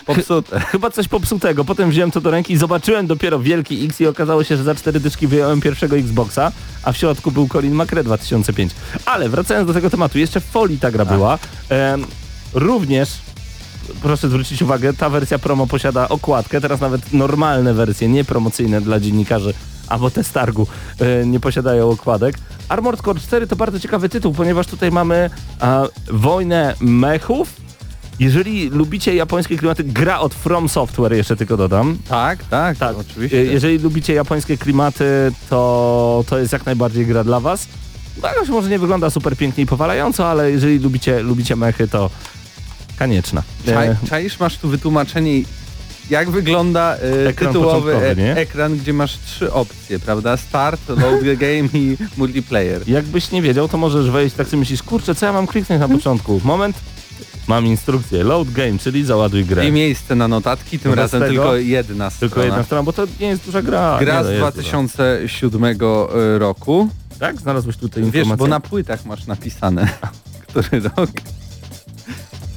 Popsute. 0.05 0.59
chyba 0.71 0.91
coś 0.91 1.07
popsutego. 1.07 1.65
Potem 1.65 1.89
wziąłem 1.89 2.11
to 2.11 2.21
do 2.21 2.31
ręki 2.31 2.53
i 2.53 2.57
zobaczyłem 2.57 3.07
dopiero 3.07 3.39
wielki 3.39 3.85
X 3.85 4.01
i 4.01 4.07
okazało 4.07 4.43
się, 4.43 4.57
że 4.57 4.63
za 4.63 4.75
cztery 4.75 4.99
dyszki 4.99 5.27
wyjąłem 5.27 5.61
pierwszego 5.61 5.97
Xboxa, 5.97 6.51
a 6.83 6.91
w 6.91 6.97
środku 6.97 7.31
był 7.31 7.47
Colin 7.47 7.75
McRae 7.75 8.03
2005. 8.03 8.71
Ale 9.05 9.29
wracając 9.29 9.67
do 9.67 9.73
tego 9.73 9.89
tematu, 9.89 10.19
jeszcze 10.19 10.39
w 10.39 10.45
folii 10.45 10.79
ta 10.79 10.91
gra 10.91 11.05
była. 11.05 11.39
Em, 11.69 12.05
również 12.53 13.09
proszę 14.01 14.29
zwrócić 14.29 14.61
uwagę, 14.61 14.93
ta 14.93 15.09
wersja 15.09 15.39
promo 15.39 15.67
posiada 15.67 16.09
okładkę, 16.09 16.61
teraz 16.61 16.81
nawet 16.81 17.13
normalne 17.13 17.73
wersje, 17.73 18.07
nie 18.07 18.23
promocyjne 18.23 18.81
dla 18.81 18.99
dziennikarzy 18.99 19.53
albo 19.87 20.11
te 20.11 20.23
z 20.23 20.31
targu 20.31 20.67
e, 20.99 21.25
nie 21.25 21.39
posiadają 21.39 21.89
okładek. 21.89 22.35
Armored 22.69 23.01
Core 23.01 23.19
4 23.19 23.47
to 23.47 23.55
bardzo 23.55 23.79
ciekawy 23.79 24.09
tytuł, 24.09 24.33
ponieważ 24.33 24.67
tutaj 24.67 24.91
mamy 24.91 25.29
a, 25.59 25.83
wojnę 26.11 26.75
mechów. 26.79 27.53
Jeżeli 28.19 28.69
lubicie 28.69 29.15
japońskie 29.15 29.57
klimaty, 29.57 29.83
gra 29.83 30.19
od 30.19 30.33
From 30.33 30.69
Software 30.69 31.13
jeszcze 31.13 31.35
tylko 31.35 31.57
dodam. 31.57 31.97
Tak, 32.09 32.43
tak, 32.43 32.77
Tak, 32.77 32.97
oczywiście. 32.97 33.37
E, 33.37 33.43
Jeżeli 33.45 33.77
lubicie 33.79 34.13
japońskie 34.13 34.57
klimaty, 34.57 35.31
to 35.49 36.23
to 36.29 36.37
jest 36.39 36.53
jak 36.53 36.65
najbardziej 36.65 37.05
gra 37.05 37.23
dla 37.23 37.39
was. 37.39 37.67
No, 38.21 38.27
jakoś 38.27 38.49
może 38.49 38.69
nie 38.69 38.79
wygląda 38.79 39.09
super 39.09 39.37
pięknie 39.37 39.63
i 39.63 39.67
powalająco, 39.67 40.29
ale 40.29 40.51
jeżeli 40.51 40.79
lubicie, 40.79 41.19
lubicie 41.19 41.55
mechy, 41.55 41.87
to 41.87 42.09
konieczna. 42.99 43.43
Czaj, 43.65 43.87
E, 43.87 43.95
czaisz, 44.09 44.39
masz 44.39 44.57
tu 44.57 44.67
wytłumaczenie, 44.69 45.41
jak 46.09 46.29
wygląda 46.29 46.95
e, 46.95 47.27
Ekran 47.27 47.53
tytułowy 47.53 47.95
e, 47.95 48.37
ekran, 48.37 48.77
gdzie 48.77 48.93
masz 48.93 49.17
trzy 49.25 49.53
opcje, 49.53 49.99
prawda? 49.99 50.37
Start, 50.37 50.89
load 50.89 51.21
the 51.23 51.35
game 51.35 51.69
i 51.73 51.97
multiplayer. 52.17 52.89
Jakbyś 52.89 53.31
nie 53.31 53.41
wiedział, 53.41 53.67
to 53.67 53.77
możesz 53.77 54.09
wejść, 54.09 54.35
tak 54.35 54.47
sobie 54.47 54.59
myślisz, 54.59 54.83
kurczę, 54.83 55.15
co 55.15 55.25
ja 55.25 55.33
mam 55.33 55.47
kliknąć 55.47 55.79
na 55.79 55.87
początku? 55.87 56.41
Moment, 56.43 56.75
mam 57.47 57.65
instrukcję, 57.65 58.23
load 58.23 58.51
game, 58.51 58.77
czyli 58.77 59.05
załaduj 59.05 59.45
grę. 59.45 59.67
I 59.67 59.71
miejsce 59.71 60.15
na 60.15 60.27
notatki, 60.27 60.79
tym 60.79 60.91
Wobec 60.91 61.13
razem 61.13 61.21
tego 61.21 61.33
tylko 61.33 61.55
jedna 61.55 62.09
strona. 62.09 62.29
Tylko 62.29 62.45
jedna 62.45 62.63
strona, 62.63 62.83
bo 62.83 62.93
to 62.93 63.07
nie 63.19 63.27
jest 63.27 63.45
duża 63.45 63.61
gra. 63.61 63.97
Gra 63.99 64.23
z 64.23 64.25
no, 64.25 64.31
jest 64.31 64.41
2007 64.41 65.77
roku. 66.37 66.89
Duża. 67.09 67.19
Tak? 67.19 67.41
Znalazłeś 67.41 67.77
tutaj 67.77 68.03
Wiesz, 68.03 68.15
informację? 68.15 68.37
bo 68.37 68.47
na 68.47 68.59
płytach 68.59 69.05
masz 69.05 69.25
napisane, 69.25 69.87
który 70.47 70.79
rok. 70.79 71.09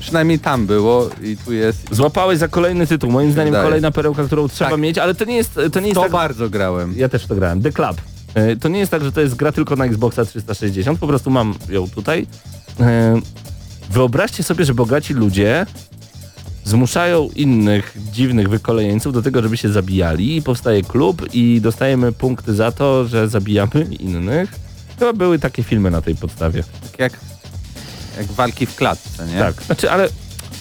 Przynajmniej 0.06 0.38
tam 0.38 0.66
było 0.66 1.10
i 1.22 1.36
tu 1.36 1.52
jest. 1.52 1.78
Złapałeś 1.94 2.38
za 2.38 2.48
kolejny 2.48 2.86
tytuł, 2.86 3.10
moim 3.10 3.32
zdaniem 3.32 3.50
Wydaje. 3.52 3.64
kolejna 3.66 3.90
perełka, 3.90 4.24
którą 4.24 4.48
trzeba 4.48 4.70
Tak. 4.70 4.80
mieć, 4.80 4.98
ale 4.98 5.14
to 5.14 5.24
nie 5.24 5.36
jest, 5.36 5.60
to 5.72 5.80
nie 5.80 5.86
jest 5.86 5.94
To 5.94 6.02
tak... 6.02 6.12
bardzo 6.12 6.50
grałem. 6.50 6.94
Ja 6.96 7.08
też 7.08 7.26
to 7.26 7.34
grałem. 7.34 7.62
The 7.62 7.72
Club. 7.72 7.96
E, 8.34 8.56
To 8.56 8.68
nie 8.68 8.78
jest 8.78 8.90
tak, 8.90 9.04
że 9.04 9.12
to 9.12 9.20
jest 9.20 9.34
gra 9.34 9.52
tylko 9.52 9.76
na 9.76 9.84
Xboxa 9.84 10.24
360, 10.24 10.98
po 10.98 11.06
prostu 11.06 11.30
mam 11.30 11.54
ją 11.68 11.88
tutaj. 11.88 12.26
E, 12.80 13.20
Wyobraźcie 13.90 14.42
sobie, 14.42 14.64
że 14.64 14.74
bogaci 14.74 15.14
ludzie 15.14 15.66
zmuszają 16.64 17.28
innych 17.36 17.96
dziwnych 18.12 18.48
wykolejeńców 18.48 19.12
do 19.12 19.22
tego, 19.22 19.42
żeby 19.42 19.56
się 19.56 19.68
zabijali 19.68 20.36
i 20.36 20.42
powstaje 20.42 20.82
klub 20.82 21.22
i 21.34 21.60
dostajemy 21.60 22.12
punkty 22.12 22.54
za 22.54 22.72
to, 22.72 23.04
że 23.04 23.28
zabijamy 23.28 23.84
innych. 24.00 24.50
Chyba 24.98 25.12
były 25.12 25.38
takie 25.38 25.62
filmy 25.62 25.90
na 25.90 26.02
tej 26.02 26.14
podstawie. 26.14 26.64
Tak 26.90 26.98
jak, 26.98 27.12
jak 28.16 28.26
walki 28.26 28.66
w 28.66 28.74
klatce, 28.76 29.26
nie? 29.26 29.38
Tak, 29.38 29.62
znaczy, 29.62 29.90
ale 29.90 30.08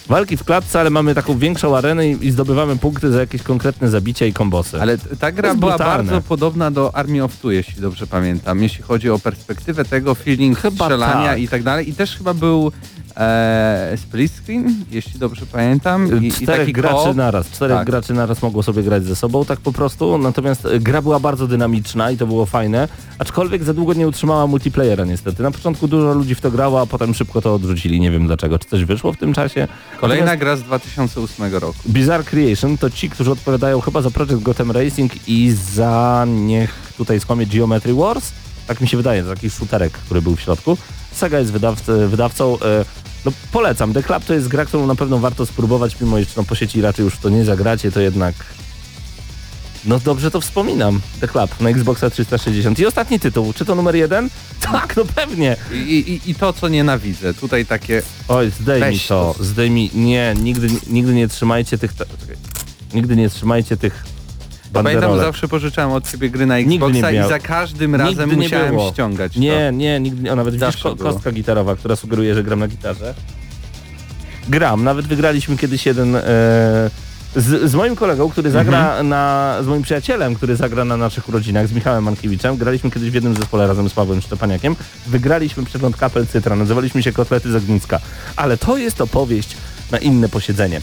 walki 0.08 0.38
w 0.38 0.44
klatce, 0.44 0.80
ale 0.80 0.90
mamy 0.90 1.16
taką 1.16 1.38
większą 1.38 1.78
arenę 1.78 2.08
i, 2.08 2.26
i 2.28 2.32
zdobywamy 2.32 2.78
punkty 2.78 3.12
za 3.12 3.20
jakieś 3.20 3.42
konkretne 3.44 3.90
zabicia 3.90 4.26
i 4.26 4.34
kombosy. 4.34 4.82
Ale 4.82 4.98
ta 4.98 5.32
gra 5.32 5.56
była 5.56 5.72
brutalne. 5.78 6.12
bardzo 6.12 6.28
podobna 6.28 6.72
do 6.72 6.96
Army 6.96 7.24
of 7.24 7.38
Two, 7.38 7.52
jeśli 7.52 7.82
dobrze 7.82 8.08
pamiętam, 8.08 8.64
jeśli 8.64 8.84
chodzi 8.84 9.10
o 9.10 9.20
perspektywę 9.20 9.86
tego, 9.86 10.16
feeling 10.16 10.60
Chyba 10.60 10.86
strzelania 10.86 11.30
tak. 11.30 11.40
i 11.40 11.48
tak 11.48 11.64
dalej. 11.64 11.90
I 11.90 11.94
też 11.94 12.18
chyba 12.18 12.34
był 12.34 12.72
e, 13.18 13.94
split 13.98 14.32
screen, 14.32 14.76
jeśli 14.92 15.20
dobrze 15.20 15.46
pamiętam. 15.52 16.24
I, 16.24 16.28
i 16.28 16.32
czterech 16.32 16.60
taki 16.60 16.74
graczy 16.74 17.14
naraz, 17.16 17.50
czterech 17.50 17.78
Tak. 17.78 17.88
graczy 17.88 18.14
naraz 18.14 18.42
mogło 18.42 18.64
sobie 18.64 18.84
grać 18.84 19.04
ze 19.04 19.16
sobą 19.16 19.46
tak 19.46 19.60
po 19.60 19.72
prostu, 19.72 20.18
natomiast 20.18 20.66
e, 20.66 20.80
gra 20.80 21.02
była 21.02 21.20
bardzo 21.20 21.48
dynamiczna 21.48 22.12
i 22.12 22.18
to 22.18 22.28
było 22.28 22.46
fajne, 22.46 22.88
aczkolwiek 23.20 23.64
za 23.64 23.74
długo 23.74 23.94
nie 23.94 24.08
utrzymała 24.08 24.48
multiplayera 24.48 25.06
niestety. 25.06 25.44
Na 25.44 25.52
początku 25.52 25.88
dużo 25.88 26.14
ludzi 26.14 26.36
w 26.36 26.42
to 26.42 26.52
grało, 26.52 26.82
a 26.82 26.86
potem 26.86 27.14
szybko 27.14 27.42
to 27.42 27.54
odrzucili, 27.54 28.00
nie 28.00 28.12
wiem 28.12 28.28
dlaczego. 28.28 28.60
Czy 28.60 28.70
coś 28.70 28.86
wyszło 28.86 29.14
w 29.14 29.18
tym 29.18 29.34
czasie? 29.34 29.68
Kolejna 30.00 30.26
Natomiast 30.26 30.40
gra 30.40 30.58
z 30.58 30.64
2008 30.64 31.54
roku. 31.56 31.80
Bizarre 31.88 32.24
Creation 32.24 32.78
to 32.78 32.90
ci, 32.90 33.10
którzy 33.10 33.32
odpowiadają 33.32 33.82
chyba 33.82 34.02
za 34.02 34.12
Project 34.12 34.42
Gotham 34.44 34.72
Racing 34.72 35.12
i 35.28 35.56
za, 35.74 36.26
niech 36.28 36.74
tutaj 36.98 37.20
skłamie, 37.20 37.46
Geometry 37.46 37.94
Wars? 37.94 38.32
Tak 38.68 38.82
mi 38.82 38.88
się 38.88 38.98
wydaje, 38.98 39.24
to 39.24 39.30
taki 39.30 39.50
shooterek, 39.50 39.94
który 39.94 40.22
był 40.22 40.36
w 40.36 40.42
środku. 40.42 40.78
Sega 41.12 41.40
jest 41.40 41.52
wydawc- 41.52 42.08
wydawcą. 42.08 42.58
e, 42.60 42.86
No 43.26 43.32
polecam. 43.52 43.94
The 43.94 44.04
Club 44.04 44.24
to 44.26 44.34
jest 44.34 44.48
gra, 44.48 44.66
którą 44.66 44.88
na 44.88 44.96
pewno 44.96 45.18
warto 45.20 45.46
spróbować, 45.46 46.02
mimo 46.02 46.20
że 46.20 46.26
no, 46.38 46.44
po 46.44 46.56
sieci 46.56 46.82
raczej 46.82 47.06
już 47.06 47.18
to 47.18 47.30
nie 47.30 47.46
zagracie, 47.46 47.92
to 47.92 48.02
jednak... 48.02 48.36
No 49.86 50.00
dobrze 50.00 50.32
to 50.32 50.42
wspominam. 50.42 51.02
The 51.22 51.28
Club 51.28 51.62
na 51.62 51.70
Xboxa 51.70 52.10
360. 52.10 52.80
I 52.80 52.86
ostatni 52.86 53.20
tytuł. 53.20 53.54
Czy 53.54 53.66
to 53.66 53.76
numer 53.76 53.96
jeden? 53.96 54.30
Tak, 54.72 54.96
no 54.98 55.04
pewnie. 55.16 55.56
I, 55.72 55.76
i, 56.26 56.30
I 56.32 56.36
to, 56.36 56.54
co 56.54 56.68
nienawidzę. 56.68 57.34
Tutaj 57.34 57.66
takie... 57.66 58.02
Oj, 58.28 58.52
zdejmij 58.62 59.00
to. 59.00 59.36
to. 59.38 59.44
Zdejmij. 59.44 59.92
Nie, 59.94 60.34
nigdy, 60.42 60.68
nigdy 60.88 61.14
nie 61.14 61.28
trzymajcie 61.28 61.78
tych... 61.78 61.94
ta-. 61.94 62.06
Nigdy 62.94 63.16
nie 63.16 63.30
trzymajcie 63.30 63.78
tych 63.78 64.04
Pamiętam, 64.74 64.84
banderolek. 65.02 65.26
zawsze 65.26 65.48
pożyczałem 65.48 65.92
od 65.92 66.12
ciebie 66.12 66.30
gry 66.30 66.46
na 66.46 66.58
Xboxa 66.58 67.12
i 67.12 67.28
za 67.30 67.40
każdym 67.40 67.96
razem 67.96 68.10
Nigdy 68.30 68.38
nie 68.38 68.44
musiałem 68.44 68.76
było. 68.76 68.92
ściągać 68.92 69.36
Nie, 69.36 69.72
nie, 69.74 70.00
nigdy 70.00 70.24
nie. 70.24 70.34
O, 70.34 70.36
nawet 70.36 70.54
widzisz 70.54 70.78
ko- 70.84 70.96
kostka 70.96 71.32
gitarowa, 71.32 71.76
która 71.76 71.96
sugeruje, 71.96 72.36
że 72.36 72.44
gram 72.44 72.60
na 72.60 72.68
gitarze. 72.68 73.14
Gram, 74.50 74.84
nawet 74.84 75.08
wygraliśmy 75.08 75.58
kiedyś 75.58 75.86
jeden... 75.86 76.16
E, 76.16 76.22
z, 77.36 77.72
z 77.72 77.76
moim 77.76 77.96
kolegą, 77.96 78.30
który 78.30 78.52
zagra 78.52 78.78
Mhm. 78.88 79.08
na... 79.10 79.58
z 79.64 79.68
moim 79.68 79.82
przyjacielem, 79.82 80.36
który 80.36 80.56
zagra 80.56 80.86
na 80.86 80.98
naszych 80.98 81.30
urodzinach, 81.30 81.68
z 81.68 81.72
Michałem 81.72 82.04
Mankiewiczem, 82.04 82.58
graliśmy 82.58 82.92
kiedyś 82.92 83.10
w 83.12 83.14
jednym 83.14 83.36
zespole 83.36 83.68
razem 83.68 83.90
z 83.90 83.94
Pawłem 83.94 84.22
Szczepaniakiem. 84.22 84.76
Wygraliśmy 85.08 85.66
przegląd 85.66 85.98
kapel 85.98 86.28
Cytra, 86.28 86.56
nazywaliśmy 86.56 87.04
się 87.04 87.12
Kotlety 87.12 87.52
z 87.52 87.56
Ogniska. 87.56 88.00
Ale 88.36 88.58
to 88.58 88.78
jest 88.78 89.02
opowieść 89.02 89.58
na 89.92 89.98
inne 89.98 90.30
posiedzenie. 90.30 90.82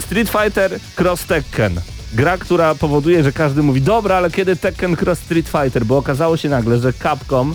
Street 0.00 0.28
Fighter 0.30 0.78
Cross 0.98 1.26
Tekken. 1.26 1.80
Gra, 2.14 2.38
która 2.38 2.74
powoduje, 2.74 3.22
że 3.24 3.32
każdy 3.32 3.62
mówi, 3.62 3.82
dobra, 3.82 4.16
ale 4.16 4.30
kiedy 4.30 4.56
Tekken 4.56 4.96
Cross 5.02 5.18
Street 5.18 5.48
Fighter? 5.48 5.84
Bo 5.84 5.96
okazało 5.98 6.36
się 6.36 6.48
nagle, 6.48 6.78
że 6.78 6.92
Capcom 6.92 7.54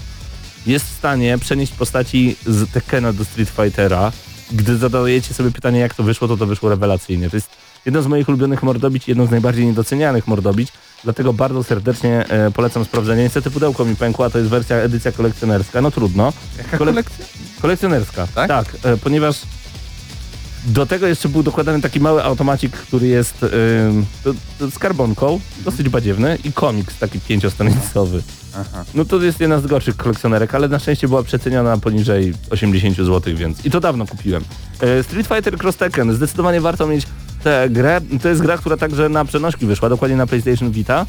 jest 0.67 0.85
w 0.85 0.97
stanie 0.97 1.37
przenieść 1.37 1.73
postaci 1.73 2.35
z 2.45 2.71
Tekkena 2.71 3.13
do 3.13 3.25
Street 3.25 3.49
Fightera. 3.49 4.11
Gdy 4.51 4.77
zadajecie 4.77 5.33
sobie 5.33 5.51
pytanie, 5.51 5.79
jak 5.79 5.93
to 5.93 6.03
wyszło, 6.03 6.27
to 6.27 6.37
to 6.37 6.45
wyszło 6.45 6.69
rewelacyjnie. 6.69 7.29
To 7.29 7.37
jest 7.37 7.49
jedno 7.85 8.01
z 8.01 8.07
moich 8.07 8.29
ulubionych 8.29 8.63
mordobić, 8.63 9.07
jedno 9.07 9.25
z 9.25 9.31
najbardziej 9.31 9.65
niedocenianych 9.65 10.27
mordobić, 10.27 10.69
dlatego 11.03 11.33
bardzo 11.33 11.63
serdecznie 11.63 12.25
e, 12.29 12.51
polecam 12.51 12.85
sprawdzenie. 12.85 13.23
Niestety 13.23 13.51
pudełko 13.51 13.85
mi 13.85 13.95
pękło, 13.95 14.25
a 14.25 14.29
to 14.29 14.37
jest 14.37 14.49
wersja, 14.49 14.75
edycja 14.75 15.11
kolekcjonerska, 15.11 15.81
no 15.81 15.91
trudno. 15.91 16.33
Jaka 16.57 16.77
Kole- 16.77 16.85
kolekcja? 16.91 17.25
Kolekcjonerska, 17.61 18.27
Tak? 18.35 18.47
tak, 18.47 18.77
e, 18.83 18.97
ponieważ 18.97 19.41
Do 20.65 20.85
tego 20.85 21.07
jeszcze 21.07 21.29
był 21.29 21.43
dokładany 21.43 21.81
taki 21.81 21.99
mały 21.99 22.23
automacik, 22.23 22.71
który 22.77 23.07
jest 23.07 23.37
to 24.59 24.69
z 24.71 24.79
karbonką, 24.79 25.39
dosyć 25.65 25.89
badziewny 25.89 26.37
i 26.43 26.53
komiks 26.53 26.97
taki 26.97 27.19
pięciostronicowy. 27.19 28.23
Aha. 28.55 28.85
No 28.93 29.05
to 29.05 29.21
jest 29.21 29.39
jedna 29.39 29.59
z 29.59 29.67
gorszych 29.67 29.97
kolekcjonerek, 29.97 30.55
ale 30.55 30.67
na 30.67 30.79
szczęście 30.79 31.07
była 31.07 31.23
przeceniona 31.23 31.77
poniżej 31.77 32.33
80 32.49 32.97
zł, 32.97 33.21
więc 33.37 33.65
i 33.65 33.71
to 33.71 33.79
dawno 33.79 34.05
kupiłem. 34.07 34.43
E, 34.81 35.03
Street 35.03 35.27
Fighter 35.27 35.57
Cross 35.57 35.77
Tekken, 35.77 36.13
zdecydowanie 36.13 36.61
warto 36.61 36.87
mieć 36.87 37.03
tę 37.43 37.67
grę. 37.69 38.01
To 38.21 38.29
jest 38.29 38.41
gra, 38.41 38.57
która 38.57 38.77
także 38.77 39.09
na 39.09 39.25
przenośki 39.25 39.65
wyszła, 39.65 39.89
dokładnie 39.89 40.17
na 40.17 40.27
PlayStation 40.27 40.71
Vita. 40.71 41.05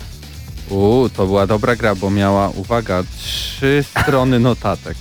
Uuu, 0.71 1.09
to 1.09 1.27
była 1.27 1.47
dobra 1.47 1.77
gra, 1.77 1.95
bo 1.95 2.11
miała, 2.11 2.49
uwaga, 2.49 3.03
trzy 3.19 3.85
strony 3.91 4.41
notatek. 4.41 4.97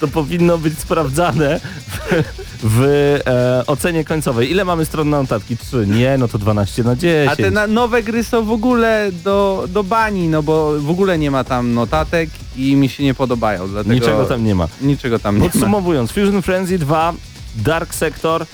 To 0.00 0.08
powinno 0.08 0.58
być 0.58 0.78
sprawdzane 0.78 1.60
w, 1.60 2.22
w 2.62 2.82
e, 3.26 3.66
ocenie 3.66 4.04
końcowej. 4.04 4.50
Ile 4.50 4.64
mamy 4.64 4.84
stron 4.84 5.10
na 5.10 5.20
notatki? 5.20 5.56
3. 5.56 5.86
Nie, 5.86 6.18
no 6.18 6.28
to 6.28 6.38
12 6.38 6.82
na 6.82 6.96
10. 6.96 7.32
A 7.32 7.36
te 7.36 7.50
na, 7.50 7.66
nowe 7.66 8.02
gry 8.02 8.24
są 8.24 8.44
w 8.44 8.52
ogóle 8.52 9.10
do, 9.24 9.64
do 9.68 9.84
bani, 9.84 10.28
no 10.28 10.42
bo 10.42 10.80
w 10.80 10.90
ogóle 10.90 11.18
nie 11.18 11.30
ma 11.30 11.44
tam 11.44 11.74
notatek 11.74 12.30
i 12.56 12.76
mi 12.76 12.88
się 12.88 13.04
nie 13.04 13.14
podobają, 13.14 13.68
dlatego... 13.68 13.94
Niczego 13.94 14.24
tam 14.24 14.44
nie 14.44 14.54
ma. 14.54 14.68
Niczego 14.80 15.18
tam 15.18 15.36
nie 15.38 15.44
ma. 15.44 15.50
Podsumowując, 15.50 16.12
Fusion 16.12 16.42
Frenzy 16.42 16.78
2, 16.78 17.14
Dark 17.56 17.94
Sector, 17.94 18.46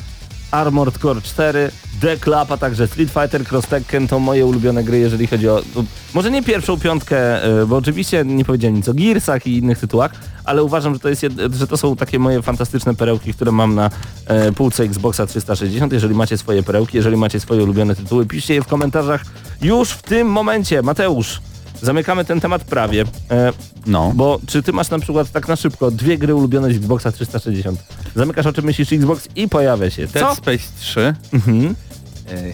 Armored 0.54 0.98
Core 0.98 1.20
4, 1.20 1.70
The 2.00 2.16
Club, 2.16 2.52
a 2.52 2.56
także 2.56 2.86
Street 2.86 3.10
Fighter 3.10 3.44
Cross 3.44 3.66
Tekken 3.66 4.08
to 4.08 4.18
moje 4.18 4.46
ulubione 4.46 4.84
gry, 4.84 4.98
jeżeli 4.98 5.26
chodzi 5.26 5.48
o... 5.48 5.62
no, 5.76 5.84
Może 6.14 6.30
nie 6.30 6.42
pierwszą 6.42 6.80
piątkę, 6.80 7.48
y, 7.62 7.66
bo 7.66 7.76
oczywiście 7.76 8.24
nie 8.24 8.44
powiedziałem 8.44 8.76
nic 8.76 8.88
o 8.88 8.94
Gearsach 8.94 9.46
i 9.46 9.56
innych 9.56 9.78
tytułach, 9.78 10.12
ale 10.44 10.62
uważam, 10.62 10.94
że 10.94 11.00
to, 11.00 11.08
jest 11.08 11.22
że 11.52 11.66
to 11.66 11.76
są 11.76 11.96
takie 11.96 12.18
moje 12.18 12.42
fantastyczne 12.42 12.94
perełki, 12.94 13.34
które 13.34 13.52
mam 13.52 13.74
na 13.74 13.90
e, 14.26 14.52
półce 14.52 14.84
Xboxa 14.84 15.26
360. 15.26 15.92
Jeżeli 15.92 16.14
macie 16.14 16.38
swoje 16.38 16.62
perełki, 16.62 16.96
jeżeli 16.96 17.16
macie 17.16 17.40
swoje 17.40 17.62
ulubione 17.62 17.94
tytuły, 17.94 18.26
piszcie 18.26 18.54
je 18.54 18.62
w 18.62 18.66
komentarzach 18.66 19.24
już 19.62 19.90
w 19.90 20.02
tym 20.02 20.28
momencie. 20.28 20.82
Mateusz, 20.82 21.40
zamykamy 21.84 22.24
ten 22.24 22.40
temat 22.40 22.64
prawie. 22.64 23.04
E, 23.30 23.52
No. 23.86 24.12
bo 24.14 24.40
czy 24.46 24.62
ty 24.62 24.72
masz 24.72 24.90
na 24.90 24.98
przykład 24.98 25.30
tak 25.32 25.48
na 25.48 25.56
szybko 25.56 25.90
dwie 25.90 26.18
gry 26.18 26.34
ulubione 26.34 26.72
z 26.72 26.76
Xboxa 26.76 27.12
360? 27.12 27.84
Zamykasz 28.16 28.46
oczy, 28.46 28.62
myślisz 28.62 28.92
Xbox 28.92 29.28
i 29.36 29.48
pojawia 29.48 29.90
się. 29.90 30.06
Dead 30.06 30.28
Co? 30.28 30.34
Space 30.34 30.64
3 30.80 31.14
Mhm. 31.32 31.74
e, 32.30 32.50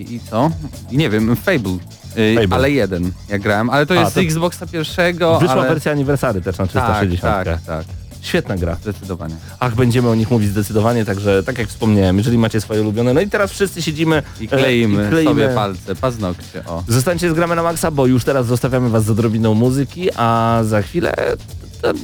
i, 0.00 0.14
i, 0.14 0.20
co? 0.30 0.50
I 0.90 0.96
nie 0.96 1.10
wiem, 1.10 1.36
Fable. 1.36 1.76
E, 2.16 2.34
Fable. 2.40 2.56
Ale 2.56 2.70
jeden, 2.70 3.12
jak 3.28 3.42
grałem, 3.42 3.70
ale 3.70 3.86
to 3.86 3.94
A, 3.94 4.00
jest 4.00 4.14
to- 4.14 4.20
Xboxa 4.22 4.66
pierwszego, 4.66 5.38
Wyszła 5.38 5.54
ale... 5.54 5.68
wersja 5.68 5.92
aniversary 5.92 6.40
też 6.40 6.58
na 6.58 6.66
360. 6.66 7.20
Tak, 7.20 7.44
tak, 7.44 7.60
tak, 7.66 7.86
Świetna 8.22 8.56
gra. 8.56 8.74
zdecydowanie. 8.74 9.34
Ach, 9.60 9.74
będziemy 9.74 10.08
o 10.08 10.14
nich 10.14 10.30
mówić 10.30 10.50
zdecydowanie, 10.50 11.04
także 11.04 11.42
tak 11.42 11.58
jak 11.58 11.68
wspomniałem, 11.68 12.18
jeżeli 12.18 12.38
macie 12.38 12.60
swoje 12.60 12.80
ulubione. 12.82 13.14
No 13.14 13.20
i 13.20 13.28
teraz 13.28 13.50
wszyscy 13.50 13.82
siedzimy 13.82 14.22
I 14.40 14.44
e, 14.44 14.48
kleimy, 14.48 15.06
i 15.06 15.08
kleimy. 15.08 15.30
sobie 15.30 15.48
palce, 15.54 15.94
paznokcie, 15.94 16.64
o. 16.66 16.84
Zostańcie 16.88 17.30
z 17.30 17.34
gramy 17.34 17.56
na 17.56 17.62
maksa, 17.62 17.90
bo 17.90 18.06
już 18.06 18.24
teraz 18.24 18.46
zostawiamy 18.46 18.88
was 18.90 19.04
z 19.04 19.10
odrobiną 19.10 19.54
muzyki, 19.54 20.08
a 20.16 20.60
za 20.64 20.82
chwilę... 20.82 21.14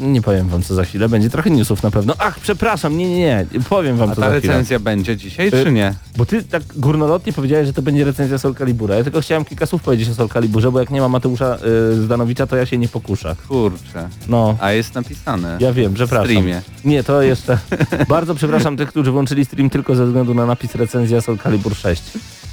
Nie 0.00 0.22
powiem 0.22 0.48
wam 0.48 0.62
co 0.62 0.74
za 0.74 0.84
chwilę, 0.84 1.08
będzie 1.08 1.30
trochę 1.30 1.50
newsów 1.50 1.82
na 1.82 1.90
pewno. 1.90 2.14
Ach, 2.18 2.40
przepraszam, 2.40 2.98
nie, 2.98 3.08
nie, 3.18 3.46
nie, 3.52 3.60
powiem 3.60 3.96
wam 3.96 4.10
A 4.10 4.14
co 4.14 4.20
ta 4.20 4.30
za 4.30 4.38
chwilę. 4.38 4.52
recenzja 4.52 4.78
będzie 4.78 5.16
dzisiaj, 5.16 5.48
Y, 5.48 5.50
czy 5.50 5.72
nie? 5.72 5.94
Bo 6.16 6.26
ty 6.26 6.42
tak 6.42 6.62
górnolotnie 6.76 7.32
powiedziałeś, 7.32 7.66
że 7.66 7.72
to 7.72 7.82
będzie 7.82 8.04
recenzja 8.04 8.38
Soul 8.38 8.54
Calibura. 8.54 8.94
Ja 8.94 9.04
tylko 9.04 9.20
chciałem 9.20 9.44
kilka 9.44 9.66
słów 9.66 9.82
powiedzieć 9.82 10.08
o 10.08 10.14
Soul 10.14 10.28
Caliburze, 10.28 10.72
bo 10.72 10.80
jak 10.80 10.90
nie 10.90 11.00
ma 11.00 11.08
Mateusza 11.08 11.56
y, 11.92 12.02
Zdanowicza, 12.02 12.46
to 12.46 12.56
ja 12.56 12.66
się 12.66 12.78
nie 12.78 12.88
pokuszę. 12.88 13.36
Kurczę. 13.48 14.08
No, 14.28 14.56
A 14.60 14.72
jest 14.72 14.94
napisane. 14.94 15.56
ja 15.60 15.72
wiem, 15.72 15.94
przepraszam. 15.94 16.26
W 16.26 16.30
streamie. 16.30 16.62
Nie, 16.84 17.04
to 17.04 17.22
jeszcze. 17.22 17.58
Bardzo 18.08 18.34
przepraszam 18.34 18.76
tych, 18.76 18.88
którzy 18.88 19.10
włączyli 19.10 19.44
stream 19.44 19.70
tylko 19.70 19.94
ze 19.94 20.06
względu 20.06 20.34
na 20.34 20.46
napis 20.46 20.74
recenzja 20.74 21.20
Soul 21.20 21.38
Calibur 21.38 21.74
6. 21.76 22.02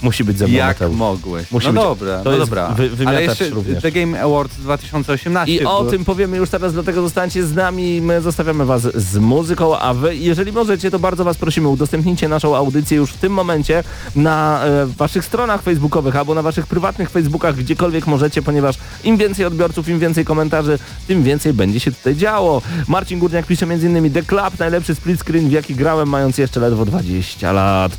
Musi 0.02 0.24
być 0.24 0.38
ze 0.38 0.48
mną 0.48 0.58
Jak 0.58 0.68
Mateusz. 0.68 0.96
mogłeś? 0.98 1.52
Musi 1.52 1.68
no 1.68 1.74
być- 1.74 1.82
dobra, 1.82 2.18
to 2.18 2.24
no 2.24 2.32
jest 2.32 2.50
dobra. 2.50 2.68
wy- 2.68 2.90
Ale 3.08 3.24
jeszcze 3.24 3.50
również. 3.50 3.82
The 3.84 3.92
Game 3.92 4.22
Awards 4.22 4.56
2018. 4.58 5.56
I 5.56 5.66
o 5.66 5.80
było- 5.80 5.92
tym 5.92 6.06
powiemy 6.06 6.38
już 6.38 6.50
teraz, 6.50 6.74
dlatego 6.74 7.02
zostańcie 7.02 7.46
z 7.46 7.54
nami. 7.56 8.02
My 8.02 8.22
zostawiamy 8.22 8.66
was 8.66 8.82
z 8.82 9.18
muzyką, 9.18 9.78
a 9.80 9.94
wy, 9.94 10.16
jeżeli 10.16 10.52
możecie, 10.52 10.92
to 10.92 11.00
bardzo 11.00 11.24
was 11.24 11.38
prosimy, 11.38 11.68
udostępnijcie 11.68 12.28
naszą 12.28 12.56
audycję 12.56 12.98
już 12.98 13.12
w 13.12 13.18
tym 13.18 13.34
momencie 13.34 13.84
na 14.16 14.64
e, 14.66 14.86
waszych 14.86 15.26
stronach 15.26 15.62
facebookowych 15.62 16.16
albo 16.16 16.36
na 16.36 16.42
waszych 16.42 16.68
prywatnych 16.68 17.10
facebookach, 17.10 17.56
gdziekolwiek 17.56 18.08
możecie, 18.08 18.42
ponieważ 18.42 18.76
im 19.04 19.18
więcej 19.18 19.46
odbiorców, 19.46 19.90
im 19.90 20.00
więcej 20.00 20.26
komentarzy, 20.26 20.80
tym 21.08 21.24
więcej 21.24 21.54
będzie 21.54 21.80
się 21.80 21.92
tutaj 21.92 22.16
działo. 22.16 22.62
Marcin 22.88 23.20
Górniak 23.20 23.46
pisze 23.46 23.66
m.in. 23.66 24.12
The 24.14 24.24
Club, 24.24 24.60
najlepszy 24.60 24.96
split 24.96 25.20
screen, 25.22 25.50
w 25.50 25.52
jaki 25.52 25.76
grałem, 25.76 26.10
mając 26.10 26.38
jeszcze 26.38 26.60
ledwo 26.60 26.86
20 26.86 27.52
lat. 27.52 27.92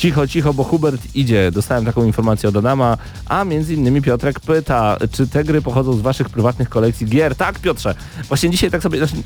Cicho, 0.00 0.26
cicho, 0.26 0.54
bo 0.54 0.64
Hubert 0.64 1.00
idzie. 1.14 1.50
Dostałem 1.52 1.84
taką 1.84 2.04
informację 2.04 2.48
od 2.48 2.56
Adama, 2.56 2.98
a 3.26 3.44
między 3.44 3.74
innymi 3.74 4.02
Piotrek 4.02 4.40
pyta, 4.40 4.96
czy 5.12 5.26
te 5.28 5.44
gry 5.44 5.62
pochodzą 5.62 5.92
z 5.92 6.00
waszych 6.00 6.28
prywatnych 6.28 6.68
kolekcji 6.68 7.06
gier? 7.06 7.34
Tak, 7.36 7.58
Piotrze. 7.58 7.94
Właśnie 8.28 8.50
dzisiaj 8.50 8.70
tak 8.70 8.82
sobie... 8.82 8.98
Znaczy, 8.98 9.22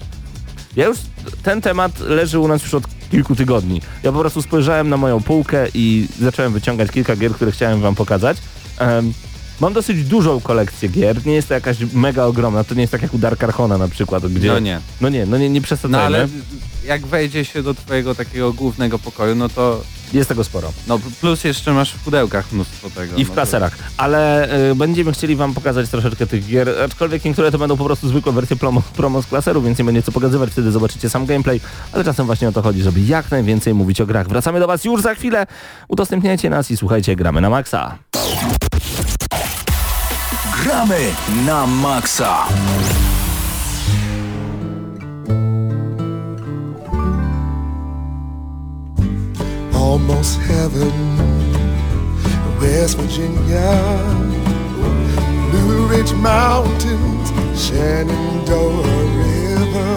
ja 0.76 0.86
już, 0.86 0.98
ten 1.42 1.60
temat 1.60 2.00
leży 2.00 2.38
u 2.38 2.48
nas 2.48 2.62
już 2.62 2.74
od 2.74 2.84
kilku 3.10 3.36
tygodni. 3.36 3.80
Ja 4.02 4.12
po 4.12 4.18
prostu 4.20 4.42
spojrzałem 4.42 4.88
na 4.88 4.96
moją 4.96 5.20
półkę 5.22 5.66
i 5.74 6.08
zacząłem 6.20 6.52
wyciągać 6.52 6.90
kilka 6.90 7.16
gier, 7.16 7.32
które 7.32 7.52
chciałem 7.52 7.80
wam 7.80 7.94
pokazać. 7.94 8.36
Em, 8.78 9.12
mam 9.60 9.72
dosyć 9.72 10.04
dużą 10.04 10.40
kolekcję 10.40 10.88
gier, 10.88 11.26
nie 11.26 11.34
jest 11.34 11.48
to 11.48 11.54
jakaś 11.54 11.76
mega 11.92 12.24
ogromna, 12.24 12.64
to 12.64 12.74
nie 12.74 12.80
jest 12.80 12.92
tak 12.92 13.02
jak 13.02 13.14
u 13.14 13.18
Dark 13.18 13.44
Archona 13.44 13.78
na 13.78 13.88
przykład, 13.88 14.26
gdzie... 14.26 14.48
No 14.48 14.58
nie. 14.58 14.80
No 15.00 15.08
nie, 15.08 15.26
no 15.26 15.38
nie, 15.38 15.50
nie 15.50 15.60
No 15.60 15.64
przesadzajmy. 15.64 16.04
ale 16.06 16.28
jak 16.86 17.06
wejdzie 17.06 17.44
się 17.44 17.62
do 17.62 17.74
twojego 17.74 18.14
takiego 18.14 18.52
głównego 18.52 18.98
pokoju, 18.98 19.34
no 19.34 19.48
to 19.48 19.82
Jest 20.14 20.28
tego 20.28 20.44
sporo. 20.44 20.72
no 20.86 20.98
plus 21.20 21.44
jeszcze 21.44 21.72
masz 21.72 21.92
w 21.92 21.98
pudełkach 21.98 22.52
mnóstwo 22.52 22.90
tego. 22.90 23.16
I 23.16 23.24
w 23.24 23.28
no 23.28 23.34
plaserach. 23.34 23.78
Ale 23.96 24.48
y, 24.70 24.74
będziemy 24.74 25.12
chcieli 25.12 25.36
wam 25.36 25.54
pokazać 25.54 25.88
troszeczkę 25.88 26.26
tych 26.26 26.46
gier, 26.46 26.68
aczkolwiek 26.84 27.24
niektóre 27.24 27.50
to 27.50 27.58
będą 27.58 27.76
po 27.76 27.84
prostu 27.84 28.08
zwykłe 28.08 28.32
wersje 28.32 28.56
promo, 28.56 28.82
promo 28.96 29.22
z 29.22 29.26
klaseru, 29.26 29.62
więc 29.62 29.78
nie 29.78 29.84
będzie 29.84 30.02
co 30.02 30.12
pokazywać, 30.12 30.50
wtedy 30.50 30.72
zobaczycie 30.72 31.10
sam 31.10 31.26
gameplay, 31.26 31.60
ale 31.92 32.04
czasem 32.04 32.26
właśnie 32.26 32.48
o 32.48 32.52
to 32.52 32.62
chodzi, 32.62 32.82
żeby 32.82 33.00
jak 33.00 33.30
najwięcej 33.30 33.74
mówić 33.74 34.00
o 34.00 34.06
grach. 34.06 34.28
Wracamy 34.28 34.60
do 34.60 34.66
was 34.66 34.84
już 34.84 35.02
za 35.02 35.14
chwilę, 35.14 35.46
udostępniajcie 35.88 36.50
nas 36.50 36.70
i 36.70 36.76
słuchajcie, 36.76 37.16
gramy 37.16 37.40
na 37.40 37.50
maksa. 37.50 37.98
Gramy 40.62 40.98
na 41.46 41.66
maksa. 41.66 42.46
Almost 49.84 50.38
heaven. 50.38 50.92
West 52.58 52.96
Virginia, 52.96 53.70
Blue 55.50 55.86
Ridge 55.92 56.14
Mountains, 56.14 57.26
Shenandoah 57.62 59.02
River. 59.20 59.94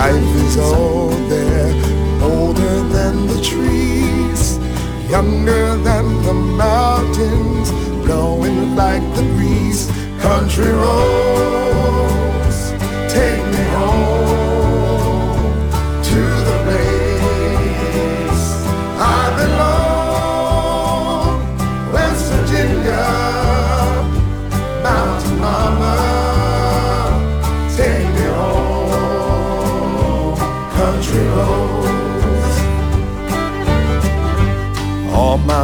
Life 0.00 0.32
is 0.44 0.58
all 0.58 1.08
there, 1.32 1.72
older 2.22 2.76
than 2.96 3.26
the 3.32 3.40
trees, 3.50 4.58
younger 5.08 5.66
than 5.88 6.04
the 6.28 6.34
mountains, 6.34 7.70
blowing 8.04 8.76
like 8.76 9.04
the 9.16 9.24
breeze. 9.34 9.82
Country 10.20 10.70
roads, 10.82 12.58
take 13.14 13.44
me 13.54 13.64
home 13.76 14.13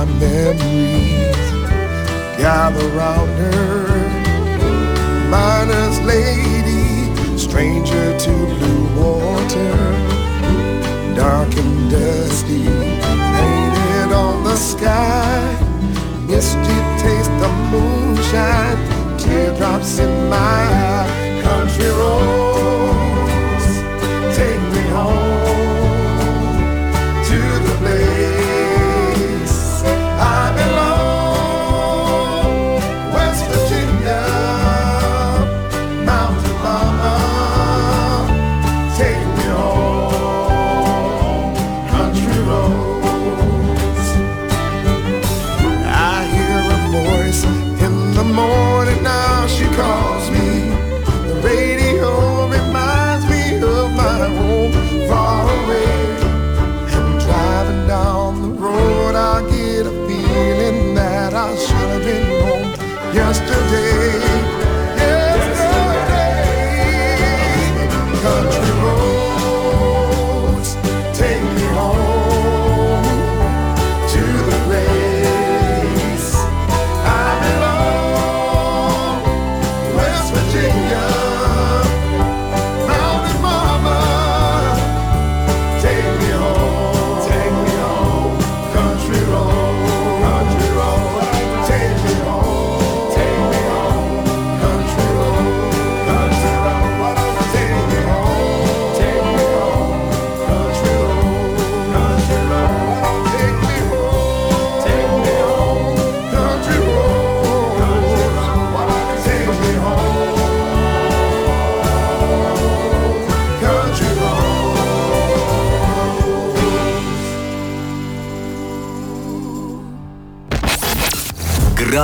my 0.00 0.06
memories 0.18 1.50
gather 2.38 2.88
round 2.96 3.30
her. 3.38 3.86
Miner's 5.28 6.00
lady, 6.00 7.36
stranger 7.36 8.18
to 8.18 8.30
blue 8.30 8.84
water 8.98 9.76
dark 11.14 11.54
and 11.54 11.90
dusty, 11.90 12.64
painted 13.36 14.10
on 14.24 14.42
the 14.42 14.56
sky. 14.56 15.38
Misty 16.26 16.78
taste 17.02 17.38
of 17.48 17.54
moonshine, 17.70 18.80
teardrops 19.18 19.98
in 19.98 20.30
my 20.30 20.62
eye. 20.96 21.42
Country 21.42 21.90
roads, 22.00 22.99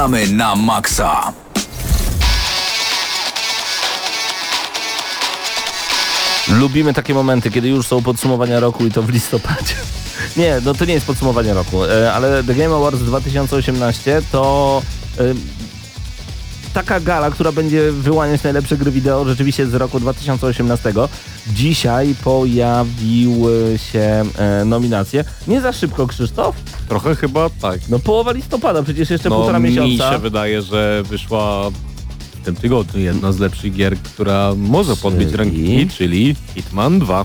Gramy 0.07 0.29
na 0.29 0.55
maksa. 0.55 1.33
Lubimy 6.49 6.95
takie 6.95 7.15
momenty, 7.15 7.51
kiedy 7.51 7.69
już 7.69 7.87
są 7.87 8.03
podsumowania 8.03 8.61
roku 8.61 8.87
i 8.87 8.91
to 8.91 9.03
w 9.03 9.11
listopadzie. 9.11 9.75
Nie, 10.37 10.61
no 10.65 10.75
to 10.75 10.85
nie 10.85 10.95
jest 10.95 11.07
podsumowanie 11.07 11.55
roku, 11.55 11.85
e, 11.85 12.13
ale 12.13 12.45
The 12.45 12.55
Game 12.55 12.75
Awards 12.75 13.01
2018 13.01 14.23
to 14.33 14.83
e, 15.19 15.23
taka 16.75 17.01
gala, 17.01 17.31
która 17.31 17.53
będzie 17.53 17.93
wyłaniać 17.93 18.43
najlepsze 18.43 18.77
gry 18.77 18.91
wideo 18.91 19.25
rzeczywiście 19.25 19.67
z 19.67 19.75
roku 19.75 20.01
2018. 20.01 20.93
Dzisiaj 21.47 22.15
pojawiły 22.25 23.79
się 23.79 24.25
e, 24.39 24.65
nominacje. 24.65 25.25
Nie 25.49 25.61
za 25.61 25.73
szybko, 25.73 26.07
Krzysztof? 26.07 26.57
Trochę 26.89 27.17
chyba 27.17 27.51
tak. 27.51 27.81
No 27.89 27.99
połowa 27.99 28.33
listopada, 28.33 28.83
przecież 28.83 29.11
jeszcze 29.11 29.29
No 29.29 29.37
półtora 29.37 29.59
mi 29.59 29.71
miesiąca. 29.71 30.13
się 30.13 30.19
wydaje, 30.19 30.63
że 30.63 31.03
wyszła 31.03 31.71
w 31.71 32.45
tym 32.45 32.57
tygodniu 32.57 33.01
jedna 33.01 33.33
z 33.33 33.39
lepszych 33.39 33.73
gier, 33.75 33.99
która 33.99 34.53
może 34.57 34.97
podbić 34.97 35.27
Czyli? 35.27 35.37
rankingi, 35.37 35.89
czyli 35.89 36.37
Hitman 36.55 36.99
2. 36.99 37.25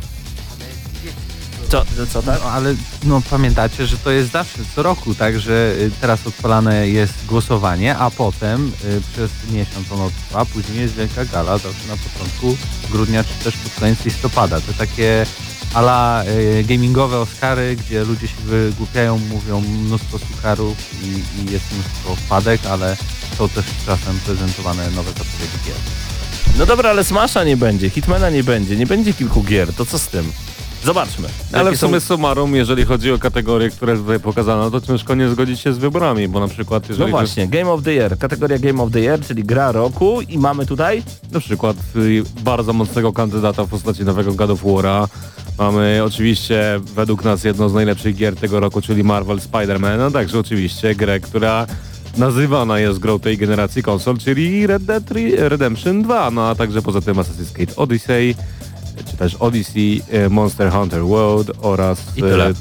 Co, 1.69 1.85
że 1.97 2.07
co 2.07 2.21
tak? 2.23 2.39
No, 2.43 2.49
ale 2.51 2.75
no 3.03 3.21
pamiętacie, 3.29 3.87
że 3.87 3.97
to 3.97 4.11
jest 4.11 4.31
zawsze 4.31 4.59
co 4.75 4.83
roku, 4.83 5.15
tak, 5.15 5.39
że 5.39 5.75
y, 5.79 5.91
teraz 6.01 6.27
odpalane 6.27 6.87
jest 6.89 7.13
głosowanie, 7.27 7.97
a 7.97 8.11
potem 8.11 8.71
y, 8.85 9.01
przez 9.13 9.31
miesiąc 9.51 9.91
ono 9.91 10.09
trwa, 10.09 10.45
później 10.45 10.79
jest 10.79 10.93
wielka 10.93 11.25
gala, 11.25 11.57
zawsze 11.57 11.87
na 11.87 11.95
początku 11.97 12.57
grudnia 12.91 13.23
czy 13.23 13.43
też 13.43 13.57
pod 13.57 13.73
koniec 13.79 14.05
listopada. 14.05 14.61
To 14.61 14.73
takie 14.77 15.25
ala 15.73 16.23
y, 16.27 16.63
gamingowe 16.63 17.19
Oscary, 17.19 17.75
gdzie 17.75 18.03
ludzie 18.03 18.27
się 18.27 18.35
wygłupiają, 18.45 19.17
mówią 19.17 19.61
mnóstwo 19.61 20.19
sucharów 20.19 20.77
i, 21.03 21.07
i 21.07 21.51
jest 21.51 21.65
mnóstwo 21.71 22.15
wpadek, 22.15 22.61
ale 22.65 22.97
są 23.37 23.49
też 23.49 23.65
czasem 23.85 24.19
prezentowane 24.25 24.91
nowe 24.91 25.09
zapowiedzi 25.09 25.57
gier. 25.65 25.75
No 26.57 26.65
dobra, 26.65 26.89
ale 26.89 27.03
Smasha 27.03 27.43
nie 27.43 27.57
będzie, 27.57 27.89
Hitmana 27.89 28.29
nie 28.29 28.43
będzie, 28.43 28.75
nie 28.75 28.87
będzie 28.87 29.13
kilku 29.13 29.43
gier, 29.43 29.73
to 29.73 29.85
co 29.85 29.99
z 29.99 30.07
tym? 30.07 30.31
Zobaczmy. 30.83 31.27
Ale 31.53 31.71
w 31.71 31.77
sumie 31.77 31.99
są- 31.99 32.07
summarum, 32.07 32.55
jeżeli 32.55 32.85
chodzi 32.85 33.11
o 33.11 33.17
kategorie, 33.19 33.69
które 33.69 33.97
tutaj 33.97 34.19
pokazano, 34.19 34.71
to 34.71 34.81
ciężko 34.81 35.15
nie 35.15 35.29
zgodzić 35.29 35.59
się 35.59 35.73
z 35.73 35.77
wyborami, 35.77 36.27
bo 36.27 36.39
na 36.39 36.47
przykład 36.47 36.83
No 36.83 36.89
jeżeli 36.93 37.11
właśnie, 37.11 37.47
Game 37.47 37.71
of 37.71 37.83
the 37.83 37.93
Year, 37.93 38.17
kategoria 38.17 38.59
Game 38.59 38.83
of 38.83 38.91
the 38.91 38.99
Year, 38.99 39.19
czyli 39.21 39.43
gra 39.43 39.71
roku 39.71 40.21
i 40.21 40.37
mamy 40.37 40.65
tutaj 40.65 41.03
na 41.31 41.39
przykład 41.39 41.77
y, 41.95 42.23
bardzo 42.43 42.73
mocnego 42.73 43.13
kandydata 43.13 43.65
w 43.65 43.69
postaci 43.69 44.03
nowego 44.03 44.33
God 44.33 44.49
of 44.49 44.63
War'a. 44.63 45.07
Mamy 45.57 46.01
oczywiście 46.05 46.79
według 46.95 47.23
nas 47.23 47.43
jedną 47.43 47.69
z 47.69 47.73
najlepszych 47.73 48.15
gier 48.15 48.35
tego 48.35 48.59
roku, 48.59 48.81
czyli 48.81 49.03
Marvel 49.03 49.37
Spider-Man, 49.37 50.01
a 50.07 50.11
także 50.11 50.39
oczywiście 50.39 50.95
grę, 50.95 51.19
która 51.19 51.67
nazywana 52.17 52.79
jest 52.79 52.99
grą 52.99 53.19
tej 53.19 53.37
generacji 53.37 53.83
konsol, 53.83 54.17
czyli 54.17 54.67
Red 54.67 54.83
Dead 54.83 55.03
Redemption 55.37 56.01
2, 56.01 56.31
no 56.31 56.47
a 56.49 56.55
także 56.55 56.81
poza 56.81 57.01
tym 57.01 57.15
Assassin's 57.17 57.53
Creed 57.53 57.73
Odyssey, 57.75 58.35
czy 59.11 59.17
też 59.17 59.35
Odyssey, 59.35 60.01
y, 60.25 60.29
Monster 60.29 60.71
Hunter 60.71 61.03
World 61.05 61.51
oraz... 61.61 61.99
I 62.15 62.21
tyle. 62.21 62.49
y, 62.49 62.53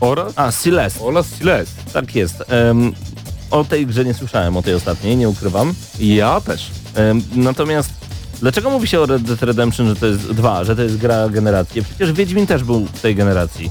Oraz? 0.00 0.32
A, 0.36 0.52
Celeste. 0.52 1.04
Oraz 1.04 1.26
Celeste. 1.28 1.82
Tak 1.92 2.14
jest. 2.14 2.44
Em, 2.48 2.92
o 3.50 3.64
tej 3.64 3.86
grze 3.86 4.04
nie 4.04 4.14
słyszałem, 4.14 4.56
o 4.56 4.62
tej 4.62 4.74
ostatniej, 4.74 5.16
nie 5.16 5.28
ukrywam. 5.28 5.74
Ja 6.00 6.40
też. 6.40 6.70
Em, 6.94 7.22
natomiast 7.34 7.90
dlaczego 8.40 8.70
mówi 8.70 8.88
się 8.88 9.00
o 9.00 9.06
Red 9.06 9.22
Dead 9.22 9.42
Redemption, 9.42 9.88
że 9.88 9.96
to 9.96 10.06
jest 10.06 10.32
dwa, 10.32 10.64
że 10.64 10.76
to 10.76 10.82
jest 10.82 10.96
gra 10.96 11.28
generacji? 11.28 11.82
Przecież 11.84 12.12
Wiedźmin 12.12 12.46
też 12.46 12.64
był 12.64 12.86
w 12.92 13.00
tej 13.00 13.14
generacji. 13.14 13.70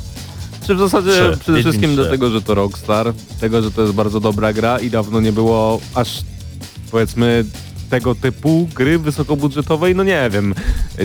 Czy 0.67 0.75
w 0.75 0.79
zasadzie 0.79 1.11
Trzy. 1.11 1.37
przede 1.39 1.57
Wiedźmin 1.57 1.61
wszystkim 1.63 1.89
trzy. 1.93 2.01
dlatego, 2.01 2.29
że 2.29 2.41
to 2.41 2.55
Rockstar, 2.55 3.13
tego, 3.39 3.61
że 3.61 3.71
to 3.71 3.81
jest 3.81 3.93
bardzo 3.93 4.19
dobra 4.19 4.53
gra 4.53 4.79
i 4.79 4.89
dawno 4.89 5.21
nie 5.21 5.31
było 5.31 5.79
aż 5.95 6.21
powiedzmy 6.91 7.45
tego 7.91 8.15
typu 8.15 8.69
gry 8.75 8.99
wysokobudżetowej, 8.99 9.95
no 9.95 10.03
nie 10.03 10.29
wiem. 10.29 10.55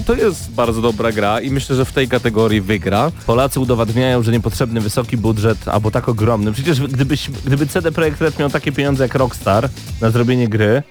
To 0.06 0.14
jest 0.14 0.50
bardzo 0.50 0.82
dobra 0.82 1.12
gra 1.12 1.40
i 1.40 1.50
myślę, 1.50 1.76
że 1.76 1.84
w 1.84 1.92
tej 1.92 2.08
kategorii 2.08 2.60
wygra. 2.60 3.12
Polacy 3.26 3.60
udowadniają, 3.60 4.22
że 4.22 4.32
niepotrzebny 4.32 4.80
wysoki 4.80 5.16
budżet, 5.16 5.68
albo 5.68 5.90
tak 5.90 6.08
ogromny. 6.08 6.52
Przecież 6.52 6.80
gdybyś, 6.80 7.30
gdyby 7.46 7.66
CD 7.66 7.92
Projekt 7.92 8.20
Red 8.20 8.38
miał 8.38 8.50
takie 8.50 8.72
pieniądze 8.72 9.04
jak 9.04 9.14
Rockstar 9.14 9.68
na 10.00 10.10
zrobienie 10.10 10.48
gry, 10.48 10.82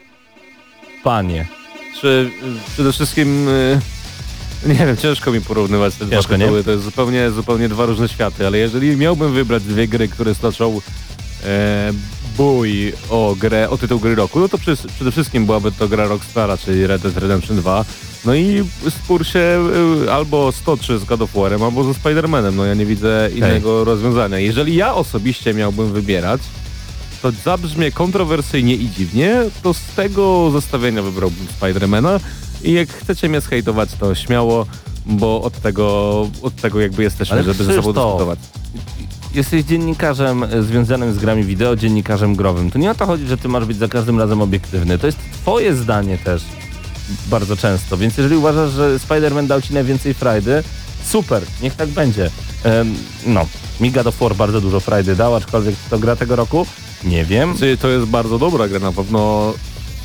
panie. 1.03 1.47
Czy 2.01 2.07
y, 2.67 2.71
przede 2.73 2.91
wszystkim 2.91 3.47
y, 3.49 3.79
nie 4.65 4.85
wiem, 4.85 4.97
ciężko 4.97 5.31
mi 5.31 5.41
porównywać 5.41 5.95
te 5.95 6.09
Ciężko, 6.09 6.27
dwa 6.27 6.37
nie? 6.37 6.43
tytuły, 6.43 6.63
to 6.63 6.71
jest 6.71 6.83
zupełnie, 6.83 7.31
zupełnie 7.31 7.69
dwa 7.69 7.85
różne 7.85 8.09
światy, 8.09 8.47
ale 8.47 8.57
jeżeli 8.57 8.97
miałbym 8.97 9.33
wybrać 9.33 9.63
dwie 9.63 9.87
gry, 9.87 10.07
które 10.07 10.35
stoczą 10.35 10.81
e, 11.43 11.91
bój 12.38 12.93
o 13.09 13.36
grę, 13.39 13.69
o 13.69 13.77
tytuł 13.77 13.99
gry 13.99 14.15
roku, 14.15 14.39
no 14.39 14.49
to 14.49 14.57
przede, 14.57 14.89
przede 14.95 15.11
wszystkim 15.11 15.45
byłaby 15.45 15.71
to 15.71 15.88
gra 15.88 16.07
Rockstara, 16.07 16.57
czyli 16.57 16.88
Red 16.88 17.01
Dead 17.01 17.17
Redemption 17.17 17.57
2. 17.57 17.86
No 18.25 18.36
i 18.36 18.63
spór 18.89 19.25
się 19.25 19.69
y, 20.05 20.11
albo 20.11 20.51
stoczy 20.51 20.99
z 20.99 21.03
God 21.03 21.21
of 21.21 21.33
War'em, 21.33 21.63
albo 21.63 21.83
ze 21.83 21.99
Spider-Manem. 21.99 22.53
No 22.53 22.65
ja 22.65 22.73
nie 22.73 22.86
widzę 22.86 23.29
innego 23.36 23.83
rozwiązania. 23.83 24.39
Jeżeli 24.39 24.75
ja 24.75 24.95
osobiście 24.95 25.53
miałbym 25.53 25.93
wybierać, 25.93 26.41
to 27.21 27.31
zabrzmie 27.31 27.91
kontrowersyjnie 27.91 28.75
i 28.75 28.89
dziwnie, 28.89 29.36
to 29.63 29.73
z 29.73 29.81
tego 29.95 30.51
zestawienia 30.51 31.01
wybrałbym 31.01 31.47
Spidermana 31.57 32.19
i 32.63 32.73
jak 32.73 32.89
chcecie 32.89 33.29
mnie 33.29 33.41
zhejtować, 33.41 33.89
to 33.99 34.15
śmiało, 34.15 34.65
bo 35.05 35.41
od 35.41 35.61
tego, 35.61 36.29
od 36.41 36.55
tego 36.55 36.81
jakby 36.81 37.03
jesteśmy, 37.03 37.33
Ale 37.33 37.43
żeby 37.43 37.63
ze 37.63 37.73
sobą 37.73 37.93
dyskutować. 37.93 38.39
Jesteś 39.36 39.63
dziennikarzem 39.63 40.43
e, 40.43 40.63
związanym 40.63 41.13
z 41.13 41.17
grami 41.17 41.43
wideo, 41.43 41.75
dziennikarzem 41.75 42.36
growym. 42.36 42.71
To 42.71 42.79
nie 42.79 42.91
o 42.91 42.95
to 42.95 43.05
chodzi, 43.05 43.27
że 43.27 43.38
ty 43.38 43.47
masz 43.47 43.65
być 43.65 43.77
za 43.77 43.88
każdym 43.88 44.19
razem 44.19 44.41
obiektywny. 44.41 44.97
To 44.97 45.05
jest 45.05 45.19
twoje 45.31 45.75
zdanie 45.75 46.17
też 46.17 46.43
bardzo 47.27 47.57
często. 47.57 47.97
Więc 47.97 48.17
jeżeli 48.17 48.36
uważasz, 48.36 48.71
że 48.71 48.97
Spider-Man 48.97 49.47
dał 49.47 49.61
ci 49.61 49.73
najwięcej 49.73 50.13
frajdy, 50.13 50.63
super, 51.05 51.43
niech 51.61 51.75
tak 51.75 51.89
będzie. 51.89 52.29
No, 53.25 53.45
mi 53.79 53.91
God 53.91 54.07
of 54.07 54.19
War 54.19 54.36
bardzo 54.36 54.61
dużo 54.61 54.79
frajdy 54.79 55.15
dał, 55.15 55.36
aczkolwiek 55.36 55.75
to 55.89 55.99
gra 55.99 56.15
tego 56.15 56.36
roku, 56.36 56.65
nie 57.03 57.25
wiem. 57.25 57.57
Czy 57.59 57.77
to 57.77 57.89
jest 57.89 58.05
bardzo 58.05 58.39
dobra 58.39 58.67
gra 58.67 58.79
na 58.79 58.91
pewno 58.91 59.53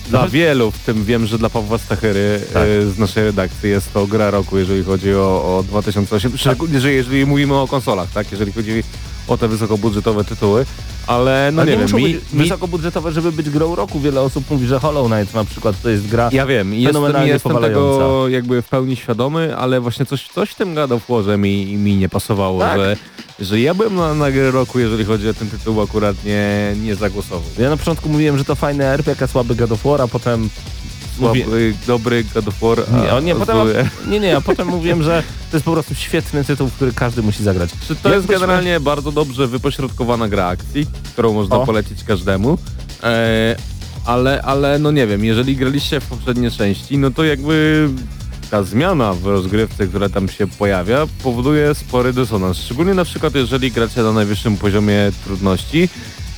dla 0.08 0.28
wielu, 0.28 0.70
w 0.70 0.78
tym 0.78 1.04
wiem, 1.04 1.26
że 1.26 1.38
dla 1.38 1.50
Pawła 1.50 1.78
Stachyry 1.78 2.40
Tak. 2.52 2.62
e, 2.62 2.90
z 2.90 2.98
naszej 2.98 3.24
redakcji 3.24 3.70
jest 3.70 3.92
to 3.92 4.06
gra 4.06 4.30
roku, 4.30 4.58
jeżeli 4.58 4.84
chodzi 4.84 5.14
o, 5.14 5.58
o 5.58 5.62
2008, 5.62 6.38
szczególnie, 6.38 6.80
że 6.80 6.92
jeżeli 6.92 7.26
mówimy 7.26 7.54
o 7.54 7.68
konsolach, 7.68 8.10
tak, 8.10 8.32
jeżeli 8.32 8.52
chodzi 8.52 8.82
o 9.30 9.38
te 9.38 9.48
wysokobudżetowe 9.48 10.24
tytuły, 10.24 10.66
ale 11.06 11.50
no 11.52 11.62
Ale 11.62 11.70
nie, 11.70 11.76
nie, 11.76 11.86
wiem, 11.86 11.96
mi, 11.96 12.02
być 12.02 12.32
mi, 12.32 12.42
wysokobudżetowe, 12.42 13.12
żeby 13.12 13.32
być 13.32 13.50
grą 13.50 13.74
roku. 13.74 14.00
Wiele 14.00 14.20
osób 14.20 14.50
mówi, 14.50 14.66
że 14.66 14.80
Hollow 14.80 15.10
Knight 15.10 15.34
na 15.34 15.44
przykład 15.44 15.82
to 15.82 15.90
jest 15.90 16.06
gra 16.06 16.28
Ja 16.32 16.46
wiem, 16.46 16.74
jestem, 16.74 17.26
jestem 17.26 17.56
tego 17.56 18.28
jakby 18.28 18.62
w 18.62 18.68
pełni 18.68 18.96
świadomy, 18.96 19.56
ale 19.56 19.80
właśnie 19.80 20.06
coś, 20.06 20.28
coś 20.28 20.50
w 20.50 20.54
tym 20.54 20.74
God 20.74 20.92
of 20.92 21.02
Warze 21.08 21.38
mi, 21.38 21.76
mi 21.76 21.96
nie 21.96 22.08
pasowało, 22.08 22.60
Tak? 22.60 22.78
że, 22.78 22.96
że 23.40 23.60
ja 23.60 23.74
bym 23.74 23.94
na, 23.96 24.14
na 24.14 24.30
grę 24.30 24.50
roku, 24.50 24.78
jeżeli 24.78 25.04
chodzi 25.04 25.28
o 25.28 25.34
ten 25.34 25.50
tytuł, 25.50 25.80
akurat 25.80 26.24
nie, 26.24 26.74
nie 26.82 26.94
zagłosował. 26.94 27.50
Ja 27.58 27.70
na 27.70 27.76
początku 27.76 28.08
mówiłem, 28.08 28.38
że 28.38 28.44
to 28.44 28.54
fajny 28.54 28.84
RPG, 28.84 29.24
a 29.24 29.26
słaby 29.26 29.54
God 29.54 29.72
of 29.72 29.82
War, 29.84 30.02
a 30.02 30.08
potem... 30.08 30.48
Słaby, 31.20 31.74
dobry 31.86 32.24
God 32.34 32.48
of 32.48 32.60
War, 32.60 32.78
a 32.94 33.04
nie, 33.04 33.12
o 33.14 33.20
nie, 33.20 33.34
potem, 33.34 33.56
zły. 33.56 33.88
nie, 34.08 34.20
nie, 34.20 34.36
a 34.36 34.40
potem 34.40 34.68
mówiłem, 34.68 35.02
że 35.02 35.22
to 35.50 35.56
jest 35.56 35.64
po 35.64 35.72
prostu 35.72 35.94
świetny 35.94 36.44
tytuł, 36.44 36.70
który 36.70 36.92
każdy 36.92 37.22
musi 37.22 37.42
zagrać. 37.44 37.70
Czy 37.88 37.96
to 37.96 38.08
Jak 38.08 38.16
jest 38.16 38.26
byśmy- 38.26 38.40
generalnie 38.40 38.80
bardzo 38.80 39.12
dobrze 39.12 39.46
wypośrodkowana 39.46 40.28
gra 40.28 40.46
akcji, 40.46 40.86
którą 41.12 41.32
można 41.32 41.56
O. 41.56 41.66
polecić 41.66 42.04
każdemu. 42.04 42.58
E, 43.02 43.56
ale, 44.04 44.42
ale 44.42 44.78
no 44.78 44.90
nie 44.90 45.06
wiem, 45.06 45.24
jeżeli 45.24 45.56
graliście 45.56 46.00
w 46.00 46.06
poprzednie 46.06 46.50
części, 46.50 46.98
no 46.98 47.10
to 47.10 47.24
jakby 47.24 47.88
ta 48.50 48.62
zmiana 48.62 49.12
w 49.14 49.26
rozgrywce, 49.26 49.86
która 49.86 50.08
tam 50.08 50.28
się 50.28 50.46
pojawia, 50.46 51.06
powoduje 51.22 51.74
spory 51.74 52.12
dysonans. 52.12 52.56
Szczególnie 52.58 52.94
na 52.94 53.04
przykład, 53.04 53.34
jeżeli 53.34 53.72
gracie 53.72 54.02
na 54.02 54.12
najwyższym 54.12 54.56
poziomie 54.56 55.12
trudności 55.24 55.88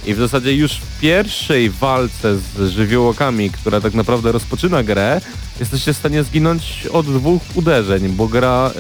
i 0.07 0.15
w 0.15 0.19
zasadzie 0.19 0.55
już 0.55 0.73
w 0.73 1.01
pierwszej 1.01 1.71
walce 1.71 2.39
z 2.39 2.71
żywiołokami, 2.71 3.51
która 3.51 3.81
tak 3.81 3.95
naprawdę 3.95 4.33
rozpoczyna 4.33 4.83
grę, 4.83 5.21
jesteście 5.61 5.93
w 5.93 5.97
stanie 5.97 6.25
zginąć 6.25 6.87
od 6.93 7.07
dwóch 7.07 7.43
uderzeń, 7.55 8.09
bo 8.09 8.29
gra... 8.29 8.71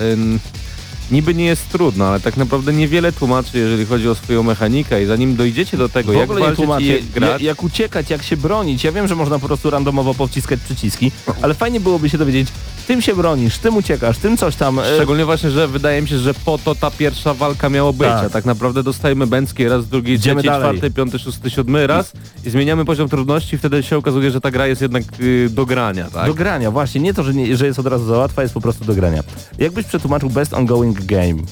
Niby 1.12 1.34
nie 1.34 1.44
jest 1.44 1.68
trudna, 1.68 2.08
ale 2.08 2.20
tak 2.20 2.36
naprawdę 2.36 2.72
niewiele 2.72 3.12
tłumaczy, 3.12 3.58
jeżeli 3.58 3.86
chodzi 3.86 4.08
o 4.08 4.14
swoją 4.14 4.42
mechanikę 4.42 5.02
i 5.02 5.06
zanim 5.06 5.36
dojdziecie 5.36 5.76
do 5.76 5.88
tego, 5.88 6.12
W 6.12 6.14
jak 6.14 6.30
ogóle 6.30 6.40
nie 6.40 6.86
jak 6.86 7.00
jak, 7.02 7.10
grać, 7.10 7.42
jak 7.42 7.62
uciekać, 7.62 8.10
jak 8.10 8.22
się 8.22 8.36
bronić. 8.36 8.84
Ja 8.84 8.92
wiem, 8.92 9.08
że 9.08 9.14
można 9.16 9.38
po 9.38 9.46
prostu 9.46 9.70
randomowo 9.70 10.14
powciskać 10.14 10.60
przyciski, 10.60 11.12
ale 11.42 11.54
fajnie 11.54 11.80
byłoby 11.80 12.10
się 12.10 12.18
dowiedzieć, 12.18 12.48
tym 12.86 13.02
się 13.02 13.14
bronisz, 13.14 13.58
tym 13.58 13.76
uciekasz, 13.76 14.18
tym 14.18 14.36
coś 14.36 14.56
tam. 14.56 14.78
e, 14.78 14.82
Szczególnie 14.96 15.24
właśnie, 15.24 15.50
że 15.50 15.68
wydaje 15.68 16.02
mi 16.02 16.08
się, 16.08 16.18
że 16.18 16.34
po 16.34 16.58
to 16.58 16.74
ta 16.74 16.90
pierwsza 16.90 17.34
walka 17.34 17.68
miała 17.68 17.92
być, 17.92 18.08
Tak. 18.08 18.24
a 18.26 18.30
tak 18.30 18.44
naprawdę 18.44 18.82
dostajemy 18.82 19.26
bęcki 19.26 19.68
raz, 19.68 19.86
drugi, 19.88 20.12
Idziemy 20.12 20.42
trzeci, 20.42 20.56
czwarty, 20.58 20.90
piąty, 20.90 21.18
szósty, 21.18 21.50
siódmy 21.50 21.86
raz 21.86 22.12
i 22.44 22.50
zmieniamy 22.50 22.84
poziom 22.84 23.08
trudności 23.08 23.54
i 23.54 23.58
wtedy 23.58 23.82
się 23.82 23.96
okazuje, 23.96 24.30
że 24.30 24.40
ta 24.40 24.50
gra 24.50 24.66
jest 24.66 24.82
jednak 24.82 25.02
y, 25.20 25.48
do 25.50 25.66
grania, 25.66 26.10
tak? 26.10 26.26
Do 26.26 26.34
grania, 26.34 26.70
właśnie. 26.70 27.00
Nie 27.00 27.14
to, 27.14 27.22
że, 27.22 27.34
nie, 27.34 27.56
że 27.56 27.66
jest 27.66 27.78
od 27.78 27.86
razu 27.86 28.04
za 28.06 28.16
łatwa, 28.18 28.42
jest 28.42 28.54
po 28.54 28.60
prostu 28.60 28.84
do 28.84 28.94
grania. 28.94 29.22
Jakbyś 29.58 29.86
przetłumaczył 29.86 30.30
Best 30.30 30.54
Ongoing 30.54 31.01
Game? 31.02 31.42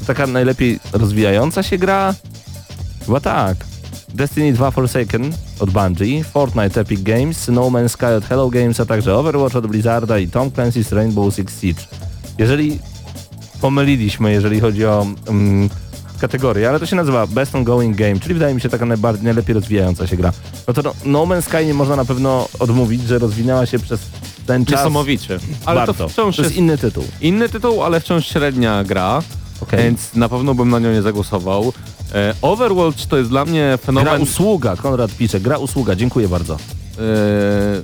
To 0.00 0.06
taka 0.06 0.26
najlepiej 0.26 0.80
rozwijająca 0.92 1.62
się 1.62 1.78
gra? 1.78 2.14
Chyba 3.06 3.20
tak. 3.20 3.56
Destiny 4.14 4.52
2 4.52 4.70
Forsaken 4.70 5.32
od 5.60 5.70
Bungie, 5.70 6.24
Fortnite 6.24 6.80
Epic 6.80 7.02
Games, 7.02 7.48
No 7.48 7.70
Man's 7.70 7.88
Sky 7.88 8.06
od 8.06 8.24
Hello 8.24 8.50
Games, 8.50 8.80
a 8.80 8.86
także 8.86 9.16
Overwatch 9.16 9.56
od 9.56 9.66
Blizzarda 9.66 10.18
i 10.18 10.28
Tom 10.28 10.50
Clancy's 10.50 10.92
Rainbow 10.92 11.34
Six 11.34 11.60
Siege. 11.60 11.82
Jeżeli 12.38 12.78
pomyliliśmy, 13.60 14.32
jeżeli 14.32 14.60
chodzi 14.60 14.86
o 14.86 15.06
mm, 15.28 15.70
kategorię, 16.20 16.68
ale 16.68 16.80
to 16.80 16.86
się 16.86 16.96
nazywa 16.96 17.26
Best 17.26 17.54
Ongoing 17.54 17.96
Game, 17.96 18.20
czyli 18.20 18.34
wydaje 18.34 18.54
mi 18.54 18.60
się 18.60 18.68
taka 18.68 18.86
najbardziej, 18.86 19.24
najlepiej 19.24 19.54
rozwijająca 19.54 20.06
się 20.06 20.16
gra. 20.16 20.32
No 20.68 20.74
to 20.74 20.82
no, 20.82 20.94
no 21.04 21.26
Man's 21.26 21.42
Sky 21.42 21.66
nie 21.66 21.74
można 21.74 21.96
na 21.96 22.04
pewno 22.04 22.48
odmówić, 22.58 23.02
że 23.02 23.18
rozwinęła 23.18 23.66
się 23.66 23.78
przez 23.78 24.00
ten 24.50 24.64
czas. 24.64 24.80
Niesamowicie. 24.80 25.38
Ale 25.66 25.76
Warto. 25.80 25.94
to 25.94 26.08
wciąż 26.08 26.36
to 26.36 26.42
jest 26.42 26.50
jest 26.54 26.56
inny 26.56 26.78
tytuł. 26.78 27.04
inny 27.20 27.48
tytuł, 27.48 27.82
ale 27.82 28.00
wciąż 28.00 28.26
średnia 28.26 28.84
gra, 28.84 29.22
Okej. 29.60 29.82
więc 29.84 30.14
na 30.14 30.28
pewno 30.28 30.54
bym 30.54 30.68
na 30.70 30.78
nią 30.78 30.92
nie 30.92 31.02
zagłosował. 31.02 31.72
E, 32.14 32.34
Overwatch 32.42 33.06
to 33.06 33.16
jest 33.16 33.30
dla 33.30 33.44
mnie 33.44 33.64
Gra 33.68 33.76
fenomen... 33.76 34.22
usługa, 34.22 34.76
Konrad 34.76 35.10
pisze, 35.10 35.40
gra 35.40 35.58
usługa, 35.58 35.94
dziękuję 35.94 36.28
bardzo. 36.28 36.54
E, 36.54 36.98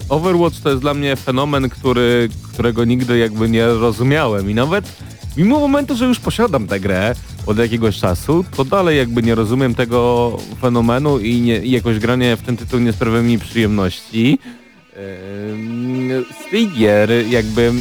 Overwatch 0.08 0.60
to 0.60 0.68
jest 0.70 0.80
dla 0.80 0.94
mnie 0.94 1.16
fenomen, 1.16 1.68
który, 1.68 2.28
którego 2.52 2.84
nigdy 2.84 3.18
jakby 3.18 3.48
nie 3.48 3.66
rozumiałem 3.66 4.50
i 4.50 4.54
nawet 4.54 4.92
mimo 5.36 5.60
momentu, 5.60 5.96
że 5.96 6.04
już 6.04 6.18
posiadam 6.20 6.66
tę 6.66 6.80
grę 6.80 7.14
od 7.46 7.58
jakiegoś 7.58 7.98
czasu, 7.98 8.44
to 8.56 8.64
dalej 8.64 8.98
jakby 8.98 9.22
nie 9.22 9.34
rozumiem 9.34 9.74
tego 9.74 10.36
fenomenu 10.60 11.18
i, 11.18 11.40
nie, 11.40 11.58
i 11.58 11.70
jakoś 11.70 11.98
granie 11.98 12.36
w 12.36 12.42
ten 12.42 12.56
tytuł 12.56 12.80
nie 12.80 12.92
sprawia 12.92 13.22
mi 13.22 13.38
przyjemności. 13.38 14.38
Z 14.96 16.50
tych 16.50 16.72
gier 16.74 17.10
jakby 17.28 17.72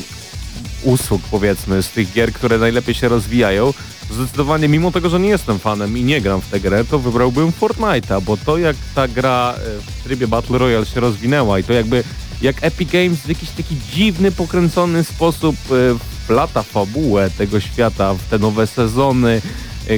usług 0.84 1.22
powiedzmy, 1.32 1.84
z 1.84 1.90
tych 1.90 2.14
gier, 2.14 2.34
które 2.34 2.58
najlepiej 2.58 2.96
się 2.96 3.10
rozwijają, 3.10 3.74
zdecydowanie 4.12 4.68
mimo 4.68 4.92
tego, 4.92 5.10
że 5.10 5.20
nie 5.20 5.30
jestem 5.30 5.60
fanem 5.60 5.98
i 5.98 6.04
nie 6.04 6.22
gram 6.22 6.42
w 6.42 6.50
tę 6.50 6.60
grę, 6.60 6.86
to 6.86 7.00
wybrałbym 7.00 7.52
Fortnite'a, 7.52 8.22
bo 8.22 8.38
to 8.38 8.58
jak 8.58 8.76
ta 8.96 9.08
gra 9.08 9.56
e, 9.58 9.82
w 9.82 10.04
trybie 10.04 10.28
Battle 10.28 10.58
Royale 10.58 10.86
się 10.86 11.00
rozwinęła 11.00 11.60
i 11.60 11.64
to 11.64 11.74
jakby 11.74 12.04
jak 12.42 12.56
Epic 12.62 12.92
Games 12.92 13.20
w 13.20 13.30
jakiś 13.30 13.50
taki 13.50 13.76
dziwny, 13.94 14.32
pokręcony 14.32 15.04
sposób 15.04 15.56
e, 15.72 16.00
wplata 16.00 16.64
fabułę 16.64 17.30
tego 17.38 17.60
świata 17.60 18.14
w 18.14 18.24
te 18.30 18.40
nowe 18.40 18.68
sezony, 18.68 19.42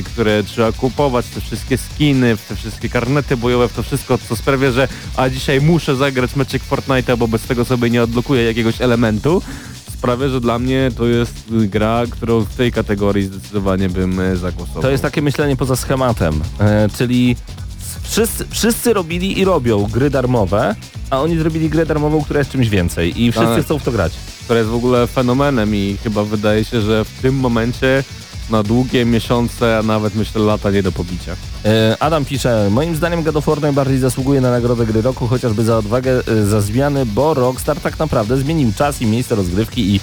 które 0.06 0.44
trzeba 0.44 0.72
kupować, 0.72 1.26
te 1.26 1.42
wszystkie 1.42 1.78
skiny, 1.78 2.38
te 2.50 2.56
wszystkie 2.56 2.90
karnety 2.90 3.38
bojowe, 3.38 3.70
to 3.70 3.84
wszystko, 3.84 4.18
co 4.30 4.36
sprawia, 4.36 4.72
że 4.72 4.88
a 5.18 5.30
dzisiaj 5.30 5.62
muszę 5.62 5.96
zagrać 5.96 6.36
meczek 6.36 6.62
Fortnite'a, 6.72 7.18
bo 7.18 7.28
bez 7.28 7.42
tego 7.42 7.66
sobie 7.66 7.90
nie 7.90 8.04
odblokuję 8.04 8.44
jakiegoś 8.44 8.82
elementu, 8.82 9.42
sprawia, 9.94 10.30
że 10.30 10.42
dla 10.42 10.60
mnie 10.60 10.92
to 10.98 11.06
jest 11.06 11.34
gra, 11.50 12.04
którą 12.10 12.40
w 12.42 12.56
tej 12.56 12.72
kategorii 12.72 13.26
zdecydowanie 13.26 13.90
bym 13.90 14.20
e, 14.20 14.36
zagłosował. 14.38 14.82
To 14.82 14.90
jest 14.92 15.04
takie 15.04 15.22
myślenie 15.22 15.56
poza 15.56 15.76
schematem, 15.76 16.42
e, 16.60 16.90
czyli 16.98 17.36
wszyscy, 18.04 18.46
wszyscy 18.50 18.94
robili 18.94 19.40
i 19.40 19.46
robią 19.46 19.84
gry 19.84 20.10
darmowe, 20.10 20.76
a 21.10 21.22
oni 21.22 21.38
zrobili 21.38 21.70
grę 21.70 21.86
darmową, 21.86 22.24
która 22.24 22.40
jest 22.40 22.52
czymś 22.52 22.70
więcej 22.70 23.22
i 23.24 23.32
wszyscy 23.32 23.56
Tak. 23.56 23.66
chcą 23.66 23.80
w 23.80 23.84
to 23.84 23.92
grać. 23.92 24.14
która 24.44 24.60
jest 24.60 24.72
w 24.72 24.76
ogóle 24.76 25.08
fenomenem 25.08 25.76
i 25.76 25.98
chyba 26.04 26.24
wydaje 26.24 26.66
się, 26.66 26.82
że 26.82 27.06
w 27.06 27.22
tym 27.22 27.36
momencie 27.36 28.04
na 28.50 28.64
długie 28.64 29.06
miesiące, 29.06 29.78
a 29.78 29.84
nawet 29.84 30.16
myślę 30.16 30.41
lata 30.41 30.72
nie 30.72 30.84
do 30.84 30.91
pobicia. 30.91 31.36
E, 31.66 31.98
Adam 32.00 32.26
pisze, 32.26 32.68
moim 32.72 32.95
zdaniem 32.95 33.24
God 33.24 33.36
of 33.36 33.45
War 33.45 33.62
najbardziej 33.62 34.00
zasługuje 34.00 34.41
na 34.41 34.52
nagrodę 34.52 34.86
gry 34.86 35.02
roku, 35.02 35.28
chociażby 35.28 35.64
za 35.64 35.78
odwagę, 35.78 36.22
e, 36.28 36.45
za 36.45 36.62
zmiany, 36.62 37.06
bo 37.06 37.34
Rockstar 37.34 37.80
tak 37.80 38.00
naprawdę 38.00 38.38
zmienił 38.38 38.72
czas 38.78 39.02
i 39.02 39.06
miejsce 39.06 39.36
rozgrywki 39.36 39.95
i 39.95 40.00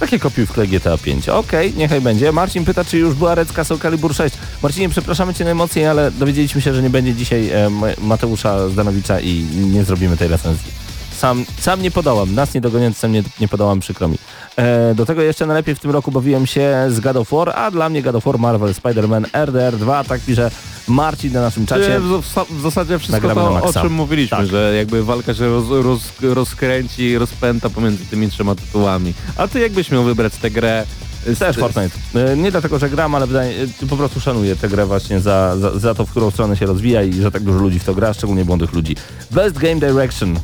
takie 0.00 0.18
kopiuj 0.18 0.46
w 0.46 0.52
klej 0.52 0.68
GTA 0.68 0.98
5. 0.98 1.28
Okej, 1.28 1.74
niechaj 1.76 2.00
będzie. 2.00 2.32
Marcin 2.32 2.64
pyta, 2.64 2.84
czy 2.84 2.98
już 2.98 3.14
była 3.14 3.34
Red 3.34 3.52
Castle 3.52 3.78
Calibur 3.78 4.14
6. 4.14 4.36
Marcinie, 4.62 4.88
przepraszamy 4.88 5.34
Cię 5.34 5.44
najmocniej, 5.44 5.86
ale 5.86 6.10
dowiedzieliśmy 6.10 6.60
się, 6.62 6.74
że 6.74 6.82
nie 6.82 6.90
będzie 6.90 7.14
dzisiaj 7.14 7.50
e, 7.50 7.70
Ma- 7.70 7.86
Mateusza 8.00 8.68
Zdanowicza 8.68 9.20
i 9.20 9.46
nie 9.72 9.84
zrobimy 9.84 10.16
tej 10.16 10.28
recenzji. 10.28 10.81
Sam, 11.22 11.44
sam 11.60 11.82
nie 11.82 11.90
podałam, 11.90 12.34
nas 12.34 12.54
nie 12.54 12.60
dogoniąc, 12.60 12.96
sam 12.98 13.12
nie, 13.12 13.22
nie 13.40 13.48
podałam, 13.48 13.80
przykro 13.80 14.08
mi. 14.08 14.18
E, 14.56 14.94
do 14.94 15.06
tego 15.06 15.22
jeszcze 15.22 15.46
najlepiej 15.46 15.74
w 15.74 15.80
tym 15.80 15.90
roku 15.90 16.12
bawiłem 16.12 16.46
się 16.46 16.74
z 16.90 17.00
God 17.00 17.16
of 17.16 17.30
War, 17.30 17.52
a 17.56 17.70
dla 17.70 17.88
mnie 17.88 18.02
God 18.02 18.14
of 18.16 18.24
War, 18.24 18.38
Marvel, 18.38 18.72
Spider-Man, 18.74 19.24
RDR 19.46 19.76
2, 19.76 20.04
tak 20.04 20.20
pisze 20.20 20.50
Marcin 20.88 21.32
na 21.32 21.40
naszym 21.40 21.66
czacie. 21.66 21.96
E, 21.96 22.00
W, 22.00 22.22
w, 22.50 22.60
zasadzie 22.62 22.98
wszystko 22.98 23.34
to, 23.34 23.62
o 23.62 23.72
czym 23.72 23.92
mówiliśmy, 23.92 24.36
Tak. 24.38 24.46
że 24.46 24.74
jakby 24.76 25.04
walka 25.04 25.34
się 25.34 25.48
roz, 25.48 25.64
roz, 25.84 26.00
rozkręci 26.22 27.18
rozpęta 27.18 27.70
pomiędzy 27.70 28.04
tymi 28.06 28.28
trzema 28.30 28.54
tytułami. 28.54 29.14
A 29.36 29.48
ty 29.48 29.60
jakbyś 29.60 29.90
miał 29.90 30.04
wybrać 30.04 30.32
tę 30.36 30.50
grę? 30.50 30.86
z- 31.26 31.38
Też 31.38 31.56
Fortnite. 31.56 31.98
E, 32.14 32.36
Nie 32.36 32.50
dlatego, 32.50 32.78
że 32.78 32.90
gram, 32.90 33.14
ale 33.14 33.26
wydaje, 33.26 33.62
e, 33.82 33.86
po 33.86 33.96
prostu 33.96 34.20
szanuję 34.20 34.56
tę 34.56 34.68
grę 34.68 34.86
właśnie 34.86 35.20
za, 35.20 35.56
za, 35.56 35.78
za 35.78 35.94
to, 35.94 36.06
w 36.06 36.10
którą 36.10 36.30
stronę 36.30 36.56
się 36.56 36.66
rozwija 36.66 37.02
i 37.02 37.12
że 37.12 37.30
tak 37.30 37.42
dużo 37.42 37.58
ludzi 37.58 37.78
w 37.78 37.84
to 37.84 37.94
gra, 37.94 38.14
szczególnie 38.14 38.44
młodych 38.44 38.72
ludzi. 38.72 38.96
Best 39.30 39.58
Game 39.58 39.74
Direction. 39.80 40.36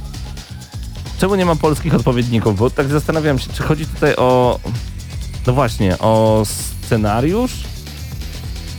Czemu 1.19 1.35
nie 1.35 1.45
ma 1.45 1.57
polskich 1.57 1.95
odpowiedników? 1.95 2.59
Bo 2.59 2.71
tak 2.71 2.89
zastanawiam 2.89 3.39
się, 3.39 3.53
czy 3.53 3.62
chodzi 3.62 3.87
tutaj 3.87 4.16
o... 4.16 4.61
No 5.47 5.53
właśnie, 5.53 5.99
o 5.99 6.43
scenariusz? 6.85 7.53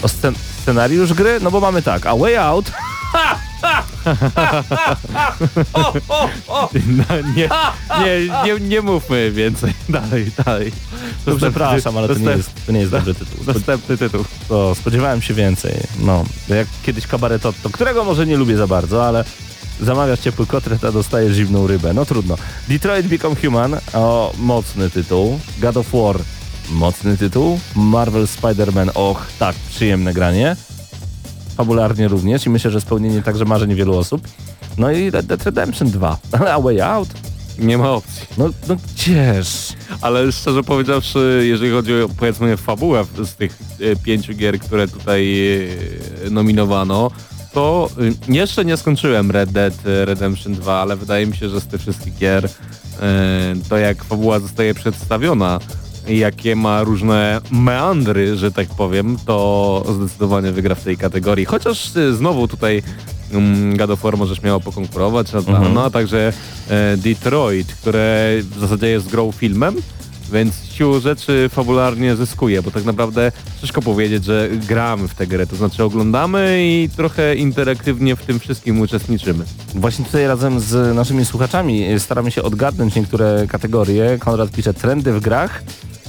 O 0.04 0.08
scen 0.08 0.36
scenariusz 0.62 1.14
gry? 1.14 1.40
No 1.42 1.52
bo 1.52 1.60
mamy 1.60 1.82
tak, 1.82 2.06
A 2.06 2.16
Way 2.16 2.38
Out... 2.38 2.72
No, 6.98 7.04
nie, 7.36 7.50
nie, 8.06 8.30
nie, 8.46 8.60
nie 8.68 8.82
mówmy 8.82 9.32
więcej. 9.32 9.74
Dalej, 9.90 10.32
dalej. 10.46 10.72
To 11.26 11.36
przepraszam, 11.36 11.98
ale 11.98 12.08
to 12.08 12.14
nie 12.14 12.30
jest, 12.30 12.66
to 12.66 12.72
nie 12.72 12.80
jest 12.80 12.92
dobry 12.92 13.14
tytuł. 13.14 13.54
Następny 13.54 13.98
tytuł. 13.98 14.26
To 14.48 14.76
spodziewałem 14.76 15.22
się 15.22 15.34
więcej. 15.34 15.74
No, 16.00 16.24
jak 16.50 16.68
kiedyś 16.84 17.08
kabaretotto, 17.08 17.70
którego 17.70 18.04
może 18.04 18.26
nie 18.26 18.38
lubię 18.38 18.58
za 18.58 18.68
bardzo, 18.68 19.08
ale 19.08 19.24
zamawiasz 19.82 20.20
ciepły 20.20 20.46
kotlet, 20.46 20.84
a 20.84 20.92
dostajesz 20.92 21.36
zimną 21.36 21.68
rybę. 21.68 21.94
No 21.94 22.06
trudno. 22.06 22.36
Detroit 22.68 23.08
Become 23.08 23.36
Human, 23.36 23.78
o, 23.94 24.34
mocny 24.40 24.90
tytuł. 24.90 25.40
God 25.62 25.78
of 25.78 25.92
War, 25.94 26.20
mocny 26.72 27.18
tytuł. 27.18 27.60
Marvel 27.76 28.26
Spider-Man, 28.26 28.92
och, 28.94 29.26
tak, 29.40 29.56
przyjemne 29.56 30.14
granie. 30.14 30.56
Fabularnie 31.58 32.08
również 32.08 32.46
i 32.46 32.50
myślę, 32.50 32.72
że 32.72 32.82
spełnienie 32.82 33.22
także 33.22 33.46
marzeń 33.46 33.76
wielu 33.76 33.98
osób. 33.98 34.28
No 34.78 34.92
i 34.92 35.12
Red 35.12 35.26
Dead 35.26 35.44
Redemption 35.44 35.90
2, 35.90 36.18
ale 36.40 36.54
A 36.54 36.60
Way 36.60 36.82
Out? 36.82 37.10
Nie 37.60 37.78
ma 37.78 37.92
opcji. 37.92 38.28
No, 38.38 38.50
no 38.68 38.76
gdzież? 38.76 39.74
Ale 40.02 40.32
szczerze 40.32 40.64
powiedziawszy, 40.64 41.44
jeżeli 41.48 41.72
chodzi 41.72 41.94
o 41.94 42.10
powiedzmy 42.10 42.58
fabułę 42.58 43.06
z 43.24 43.36
tych 43.36 43.60
e, 43.80 43.96
pięciu 43.96 44.34
gier, 44.34 44.60
które 44.60 44.88
tutaj 44.88 45.50
e, 46.26 46.30
nominowano, 46.30 47.12
to 47.60 47.90
e, 48.30 48.34
jeszcze 48.34 48.66
nie 48.66 48.78
skończyłem 48.78 49.32
Red 49.32 49.52
Dead 49.52 49.74
Redemption 49.84 50.54
2, 50.54 50.74
ale 50.82 50.96
wydaje 50.96 51.26
mi 51.28 51.36
się, 51.38 51.50
że 51.50 51.62
z 51.62 51.68
tych 51.68 51.82
wszystkich 51.82 52.18
gier 52.18 52.46
e, 52.46 52.50
to 53.70 53.78
jak 53.78 54.04
fabuła 54.04 54.40
zostaje 54.40 54.74
przedstawiona 54.74 55.60
i 56.08 56.18
jakie 56.18 56.56
ma 56.56 56.84
różne 56.84 57.42
meandry, 57.52 58.38
że 58.38 58.52
tak 58.52 58.68
powiem, 58.68 59.18
to 59.26 59.86
zdecydowanie 59.96 60.52
wygra 60.52 60.76
w 60.76 60.84
tej 60.84 60.98
kategorii. 60.98 61.46
Chociaż 61.46 61.92
znowu 62.14 62.48
tutaj 62.48 62.84
um, 63.34 63.78
God 63.78 63.90
of 63.90 64.02
War 64.02 64.18
możesz 64.18 64.42
miało 64.42 64.60
pokonkurować, 64.60 65.36
a, 65.36 65.38
Mhm. 65.38 65.74
no 65.74 65.84
a 65.86 65.90
także 65.90 66.34
Detroit, 66.98 67.74
które 67.74 68.30
w 68.56 68.60
zasadzie 68.60 68.88
jest 68.88 69.08
grą 69.10 69.32
filmem, 69.32 69.76
więc 70.30 70.56
siłą 70.74 71.00
rzeczy 71.00 71.50
fabularnie 71.52 72.16
zyskuje, 72.16 72.62
bo 72.62 72.72
tak 72.72 72.86
naprawdę 72.86 73.32
ciężko 73.62 73.82
powiedzieć, 73.82 74.26
że 74.26 74.50
gramy 74.68 75.08
w 75.08 75.14
tę 75.14 75.28
grę, 75.28 75.48
to 75.48 75.56
znaczy 75.56 75.84
oglądamy 75.84 76.58
i 76.62 76.90
trochę 76.96 77.36
interaktywnie 77.36 78.16
w 78.16 78.26
tym 78.26 78.40
wszystkim 78.40 78.82
uczestniczymy. 78.82 79.46
Właśnie 79.76 80.06
tutaj 80.06 80.28
razem 80.28 80.60
z 80.60 80.96
naszymi 80.96 81.26
słuchaczami 81.26 81.86
staramy 82.00 82.32
się 82.32 82.44
odgadnąć 82.44 82.96
niektóre 82.96 83.48
kategorie. 83.50 84.18
Konrad 84.20 84.52
pisze 84.52 84.74
trendy 84.74 85.14
w 85.14 85.20
grach. 85.20 85.64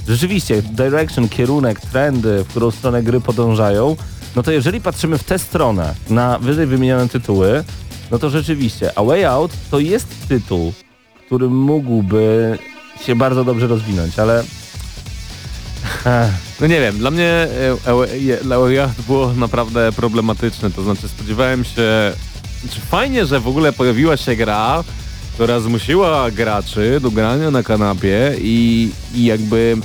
Rzeczywiście, 0.07 0.61
direction, 0.61 1.29
kierunek, 1.29 1.81
trendy, 1.81 2.43
w 2.43 2.47
którą 2.47 2.71
stronę 2.71 3.03
gry 3.03 3.21
podążają. 3.21 3.95
No 4.35 4.43
to 4.43 4.51
jeżeli 4.51 4.81
patrzymy 4.81 5.17
w 5.17 5.23
tę 5.23 5.39
stronę, 5.39 5.95
na 6.09 6.39
wyżej 6.39 6.65
wymienione 6.65 7.09
tytuły, 7.09 7.63
no 8.11 8.19
to 8.19 8.29
rzeczywiście 8.29 8.97
A 8.97 9.03
Way 9.03 9.25
Out 9.25 9.51
to 9.71 9.79
jest 9.79 10.27
tytuł, 10.27 10.73
który 11.25 11.49
mógłby 11.49 12.57
się 13.05 13.15
bardzo 13.15 13.43
dobrze 13.43 13.67
rozwinąć, 13.67 14.19
ale... 14.19 14.43
Ech, 16.05 16.31
No 16.61 16.67
nie 16.67 16.79
wiem, 16.79 16.97
dla 16.97 17.11
mnie 17.11 17.27
e, 17.27 18.43
Laureat 18.43 19.01
było 19.07 19.33
naprawdę 19.33 19.91
problematyczne, 19.91 20.71
to 20.71 20.83
znaczy 20.83 21.07
spodziewałem 21.07 21.63
się, 21.63 22.13
czy 22.69 22.81
fajnie, 22.81 23.25
że 23.25 23.39
w 23.39 23.47
ogóle 23.47 23.73
pojawiła 23.73 24.17
się 24.17 24.35
gra, 24.35 24.83
która 25.33 25.59
zmusiła 25.59 26.31
graczy 26.31 26.99
do 27.01 27.11
grania 27.11 27.51
na 27.51 27.63
kanapie 27.63 28.35
i, 28.41 28.89
i 29.13 29.25
jakby 29.25 29.77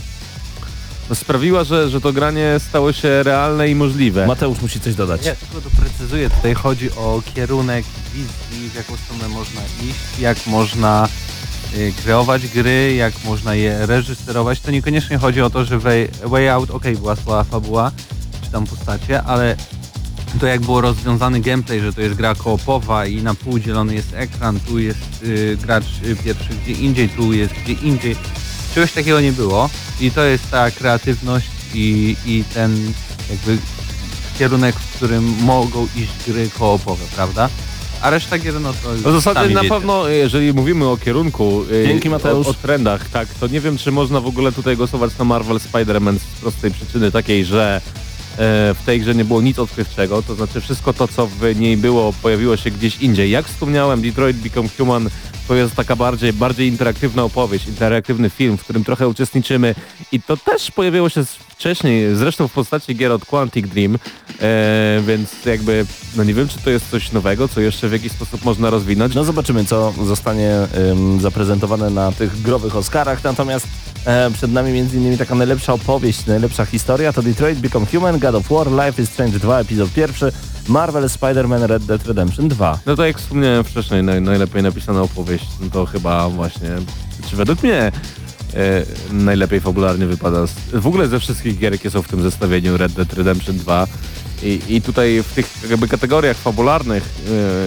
sprawiła, 1.14 1.64
że, 1.64 1.90
że 1.90 2.00
to 2.00 2.12
granie 2.12 2.54
stało 2.68 2.92
się 2.92 3.22
realne 3.22 3.68
i 3.68 3.74
możliwe. 3.74 4.26
Mateusz 4.26 4.60
musi 4.62 4.80
coś 4.80 4.94
dodać. 4.94 5.26
Ja 5.26 5.34
tylko 5.36 5.60
doprecyzuję, 5.70 6.30
tutaj 6.30 6.54
chodzi 6.54 6.90
o 6.92 7.22
kierunek 7.34 7.84
wizji, 8.14 8.70
w 8.70 8.74
jaką 8.74 8.96
stronę 8.96 9.28
można 9.28 9.60
iść, 9.60 10.20
jak 10.20 10.46
można 10.46 11.08
kreować 12.04 12.48
gry, 12.48 12.94
jak 12.94 13.24
można 13.24 13.54
je 13.54 13.86
reżyserować. 13.86 14.60
To 14.60 14.70
niekoniecznie 14.70 15.18
chodzi 15.18 15.42
o 15.42 15.50
to, 15.50 15.64
że 15.64 15.78
Way, 15.78 16.08
way 16.24 16.48
Out, 16.48 16.70
okej, 16.70 16.96
była 16.96 17.16
słaba 17.16 17.44
fabuła, 17.44 17.92
czy 18.44 18.50
tam 18.50 18.66
postacie, 18.66 19.22
ale 19.22 19.56
to 20.40 20.46
jak 20.46 20.60
było 20.60 20.80
rozwiązany 20.80 21.40
gameplay, 21.40 21.80
że 21.80 21.92
to 21.92 22.00
jest 22.00 22.14
gra 22.14 22.34
koopowa 22.34 23.06
i 23.06 23.22
na 23.22 23.34
pół 23.34 23.58
dzielony 23.58 23.94
jest 23.94 24.14
ekran, 24.14 24.60
tu 24.60 24.78
jest 24.78 25.22
y, 25.22 25.58
gracz 25.62 25.84
y, 26.04 26.16
pierwszy 26.16 26.48
gdzie 26.62 26.72
indziej, 26.72 27.08
tu 27.08 27.32
jest 27.32 27.54
gdzie 27.54 27.72
indziej. 27.72 28.16
Czegoś 28.74 28.92
takiego 28.92 29.20
nie 29.20 29.32
było 29.32 29.70
i 30.00 30.10
to 30.10 30.24
jest 30.24 30.50
ta 30.50 30.70
kreatywność 30.70 31.46
i, 31.74 32.16
i 32.26 32.44
ten 32.54 32.92
jakby 33.30 33.58
kierunek, 34.38 34.76
w 34.76 34.96
którym 34.96 35.24
mogą 35.24 35.88
iść 35.96 36.12
gry 36.26 36.50
koopowe, 36.58 37.04
prawda? 37.14 37.48
A 38.06 38.10
reszta 38.10 38.38
gier 38.38 38.60
no 38.60 38.72
to 38.72 38.88
No 39.04 39.10
w 39.10 39.14
zasadzie 39.14 39.40
sami 39.40 39.54
na 39.54 39.62
wiecie. 39.62 39.74
pewno, 39.74 40.08
jeżeli 40.08 40.52
mówimy 40.52 40.86
o 40.86 40.96
kierunku, 40.96 41.62
y, 41.70 41.84
Dzięki, 41.86 42.10
Mateusz. 42.10 42.46
O, 42.46 42.50
o 42.50 42.54
trendach, 42.54 43.08
tak, 43.08 43.28
to 43.40 43.46
nie 43.46 43.60
wiem, 43.60 43.78
czy 43.78 43.92
można 43.92 44.20
w 44.20 44.26
ogóle 44.26 44.52
tutaj 44.52 44.76
głosować 44.76 45.18
na 45.18 45.24
Marvel 45.24 45.56
Spider-Man 45.56 46.18
z 46.18 46.40
prostej 46.40 46.70
przyczyny 46.70 47.10
takiej, 47.12 47.44
że 47.44 47.80
e, 48.38 48.74
w 48.74 48.78
tej 48.86 49.00
grze 49.00 49.14
nie 49.14 49.24
było 49.24 49.42
nic 49.42 49.58
odkrywczego, 49.58 50.22
to 50.22 50.34
znaczy 50.34 50.60
wszystko 50.60 50.92
to, 50.92 51.08
co 51.08 51.26
w 51.26 51.56
niej 51.60 51.76
było, 51.76 52.12
pojawiło 52.22 52.56
się 52.56 52.70
gdzieś 52.70 52.96
indziej. 52.96 53.30
Jak 53.30 53.46
wspomniałem, 53.46 54.02
Detroit 54.02 54.36
Become 54.36 54.68
Human 54.78 55.10
to 55.48 55.54
jest 55.54 55.74
taka 55.74 55.96
bardziej, 55.96 56.32
bardziej 56.32 56.68
interaktywna 56.68 57.24
opowieść, 57.24 57.66
interaktywny 57.68 58.30
film, 58.30 58.56
w 58.56 58.64
którym 58.64 58.84
trochę 58.84 59.08
uczestniczymy 59.08 59.74
i 60.12 60.22
to 60.22 60.36
też 60.36 60.70
pojawiło 60.70 61.08
się 61.08 61.24
wcześniej, 61.24 62.16
zresztą 62.16 62.48
w 62.48 62.52
postaci 62.52 62.96
gier 62.96 63.12
od 63.12 63.24
Quantic 63.24 63.66
Dream, 63.66 63.98
e, 64.40 65.02
więc 65.06 65.44
jakby, 65.44 65.86
no 66.16 66.24
nie 66.24 66.34
wiem, 66.34 66.48
czy 66.48 66.58
to 66.58 66.70
jest 66.70 66.90
coś 66.90 67.12
nowego, 67.12 67.48
co 67.48 67.60
jeszcze 67.60 67.88
w 67.88 67.92
jakiś 67.92 68.12
sposób 68.12 68.44
można 68.44 68.70
rozwinąć. 68.70 69.14
No 69.14 69.24
zobaczymy, 69.24 69.64
co 69.64 69.92
zostanie 70.04 70.52
ym, 70.90 71.20
zaprezentowane 71.20 71.90
na 71.90 72.12
tych 72.12 72.42
growych 72.42 72.76
Oscarach. 72.76 73.24
Natomiast 73.24 73.66
e, 74.04 74.30
przed 74.30 74.52
nami 74.52 74.72
między 74.72 74.96
innymi 74.96 75.18
taka 75.18 75.34
najlepsza 75.34 75.72
opowieść, 75.72 76.26
najlepsza 76.26 76.64
historia 76.64 77.12
to 77.12 77.22
Detroit 77.22 77.58
Become 77.58 77.86
Human, 77.86 78.18
God 78.18 78.34
of 78.34 78.48
War, 78.48 78.86
Life 78.86 79.02
is 79.02 79.10
Strange 79.10 79.38
2, 79.38 79.60
epizod 79.60 79.90
pierwszy, 79.92 80.32
Marvel 80.68 81.04
Spider-Man 81.08 81.66
Red 81.66 81.84
Dead 81.84 82.06
Redemption 82.06 82.48
2. 82.48 82.78
No 82.86 82.96
to 82.96 83.06
jak 83.06 83.18
wspomniałem 83.18 83.64
wcześniej, 83.64 84.02
naj, 84.02 84.20
najlepiej 84.20 84.62
napisana 84.62 85.02
opowieść, 85.02 85.44
no 85.60 85.70
to 85.70 85.86
chyba 85.86 86.28
właśnie, 86.28 86.68
czy 87.30 87.36
według 87.36 87.62
mnie 87.62 87.82
e, 87.82 87.92
najlepiej 89.12 89.60
fabularnie 89.60 90.06
wypada 90.06 90.46
z, 90.46 90.52
w 90.72 90.86
ogóle 90.86 91.08
ze 91.08 91.20
wszystkich 91.20 91.58
gier, 91.58 91.72
jakie 91.72 91.90
są 91.90 92.02
w 92.02 92.08
tym 92.08 92.22
zestawieniu 92.22 92.76
Red 92.76 92.92
Dead 92.92 93.12
Redemption 93.12 93.56
2 93.58 93.86
i, 94.42 94.60
i 94.68 94.82
tutaj 94.82 95.22
w 95.22 95.32
tych 95.34 95.58
jakby 95.70 95.88
kategoriach 95.88 96.36
fabularnych 96.36 97.02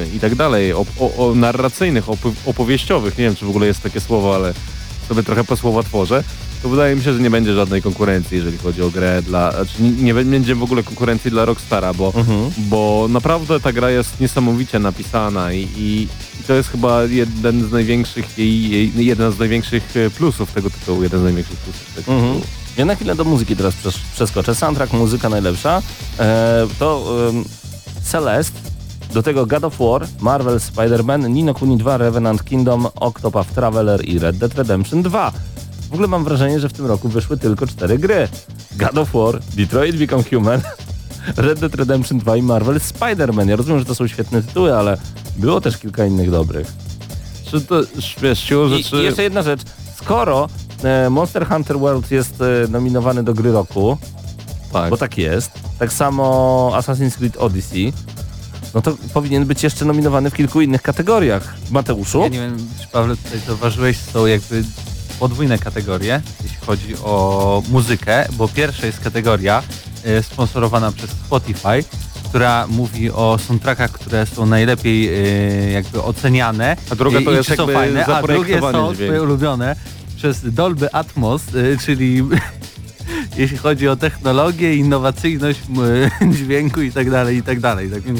e, 0.05 0.15
i 0.15 0.19
tak 0.19 0.35
dalej, 0.35 0.73
o, 0.73 0.85
o, 0.99 1.27
o 1.29 1.35
narracyjnych, 1.35 2.05
opo- 2.05 2.33
opowieściowych, 2.45 3.17
nie 3.17 3.23
wiem 3.23 3.35
czy 3.35 3.45
w 3.45 3.49
ogóle 3.49 3.67
jest 3.67 3.83
takie 3.83 3.99
słowo, 4.01 4.35
ale 4.35 4.53
sobie 5.07 5.23
trochę 5.23 5.43
po 5.43 5.57
słowa 5.57 5.83
tworzę, 5.83 6.23
to 6.63 6.69
wydaje 6.69 6.95
mi 6.95 7.03
się, 7.03 7.13
że 7.13 7.19
nie 7.19 7.29
będzie 7.29 7.53
żadnej 7.55 7.81
konkurencji, 7.81 8.37
jeżeli 8.37 8.57
chodzi 8.57 8.81
o 8.83 8.89
grę 8.89 9.21
dla, 9.21 9.51
znaczy 9.51 9.83
nie, 9.83 9.91
nie 9.91 10.13
będzie 10.13 10.55
w 10.55 10.63
ogóle 10.63 10.83
konkurencji 10.83 11.31
dla 11.31 11.45
Rockstara, 11.45 11.93
bo, 11.93 12.13
bo 12.57 13.05
naprawdę 13.09 13.59
ta 13.59 13.73
gra 13.73 13.89
jest 13.89 14.19
niesamowicie 14.19 14.79
napisana 14.79 15.53
i, 15.53 15.67
i 15.77 16.07
to 16.47 16.53
jest 16.53 16.69
chyba 16.69 17.03
jeden 17.03 17.67
z 17.67 17.71
największych 17.71 18.37
jej, 18.37 18.69
jej, 18.69 19.05
jeden 19.05 19.31
z 19.31 19.39
największych 19.39 19.97
e, 19.97 20.09
plusów 20.09 20.51
tego 20.51 20.69
tytułu, 20.69 21.03
jeden 21.03 21.19
z 21.19 21.23
największych 21.23 21.57
plusów 21.57 21.93
tego 21.95 22.11
Mhm. 22.13 22.33
tytułu. 22.33 22.53
Ja 22.77 22.85
na 22.85 22.95
chwilę 22.95 23.15
do 23.15 23.23
muzyki 23.23 23.55
teraz 23.55 23.73
przes- 23.75 23.99
przeskoczę. 24.13 24.55
Soundtrack, 24.55 24.93
muzyka 24.93 25.29
najlepsza. 25.29 25.81
E, 26.19 26.67
to 26.79 27.05
ym, 27.29 27.45
Celeste, 28.03 28.59
do 29.13 29.23
tego 29.23 29.45
God 29.45 29.63
of 29.63 29.77
War, 29.79 30.07
Marvel 30.19 30.57
Spider-Man, 30.59 31.29
Nino 31.29 31.53
Kuni 31.53 31.77
2, 31.77 31.97
Revenant 31.97 32.43
Kingdom, 32.43 32.87
Octopath 32.95 33.53
Traveler 33.53 34.05
i 34.09 34.19
Red 34.19 34.37
Dead 34.37 34.55
Redemption 34.55 35.01
2. 35.01 35.31
W 35.89 35.93
ogóle 35.93 36.07
mam 36.07 36.23
wrażenie, 36.23 36.59
że 36.59 36.69
w 36.69 36.73
tym 36.73 36.85
roku 36.85 37.09
wyszły 37.09 37.37
tylko 37.37 37.67
cztery 37.67 37.97
gry. 37.97 38.27
God 38.75 38.97
of 38.97 39.11
War, 39.13 39.39
Detroit 39.55 39.97
Become 39.97 40.23
Human, 40.23 40.61
Red 41.37 41.59
Dead 41.59 41.75
Redemption 41.75 42.19
2 42.19 42.37
i 42.37 42.41
Marvel 42.41 42.79
Spider-Man. 42.79 43.49
Ja 43.49 43.55
rozumiem, 43.55 43.79
że 43.79 43.85
to 43.85 43.95
są 43.95 44.07
świetne 44.07 44.43
tytuły, 44.43 44.75
ale 44.75 44.97
było 45.37 45.61
też 45.61 45.77
kilka 45.77 46.05
innych 46.05 46.31
dobrych. 46.31 46.67
Czy 47.45 47.61
to, 47.61 47.81
wiesz, 48.21 48.39
siłą 48.39 48.67
I, 48.67 48.83
rzeczy... 48.83 48.95
I 48.95 49.03
jeszcze 49.03 49.23
jedna 49.23 49.41
rzecz. 49.41 49.61
Skoro 49.95 50.49
e, 50.83 51.09
Monster 51.09 51.47
Hunter 51.47 51.79
World 51.79 52.11
jest 52.11 52.41
e, 52.41 52.67
nominowany 52.67 53.23
do 53.23 53.33
gry 53.33 53.51
roku, 53.51 53.97
tak. 54.73 54.89
bo 54.89 54.97
tak 54.97 55.17
jest, 55.17 55.51
tak 55.79 55.93
samo 55.93 56.71
Assassin's 56.75 57.17
Creed 57.17 57.37
Odyssey, 57.37 57.93
no 58.73 58.81
to 58.81 58.97
powinien 59.13 59.45
być 59.45 59.63
jeszcze 59.63 59.85
nominowany 59.85 60.29
w 60.29 60.33
kilku 60.33 60.61
innych 60.61 60.81
kategoriach. 60.81 61.55
Mateuszu? 61.71 62.21
Ja 62.21 62.27
nie 62.27 62.39
wiem, 62.39 62.57
czy 62.81 62.87
Paweł 62.87 63.15
tutaj 63.15 63.39
zauważyłeś, 63.47 63.97
są 63.97 64.25
jakby 64.25 64.63
podwójne 65.19 65.57
kategorie, 65.59 66.21
jeśli 66.43 66.57
chodzi 66.65 66.95
o 67.03 67.63
muzykę, 67.69 68.25
bo 68.37 68.47
pierwsza 68.47 68.85
jest 68.85 68.99
kategoria 68.99 69.63
e, 70.03 70.23
sponsorowana 70.23 70.91
przez 70.91 71.09
Spotify, 71.09 71.83
która 72.29 72.67
mówi 72.67 73.11
o 73.11 73.39
soundtrackach, 73.47 73.91
które 73.91 74.25
są 74.25 74.45
najlepiej 74.45 75.07
e, 75.09 75.71
jakby 75.71 76.03
oceniane. 76.03 76.77
A 76.91 76.95
druga 76.95 77.19
i- 77.19 77.25
to 77.25 77.31
i 77.31 77.35
jest 77.35 77.49
są 77.49 77.53
jakby 77.55 77.73
fajne, 77.73 78.05
a 78.05 78.21
drugie 78.33 78.53
są 78.61 78.93
twoje 79.05 79.21
ulubione 79.23 79.75
przez 80.15 80.53
Dolby 80.53 80.93
Atmos, 80.93 81.41
e, 81.55 81.77
czyli 81.85 82.23
jeśli 83.37 83.57
chodzi 83.57 83.87
o 83.87 83.95
technologię, 83.95 84.75
innowacyjność 84.75 85.59
dźwięku 86.35 86.81
i 86.81 86.91
tak 86.91 87.11
dalej, 87.11 87.37
i 87.37 87.43
tak 87.43 87.59
dalej. 87.59 87.89
Tak 87.91 88.01
więc 88.01 88.19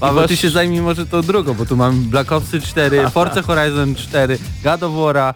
Paweł, 0.00 0.28
ty 0.28 0.36
się 0.36 0.50
zajmij 0.50 0.80
może 0.80 1.06
tą 1.06 1.22
drugą, 1.22 1.54
bo 1.54 1.66
tu 1.66 1.76
mam 1.76 2.00
Black 2.02 2.32
Opsy 2.32 2.60
4, 2.60 3.10
Forza 3.14 3.42
Horizon 3.42 3.94
4, 3.94 4.38
God 4.64 4.82
of 4.82 4.92
War'a, 4.92 5.34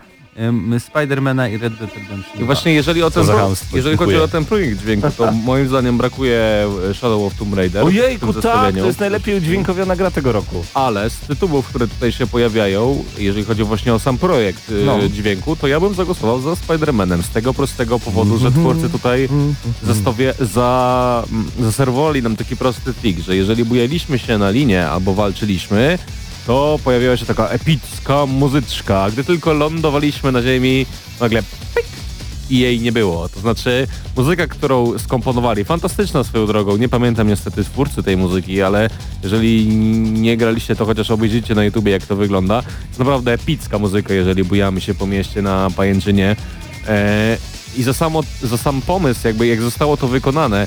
Spidermana 0.78 1.48
i 1.48 1.58
Red 1.58 1.74
Dead 1.74 1.94
Redemption. 1.94 2.42
I 2.42 2.44
właśnie 2.44 2.72
jeżeli 2.72 3.02
o 3.02 3.10
ten 3.10 3.24
jeżeli 3.24 3.58
dziękuję. 3.72 3.96
chodzi 3.96 4.16
o 4.16 4.28
ten 4.28 4.44
projekt 4.44 4.80
dźwięku, 4.80 5.08
to 5.16 5.32
moim 5.44 5.68
zdaniem 5.68 5.98
brakuje 5.98 6.66
e, 6.90 6.94
Shadow 6.94 7.22
of 7.26 7.34
Tomb 7.34 7.54
Raider 7.54 7.84
Ojejku, 7.84 8.32
tak, 8.32 8.74
to 8.74 8.86
jest 8.86 9.00
najlepiej 9.00 9.36
udźwiękowiona 9.36 9.96
gra 9.96 10.10
tego 10.10 10.32
roku. 10.32 10.64
Ale 10.74 11.10
z 11.10 11.18
tytułów, 11.18 11.66
które 11.66 11.88
tutaj 11.88 12.12
się 12.12 12.26
pojawiają, 12.26 13.04
jeżeli 13.18 13.44
chodzi 13.44 13.64
właśnie 13.64 13.94
o 13.94 13.98
sam 13.98 14.18
projekt 14.18 14.70
e, 14.82 14.84
No. 14.84 15.08
dźwięku, 15.08 15.56
to 15.56 15.66
ja 15.66 15.80
bym 15.80 15.94
zagłosował 15.94 16.40
za 16.40 16.50
Spider-Manem 16.50 17.22
z 17.22 17.28
tego 17.28 17.54
prostego 17.54 18.00
powodu, 18.00 18.38
że 18.38 18.52
twórcy 18.52 18.90
tutaj 18.90 19.28
zastowie, 19.82 20.34
za, 20.40 21.24
mm, 21.32 21.50
zaserwowali 21.60 22.22
nam 22.22 22.36
taki 22.36 22.56
prosty 22.56 22.94
trik, 22.94 23.18
że 23.18 23.36
jeżeli 23.36 23.64
bujaliśmy 23.64 24.18
się 24.18 24.38
na 24.38 24.50
linię 24.50 24.88
albo 24.88 25.14
walczyliśmy, 25.14 25.98
to 26.46 26.78
pojawiała 26.84 27.16
się 27.16 27.26
taka 27.26 27.48
epicka 27.48 28.26
muzyczka, 28.26 29.10
gdy 29.10 29.24
tylko 29.24 29.52
lądowaliśmy 29.52 30.32
na 30.32 30.42
ziemi, 30.42 30.86
nagle 31.20 31.42
pyk, 31.74 31.86
i 32.50 32.58
jej 32.58 32.80
nie 32.80 32.92
było. 32.92 33.28
To 33.28 33.40
znaczy 33.40 33.86
muzyka, 34.16 34.46
którą 34.46 34.98
skomponowali, 34.98 35.64
fantastyczna 35.64 36.24
swoją 36.24 36.46
drogą, 36.46 36.76
nie 36.76 36.88
pamiętam 36.88 37.28
niestety 37.28 37.64
twórcy 37.64 38.02
tej 38.02 38.16
muzyki, 38.16 38.62
ale 38.62 38.90
jeżeli 39.22 39.66
nie 40.06 40.36
graliście, 40.36 40.76
to 40.76 40.86
chociaż 40.86 41.10
obejrzyjcie 41.10 41.54
na 41.54 41.64
YouTubie 41.64 41.92
jak 41.92 42.06
to 42.06 42.16
wygląda. 42.16 42.62
Naprawdę 42.98 43.32
epicka 43.32 43.78
muzyka, 43.78 44.14
jeżeli 44.14 44.44
bujamy 44.44 44.80
się 44.80 44.94
po 44.94 45.06
mieście 45.06 45.42
na 45.42 45.68
pajęczynie. 45.76 46.36
E, 46.88 47.38
I 47.76 47.82
za, 47.82 47.94
samo, 47.94 48.22
za 48.42 48.58
sam 48.58 48.82
pomysł, 48.82 49.20
jakby 49.26 49.46
jak 49.46 49.60
zostało 49.60 49.96
to 49.96 50.08
wykonane, 50.08 50.66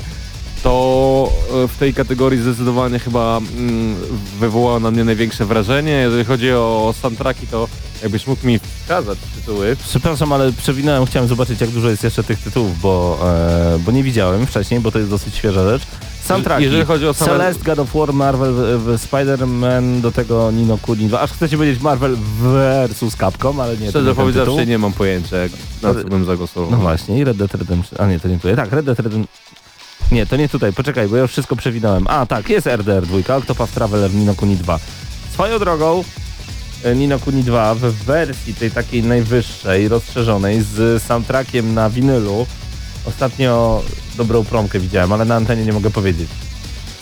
to 0.62 1.30
e, 1.64 1.68
w 1.68 1.76
tej 1.78 1.94
kategorii 1.94 2.40
zdecydowanie 2.42 2.98
chyba 2.98 3.38
mm, 3.58 3.96
wywołało 4.40 4.80
na 4.80 4.90
mnie 4.90 5.04
największe 5.04 5.44
wrażenie. 5.44 5.90
Jeżeli 5.92 6.24
chodzi 6.24 6.52
o 6.52 6.94
soundtracki, 7.02 7.46
to 7.46 7.68
jakbyś 8.02 8.26
mógł 8.26 8.46
mi 8.46 8.58
wskazać 8.58 9.18
tytuły. 9.34 9.76
Przepraszam, 9.88 10.32
ale 10.32 10.52
przewinąłem, 10.52 11.06
chciałem 11.06 11.28
zobaczyć 11.28 11.60
jak 11.60 11.70
dużo 11.70 11.90
jest 11.90 12.04
jeszcze 12.04 12.24
tych 12.24 12.38
tytułów, 12.38 12.80
bo, 12.80 13.18
e, 13.24 13.78
bo 13.78 13.92
nie 13.92 14.02
widziałem 14.02 14.46
wcześniej, 14.46 14.80
bo 14.80 14.90
to 14.92 14.98
jest 14.98 15.10
dosyć 15.10 15.34
świeża 15.34 15.70
rzecz. 15.70 15.82
Soundtracki. 16.24 16.64
Jeżeli 16.64 16.84
chodzi 16.84 17.06
o 17.06 17.10
same- 17.14 17.26
Celeste, 17.26 17.64
God 17.64 17.78
of 17.78 17.94
War, 17.94 18.12
Marvel, 18.12 18.54
Spider-Man, 19.10 20.00
do 20.00 20.12
tego 20.12 20.50
Nino 20.50 20.78
Kuni 20.78 21.06
2. 21.08 21.20
Aż 21.20 21.32
chcecie 21.32 21.56
powiedzieć 21.56 21.80
Marvel 21.82 22.16
versus 22.42 23.16
Capcom, 23.16 23.60
ale 23.60 23.76
nie. 23.76 23.90
Szczerze 23.90 24.14
powiedziawszy 24.14 24.66
nie 24.66 24.78
mam 24.78 24.92
pojęcia, 24.92 25.36
jak- 25.36 25.52
na 25.82 25.94
co 25.94 26.04
bym 26.08 26.24
zagłosował. 26.24 26.70
No 26.70 26.76
właśnie, 26.76 27.18
i 27.18 27.24
Red 27.24 27.36
Dead 27.36 27.54
Redemption. 27.54 28.00
A 28.00 28.06
nie, 28.10 28.20
to 28.20 28.28
nie 28.28 28.36
tutaj. 28.36 28.56
Tak, 28.56 28.72
Red 28.72 28.86
Dead 28.86 28.98
Redemption. 28.98 29.26
Nie, 30.12 30.26
to 30.26 30.36
nie 30.36 30.48
tutaj, 30.48 30.72
poczekaj, 30.72 31.08
bo 31.08 31.16
ja 31.16 31.22
już 31.22 31.30
wszystko 31.30 31.56
przewinąłem. 31.56 32.06
A 32.06 32.26
tak, 32.26 32.48
jest 32.48 32.66
RDR 32.66 33.06
2, 33.06 33.36
Octopath 33.36 33.72
Traveler, 33.72 34.14
Nino 34.14 34.34
Kuni 34.34 34.56
2. 34.56 34.78
Swoją 35.32 35.58
drogą, 35.58 36.04
e, 36.84 36.96
Nino 36.96 37.18
Kuni 37.18 37.44
2 37.44 37.74
w 37.74 37.80
wersji 37.80 38.54
tej 38.54 38.70
takiej 38.70 39.02
najwyższej, 39.02 39.88
rozszerzonej, 39.88 40.62
z 40.62 41.02
soundtrackiem 41.02 41.74
na 41.74 41.90
winylu. 41.90 42.46
Ostatnio 43.04 43.82
dobrą 44.16 44.44
promkę 44.44 44.80
widziałem, 44.80 45.12
ale 45.12 45.24
na 45.24 45.34
antenie 45.34 45.64
nie 45.64 45.72
mogę 45.72 45.90
powiedzieć. 45.90 46.47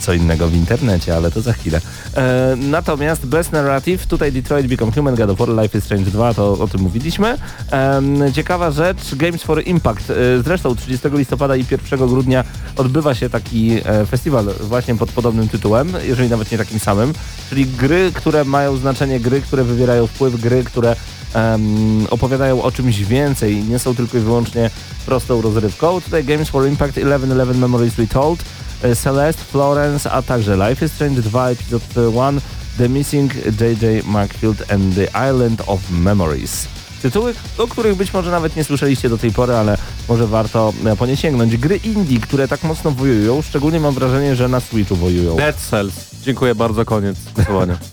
Co 0.00 0.12
innego 0.12 0.48
w 0.48 0.54
internecie, 0.54 1.16
ale 1.16 1.30
to 1.30 1.40
za 1.40 1.52
chwilę. 1.52 1.80
E, 2.16 2.56
natomiast 2.56 3.26
Best 3.26 3.52
Narrative, 3.52 4.06
tutaj 4.06 4.32
Detroit 4.32 4.66
Become 4.66 4.92
Human, 4.92 5.14
God 5.14 5.30
of 5.30 5.38
War, 5.38 5.48
Life 5.48 5.78
is 5.78 5.84
Strange 5.84 6.10
2, 6.10 6.34
to 6.34 6.52
o 6.52 6.68
tym 6.68 6.80
mówiliśmy. 6.80 7.38
Em, 7.70 8.32
ciekawa 8.32 8.70
rzecz, 8.70 9.14
Games 9.14 9.42
for 9.42 9.62
Impact. 9.66 10.10
E, 10.10 10.14
zresztą 10.42 10.76
30 10.76 11.08
listopada 11.08 11.56
i 11.56 11.64
1 11.70 12.08
grudnia 12.08 12.44
odbywa 12.76 13.14
się 13.14 13.30
taki 13.30 13.80
e, 13.84 14.06
festiwal 14.06 14.44
właśnie 14.60 14.94
pod 14.94 15.12
podobnym 15.12 15.48
tytułem, 15.48 15.92
jeżeli 16.02 16.30
nawet 16.30 16.52
nie 16.52 16.58
takim 16.58 16.78
samym, 16.78 17.12
czyli 17.48 17.66
gry, 17.66 18.10
które 18.14 18.44
mają 18.44 18.76
znaczenie, 18.76 19.20
gry, 19.20 19.40
które 19.40 19.64
wywierają 19.64 20.06
wpływ, 20.06 20.40
gry, 20.40 20.64
które 20.64 20.96
em, 21.34 22.06
opowiadają 22.10 22.62
o 22.62 22.72
czymś 22.72 23.04
więcej 23.04 23.54
i 23.54 23.64
nie 23.64 23.78
są 23.78 23.94
tylko 23.94 24.18
i 24.18 24.20
wyłącznie 24.20 24.70
prostą 25.06 25.40
rozrywką. 25.40 26.00
Tutaj 26.00 26.24
Games 26.24 26.48
for 26.48 26.68
Impact 26.68 26.94
1111 26.94 27.60
Memories 27.60 27.98
Retold. 27.98 28.44
E, 28.82 28.96
Celeste, 28.96 29.42
Florence, 29.44 30.10
a 30.10 30.22
także 30.22 30.56
Life 30.68 30.86
is 30.86 30.92
Strange 30.92 31.22
2, 31.22 31.50
epizod 31.50 31.82
1, 31.96 32.40
The 32.78 32.88
Missing, 32.88 33.34
J.J. 33.60 34.06
Macfield 34.06 34.72
and 34.72 34.94
the 34.94 35.30
Island 35.30 35.62
of 35.66 35.80
Memories. 35.90 36.66
Tytuły, 37.02 37.34
o 37.58 37.66
których 37.66 37.96
być 37.96 38.12
może 38.12 38.30
nawet 38.30 38.56
nie 38.56 38.64
słyszeliście 38.64 39.08
do 39.08 39.18
tej 39.18 39.32
pory, 39.32 39.54
ale 39.54 39.78
może 40.08 40.26
warto 40.26 40.72
e, 40.84 40.96
po 40.96 41.06
nie 41.06 41.16
sięgnąć. 41.16 41.56
Gry 41.56 41.76
indie, 41.76 42.20
które 42.20 42.48
tak 42.48 42.62
mocno 42.62 42.90
wojują, 42.90 43.42
szczególnie 43.42 43.80
mam 43.80 43.94
wrażenie, 43.94 44.36
że 44.36 44.48
na 44.48 44.60
Switchu 44.60 44.96
wojują. 44.96 45.36
Dead 45.36 45.56
Cells. 45.56 45.94
Dziękuję 46.22 46.54
bardzo, 46.54 46.84
koniec 46.84 47.16
głosowania. 47.34 47.78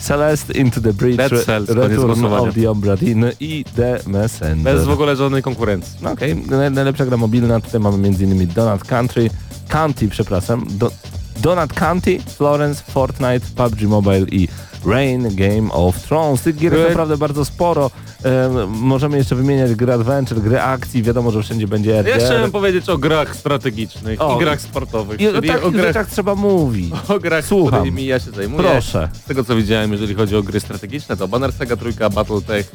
Celeste, 0.00 0.52
Into 0.52 0.80
the 0.80 0.92
Breach, 0.92 1.16
Dead 1.16 1.44
Cells, 1.44 1.68
Return 1.68 2.24
of 2.24 2.54
the 2.54 2.70
Obra 2.70 2.96
i 3.40 3.64
The 3.76 3.98
Messenger. 4.06 4.74
Bez 4.74 4.84
w 4.84 4.90
ogóle 4.90 5.16
żadnej 5.16 5.42
konkurencji. 5.42 5.92
No 6.02 6.10
okej, 6.10 6.36
naj- 6.36 6.72
najlepsza 6.72 7.06
gra 7.06 7.16
mobilna, 7.16 7.60
tutaj 7.60 7.80
mamy 7.80 8.08
m.in. 8.08 8.48
Donut 8.48 8.84
Country, 8.84 9.30
County, 9.70 10.08
przepraszam, 10.08 10.66
Do, 10.70 10.90
Donut 11.36 11.72
County, 11.72 12.18
Florence, 12.36 12.82
Fortnite, 12.88 13.40
PUBG 13.56 13.82
Mobile 13.82 14.26
i 14.30 14.48
Rain 14.86 15.28
Game 15.36 15.72
of 15.72 15.96
Thrones. 16.02 16.42
Tych 16.42 16.56
gier 16.56 16.72
jest 16.72 16.88
naprawdę 16.88 17.16
bardzo 17.16 17.44
sporo. 17.44 17.90
Em, 18.24 18.68
możemy 18.70 19.16
jeszcze 19.18 19.34
wymieniać 19.34 19.74
gry 19.74 19.92
adventure, 19.92 20.40
gry 20.40 20.60
akcji, 20.60 21.02
wiadomo, 21.02 21.30
że 21.30 21.42
wszędzie 21.42 21.66
będzie 21.68 21.90
Ja 21.90 21.98
RDR. 22.02 22.20
chciałem 22.24 22.50
powiedzieć 22.52 22.88
o 22.88 22.98
grach 22.98 23.36
strategicznych 23.36 24.20
O. 24.22 24.36
i 24.36 24.38
grach 24.38 24.60
sportowych, 24.60 25.20
I 25.20 25.28
o 25.28 25.32
takich 25.32 25.64
o 25.64 25.70
grach, 25.70 25.86
rzeczach 25.86 26.08
trzeba 26.10 26.34
mówić. 26.34 26.92
o 27.08 27.18
grach, 27.18 27.44
Słucham. 27.44 27.80
którymi 27.80 28.06
ja 28.06 28.18
się 28.20 28.30
zajmuję. 28.30 28.62
Proszę. 28.68 29.08
Z 29.24 29.24
tego 29.24 29.44
co 29.44 29.56
widziałem, 29.56 29.92
jeżeli 29.92 30.14
chodzi 30.14 30.36
o 30.36 30.42
gry 30.42 30.60
strategiczne, 30.60 31.16
to 31.16 31.28
Banner 31.28 31.52
Saga 31.52 31.76
Trójka, 31.76 32.10
Battletech, 32.10 32.72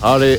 Harry, 0.00 0.38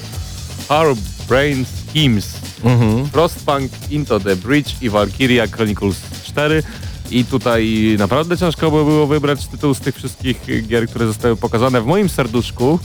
Harry 0.70 0.96
Brain 1.30 1.66
Schemes, 1.66 2.38
Mhm. 2.64 3.06
Frostpunk, 3.10 3.72
Into 3.92 4.20
the 4.20 4.36
Bridge 4.36 4.82
i 4.82 4.90
Valkyria 4.90 5.48
Chronicles 5.48 5.96
4. 6.24 6.64
I 7.12 7.26
tutaj 7.26 7.96
naprawdę 8.00 8.38
ciężko 8.38 8.72
by 8.72 8.78
było 8.86 9.08
wybrać 9.08 9.48
tytuł 9.48 9.74
z 9.74 9.80
tych 9.80 9.96
wszystkich 9.96 10.68
gier, 10.68 10.88
które 10.90 11.08
zostały 11.08 11.36
pokazane 11.36 11.82
w 11.82 11.86
moim 11.86 12.10
serduszku. 12.10 12.80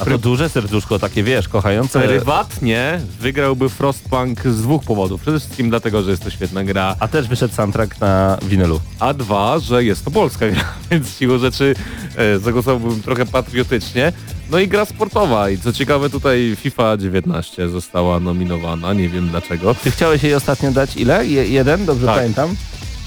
A 0.00 0.04
to 0.04 0.18
duże 0.18 0.48
serduszko, 0.48 0.98
takie 0.98 1.22
wiesz, 1.22 1.48
kochające. 1.48 2.00
Prywatnie 2.00 3.00
wygrałby 3.20 3.68
Frostpunk 3.68 4.40
z 4.46 4.62
dwóch 4.62 4.84
powodów. 4.84 5.20
Przede 5.20 5.40
wszystkim 5.40 5.70
dlatego, 5.70 6.02
że 6.02 6.10
jest 6.10 6.24
to 6.24 6.30
świetna 6.30 6.64
gra, 6.64 6.96
A 7.00 7.08
też 7.08 7.28
wyszedł 7.28 7.54
soundtrack 7.54 8.00
na 8.00 8.38
winylu. 8.42 8.80
a 9.00 9.14
dwa, 9.14 9.58
że 9.58 9.84
jest 9.84 10.04
to 10.04 10.10
polska 10.10 10.48
gra, 10.50 10.64
więc 10.90 11.16
siłą 11.18 11.38
rzeczy 11.38 11.74
e, 12.16 12.38
zagłosowałbym 12.38 13.02
trochę 13.02 13.26
patriotycznie. 13.26 14.12
No 14.50 14.58
i 14.58 14.68
gra 14.68 14.84
sportowa 14.84 15.50
i 15.50 15.58
co 15.58 15.72
ciekawe 15.72 16.10
tutaj 16.10 16.56
FIFA 16.60 16.96
19 16.96 17.68
została 17.68 18.20
nominowana, 18.20 18.92
nie 18.92 19.08
wiem 19.08 19.28
dlaczego. 19.28 19.74
Ty 19.74 19.90
chciałeś 19.90 20.22
jej 20.22 20.34
ostatnio 20.34 20.72
dać 20.72 20.96
ile? 20.96 21.26
Je, 21.26 21.48
jeden, 21.48 21.84
dobrze 21.86 22.06
Tak. 22.06 22.16
pamiętam? 22.16 22.56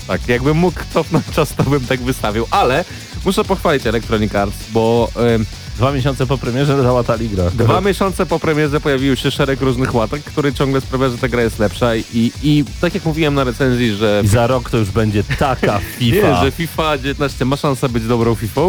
Tak, 0.08 0.28
jakbym 0.28 0.58
mógł 0.58 0.80
cofnąć 0.94 1.26
czas, 1.36 1.54
to 1.58 1.64
bym 1.64 1.86
tak 1.86 2.00
wystawił, 2.02 2.48
ale 2.52 2.86
muszę 3.26 3.44
pochwalić 3.44 3.88
Electronic 3.88 4.36
Arts, 4.36 4.58
bo 4.72 5.10
em, 5.36 5.46
Dwa 5.78 5.92
miesiące 5.92 6.26
po 6.26 6.38
premierze 6.38 6.84
załatali 6.84 7.30
grę. 7.30 7.52
dwa 7.54 7.82
miesiące 7.82 8.26
po 8.26 8.40
premierze 8.40 8.80
pojawiły 8.82 9.18
się 9.18 9.32
szereg 9.32 9.62
różnych 9.62 9.96
łatek, 9.96 10.24
które 10.24 10.54
ciągle 10.54 10.82
sprawia, 10.82 11.10
że 11.10 11.18
ta 11.18 11.28
gra 11.28 11.42
jest 11.42 11.60
lepsza 11.60 11.96
i, 11.96 12.32
i 12.44 12.66
tak 12.82 12.94
jak 12.94 13.06
mówiłem 13.06 13.34
na 13.34 13.44
recenzji, 13.44 13.96
że 13.96 14.22
I 14.26 14.28
za 14.28 14.48
rok 14.48 14.70
to 14.70 14.78
już 14.78 14.92
będzie 14.92 15.24
taka 15.24 15.74
Nie, 16.02 16.12
FIFA. 16.12 16.44
że 16.44 16.52
FIFA 16.52 16.98
19 16.98 17.46
ma 17.46 17.56
szansę 17.56 17.90
być 17.90 18.04
dobrą 18.04 18.36
FIFA. 18.36 18.62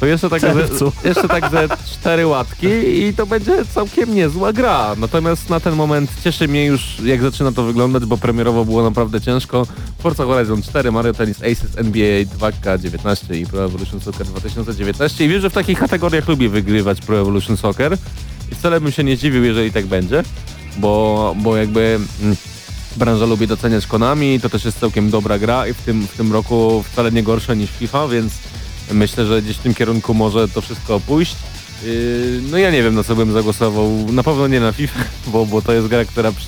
To 0.00 0.06
jeszcze 0.06 0.30
tak, 0.30 0.40
ze, 0.40 0.48
jeszcze 1.08 1.28
tak 1.28 1.50
ze 1.50 1.68
cztery 1.92 2.26
łatki 2.26 2.66
i 3.02 3.14
to 3.14 3.26
będzie 3.26 3.64
całkiem 3.74 4.14
niezła 4.14 4.52
gra. 4.52 4.94
Natomiast 4.98 5.50
na 5.50 5.60
ten 5.60 5.74
moment 5.74 6.10
cieszy 6.24 6.48
mnie 6.48 6.66
już 6.66 7.00
jak 7.04 7.22
zaczyna 7.22 7.52
to 7.52 7.62
wyglądać, 7.62 8.04
bo 8.04 8.16
premierowo 8.18 8.64
było 8.64 8.82
naprawdę 8.82 9.20
ciężko. 9.20 9.66
Forza 9.98 10.24
Horizon 10.24 10.62
4, 10.62 10.92
Mario 10.92 11.12
Tennis 11.14 11.38
Aces, 11.42 11.76
NBA 11.78 12.24
2K19 12.38 13.34
i 13.36 13.46
Pro 13.46 13.64
Evolution 13.64 14.00
Soccer 14.00 14.26
2019 14.26 15.24
i 15.24 15.28
wiem, 15.28 15.40
że 15.40 15.50
w 15.50 15.54
takich 15.54 15.78
kategoriach 15.78 16.28
lubię 16.28 16.47
wygrywać 16.48 17.00
Pro 17.00 17.20
Evolution 17.20 17.56
Soccer 17.56 17.96
i 18.52 18.54
wcale 18.54 18.80
bym 18.80 18.92
się 18.92 19.04
nie 19.04 19.16
zdziwił, 19.16 19.44
jeżeli 19.44 19.72
tak 19.72 19.86
będzie, 19.86 20.22
bo, 20.78 21.34
bo 21.38 21.56
jakby... 21.56 21.98
Mm, 22.22 22.36
branża 22.96 23.24
lubi 23.26 23.46
doceniać 23.46 23.86
Konami, 23.86 24.40
to 24.40 24.48
też 24.48 24.64
jest 24.64 24.80
całkiem 24.80 25.10
dobra 25.10 25.38
gra 25.38 25.66
i 25.66 25.74
w 25.74 25.76
tym, 25.82 26.06
w 26.06 26.16
tym 26.16 26.32
roku 26.32 26.84
wcale 26.92 27.12
nie 27.12 27.22
gorsza 27.22 27.54
niż 27.54 27.70
FIFA, 27.70 28.08
więc 28.08 28.32
myślę, 28.92 29.26
że 29.26 29.42
gdzieś 29.42 29.56
w 29.56 29.60
tym 29.60 29.74
kierunku 29.74 30.14
może 30.14 30.48
to 30.48 30.60
wszystko 30.60 31.00
pójść. 31.00 31.36
Yy, 31.84 32.40
No 32.50 32.58
ja 32.58 32.70
nie 32.70 32.82
wiem 32.82 32.94
na 32.94 33.04
co 33.04 33.16
bym 33.16 33.32
zagłosował, 33.32 34.06
na 34.12 34.22
pewno 34.22 34.46
nie 34.48 34.60
na 34.60 34.72
FIFA, 34.72 35.00
bo, 35.32 35.46
bo 35.46 35.62
to 35.62 35.72
jest 35.72 35.86
gra, 35.86 36.04
która 36.04 36.32
przy... 36.32 36.46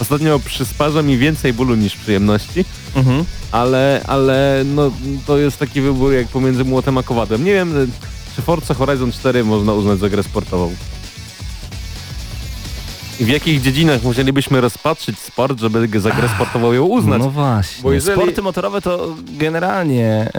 ostatnio 0.00 0.38
przysparza 0.38 1.02
mi 1.02 1.18
więcej 1.18 1.52
bólu 1.52 1.74
niż 1.74 1.96
przyjemności, 1.96 2.64
Mhm. 2.94 3.24
ale, 3.52 4.00
ale 4.06 4.62
no, 4.74 4.90
to 5.26 5.38
jest 5.38 5.58
taki 5.58 5.80
wybór 5.80 6.12
jak 6.12 6.28
pomiędzy 6.28 6.64
młotem 6.64 6.98
a 6.98 7.02
kowadłem. 7.02 7.44
Nie 7.44 7.52
wiem, 7.52 7.90
czy 8.36 8.42
Forza 8.42 8.74
Horizon 8.74 9.12
4 9.12 9.44
można 9.44 9.72
uznać 9.72 9.98
za 9.98 10.08
grę 10.08 10.22
sportową. 10.22 10.74
I 13.20 13.24
w 13.24 13.28
jakich 13.28 13.62
dziedzinach 13.62 14.02
musielibyśmy 14.02 14.60
rozpatrzyć 14.60 15.18
sport, 15.18 15.60
żeby 15.60 16.00
za 16.00 16.10
grę 16.10 16.28
sportową 16.28 16.72
ją 16.72 16.84
uznać? 16.84 17.18
No 17.18 17.30
właśnie. 17.30 17.82
Bo 17.82 17.92
jeżeli- 17.92 18.20
Sporty 18.20 18.42
motorowe 18.42 18.80
to 18.80 19.14
generalnie... 19.38 20.30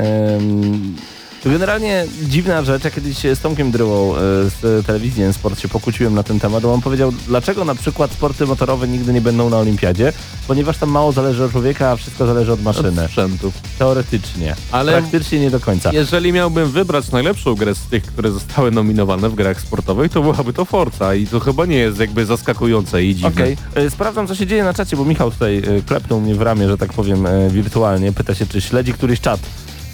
to 1.43 1.49
generalnie 1.49 2.05
dziwna 2.23 2.63
rzecz, 2.63 2.83
ja 2.83 2.91
kiedyś 2.91 3.17
z 3.17 3.39
Tomkiem 3.39 3.71
Dryłą 3.71 4.15
e, 4.15 4.19
z 4.49 4.85
telewizji 4.85 5.23
Sport 5.33 5.59
się 5.59 5.67
pokłóciłem 5.67 6.13
na 6.15 6.23
ten 6.23 6.39
temat, 6.39 6.63
bo 6.63 6.73
on 6.73 6.81
powiedział, 6.81 7.11
dlaczego 7.27 7.65
na 7.65 7.75
przykład 7.75 8.11
sporty 8.11 8.45
motorowe 8.45 8.87
nigdy 8.87 9.13
nie 9.13 9.21
będą 9.21 9.49
na 9.49 9.57
olimpiadzie, 9.57 10.13
ponieważ 10.47 10.77
tam 10.77 10.89
mało 10.89 11.11
zależy 11.11 11.43
od 11.43 11.51
człowieka, 11.51 11.89
a 11.91 11.95
wszystko 11.95 12.25
zależy 12.27 12.51
od 12.53 12.63
maszyny. 12.63 13.01
Od 13.03 13.07
sprzętu. 13.09 13.51
Teoretycznie. 13.79 14.55
Ale- 14.71 14.91
Praktycznie 14.91 15.39
nie 15.39 15.51
do 15.51 15.59
końca. 15.59 15.91
Jeżeli 15.93 16.33
miałbym 16.33 16.71
wybrać 16.71 17.11
najlepszą 17.11 17.55
grę 17.55 17.75
z 17.75 17.79
tych, 17.79 18.03
które 18.03 18.31
zostały 18.31 18.71
nominowane 18.71 19.29
w 19.29 19.35
grach 19.35 19.61
sportowych, 19.61 20.11
to 20.11 20.21
byłaby 20.21 20.53
to 20.53 20.65
Forza 20.65 21.15
i 21.15 21.27
to 21.27 21.39
chyba 21.39 21.65
nie 21.65 21.77
jest 21.77 21.99
jakby 21.99 22.25
zaskakujące 22.25 23.03
i 23.03 23.15
dziwne. 23.15 23.29
Okej, 23.29 23.57
E, 23.75 23.89
sprawdzam 23.89 24.27
co 24.27 24.35
się 24.35 24.47
dzieje 24.47 24.63
na 24.63 24.73
czacie, 24.73 24.97
bo 24.97 25.05
Michał 25.05 25.31
tutaj 25.31 25.57
e, 25.57 25.81
klepnął 25.81 26.21
mnie 26.21 26.35
w 26.35 26.41
ramię, 26.41 26.67
że 26.67 26.77
tak 26.77 26.93
powiem 26.93 27.27
wirtualnie. 27.49 28.11
Pyta 28.11 28.35
się, 28.35 28.45
czy 28.45 28.61
śledzi 28.61 28.93
któryś 28.93 29.19
czat. 29.21 29.39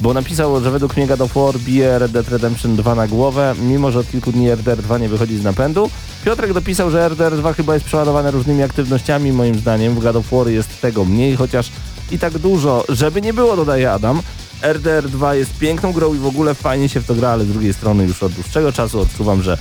Bo 0.02 0.14
napisał, 0.14 0.64
że 0.64 0.72
według 0.72 0.98
mnie 0.98 1.08
God 1.08 1.22
of 1.22 1.34
War 1.34 1.60
bije 1.60 2.00
Red 2.00 2.12
Dead 2.12 2.30
Redemption 2.30 2.76
2 2.76 2.96
na 2.96 3.08
głowę, 3.08 3.56
mimo 3.62 3.92
że 3.92 4.00
od 4.00 4.12
kilku 4.12 4.32
dni 4.32 4.52
RDR 4.52 4.78
2 4.78 4.98
nie 4.98 5.10
wychodzi 5.10 5.38
z 5.38 5.44
napędu. 5.44 5.90
Piotrek 6.26 6.54
dopisał, 6.54 6.92
że 6.92 7.06
RDR 7.10 7.38
2 7.38 7.54
chyba 7.54 7.74
jest 7.74 7.86
przeładowane 7.86 8.32
różnymi 8.32 8.64
aktywnościami, 8.64 9.32
moim 9.32 9.56
zdaniem. 9.56 9.96
W 9.96 10.00
God 10.00 10.16
of 10.16 10.32
War 10.32 10.48
jest 10.48 10.82
tego 10.82 11.06
mniej, 11.06 11.36
chociaż 11.36 11.72
i 12.12 12.20
tak 12.20 12.38
dużo, 12.38 12.86
żeby 12.90 13.22
nie 13.22 13.34
było, 13.34 13.56
dodaje 13.56 13.92
Adam. 13.92 14.22
RDR 14.62 15.10
2 15.10 15.36
jest 15.36 15.58
piękną 15.58 15.94
grą 15.94 16.14
i 16.14 16.18
w 16.18 16.26
ogóle 16.26 16.56
fajnie 16.56 16.90
się 16.90 17.00
w 17.00 17.06
to 17.06 17.16
gra, 17.16 17.30
ale 17.30 17.46
z 17.46 17.48
drugiej 17.48 17.74
strony 17.74 18.04
już 18.04 18.24
od 18.24 18.32
dłuższego 18.32 18.72
czasu 18.72 19.00
odczuwam, 19.00 19.44
że 19.44 19.58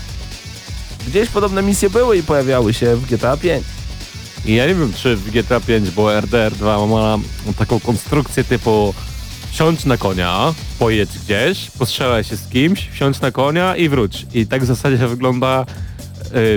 gdzieś 1.07 1.29
podobne 1.29 1.63
misje 1.63 1.91
były 1.91 2.17
i 2.17 2.23
pojawiały 2.23 2.75
się 2.75 2.97
w 2.97 3.07
GTA 3.07 3.37
5. 3.37 3.65
I 4.45 4.55
ja 4.55 4.67
nie 4.67 4.75
wiem, 4.75 4.93
czy 4.93 5.17
w 5.17 5.31
GTA 5.31 5.61
5, 5.61 5.91
bo 5.91 6.21
RDR 6.21 6.53
2 6.53 6.87
ma 6.87 7.19
taką 7.59 7.81
konstrukcję 7.81 8.45
typu 8.45 8.95
wsiądź 9.53 9.85
na 9.85 9.97
konia, 9.97 10.55
pojedź 10.79 11.19
gdzieś, 11.19 11.71
postrzelaj 11.71 12.25
się 12.25 12.37
z 12.37 12.49
kimś, 12.49 12.89
wsiądź 12.89 13.21
na 13.21 13.31
konia 13.31 13.77
i 13.77 13.89
wróć. 13.89 14.27
I 14.35 14.47
tak 14.47 14.63
w 14.63 14.67
zasadzie 14.67 15.09
wygląda 15.09 15.67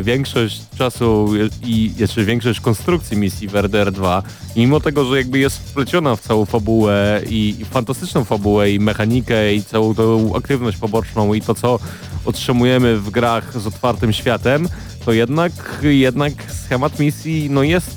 większość 0.03 0.61
czasu 0.77 1.29
i 1.63 1.91
jeszcze 1.97 2.23
większość 2.23 2.59
konstrukcji 2.59 3.17
misji 3.17 3.47
w 3.47 3.55
RDR 3.55 3.91
2. 3.91 4.23
I 4.55 4.59
mimo 4.59 4.79
tego, 4.79 5.05
że 5.05 5.17
jakby 5.17 5.39
jest 5.39 5.57
wpleciona 5.57 6.15
w 6.15 6.21
całą 6.21 6.45
fabułę 6.45 7.21
i, 7.29 7.55
i 7.59 7.65
fantastyczną 7.65 8.23
fabułę 8.23 8.71
i 8.71 8.79
mechanikę 8.79 9.53
i 9.53 9.63
całą 9.63 9.95
tą 9.95 10.35
aktywność 10.35 10.77
poboczną 10.77 11.33
i 11.33 11.41
to, 11.41 11.55
co 11.55 11.79
otrzymujemy 12.25 12.97
w 12.97 13.09
grach 13.09 13.61
z 13.61 13.67
otwartym 13.67 14.13
światem, 14.13 14.67
to 15.05 15.13
jednak, 15.13 15.51
jednak 15.81 16.33
schemat 16.65 16.99
misji 16.99 17.47
no 17.49 17.63
jest 17.63 17.95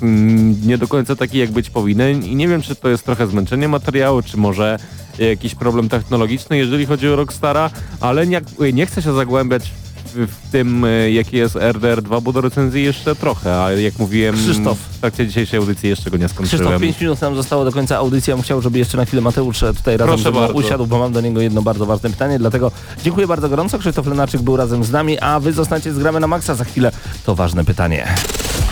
nie 0.67 0.77
do 0.77 0.87
końca 0.87 1.15
taki, 1.15 1.37
jak 1.37 1.51
być 1.51 1.69
powinien 1.69 2.23
i 2.23 2.35
nie 2.35 2.47
wiem, 2.47 2.61
czy 2.61 2.75
to 2.75 2.89
jest 2.89 3.05
trochę 3.05 3.27
zmęczenie 3.27 3.67
materiału, 3.67 4.21
czy 4.21 4.37
może 4.37 4.79
jakiś 5.19 5.55
problem 5.55 5.89
technologiczny, 5.89 6.57
jeżeli 6.57 6.85
chodzi 6.85 7.09
o 7.09 7.15
Rockstara, 7.15 7.69
ale 7.99 8.27
nie, 8.27 8.41
nie 8.73 8.85
chcę 8.85 9.01
się 9.01 9.13
zagłębiać 9.13 9.71
w, 10.13 10.51
tym, 10.51 10.85
e, 10.85 11.11
jaki 11.11 11.37
jest 11.37 11.55
RDR 11.55 12.01
2, 12.01 12.21
bo 12.21 12.33
do 12.33 12.41
recenzji 12.41 12.83
jeszcze 12.83 13.15
trochę, 13.15 13.63
a 13.63 13.71
jak 13.71 13.99
mówiłem 13.99 14.35
Krzysztof. 14.35 14.77
w 14.77 14.99
trakcie 14.99 15.27
dzisiejszej 15.27 15.59
audycji 15.59 15.89
jeszcze 15.89 16.11
go 16.11 16.17
nie 16.17 16.29
skończyłem. 16.29 16.65
Krzysztof, 16.65 16.81
5 16.81 17.01
minut 17.01 17.21
nam 17.21 17.35
zostało 17.35 17.65
do 17.65 17.71
końca 17.71 17.97
audycji. 17.97 18.31
Ja 18.31 18.35
bym 18.37 18.43
chciał, 18.43 18.61
żeby 18.61 18.79
jeszcze 18.79 18.97
na 18.97 19.05
chwilę 19.05 19.21
Mateusz 19.21 19.59
tutaj 19.59 19.97
razem 19.97 20.07
Proszę 20.07 20.23
ze 20.23 20.31
mną 20.31 20.39
bardzo. 20.39 20.53
usiadł, 20.53 20.87
bo 20.87 20.99
mam 20.99 21.11
do 21.13 21.21
niego 21.21 21.41
jedno 21.41 21.61
bardzo 21.61 21.85
ważne 21.85 22.09
pytanie, 22.09 22.39
dlatego 22.39 22.71
dziękuję 23.03 23.27
bardzo 23.27 23.49
gorąco. 23.49 23.79
Krzysztof 23.79 24.07
Lenarczyk 24.07 24.41
był 24.41 24.57
razem 24.57 24.83
z 24.83 24.91
nami, 24.91 25.19
a 25.19 25.39
wy 25.39 25.53
zostańcie 25.53 25.93
z 25.93 25.99
Gramy 25.99 26.19
na 26.19 26.27
Maxa. 26.27 26.55
Za 26.55 26.63
chwilę 26.63 26.91
to 27.25 27.35
ważne 27.35 27.65
pytanie. 27.65 28.07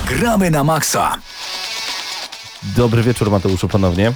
Gramy 0.09 0.51
na 0.51 0.63
maksa. 0.63 1.15
Dobry 2.77 3.03
wieczór 3.03 3.31
Mateuszu 3.31 3.67
ponownie. 3.67 4.13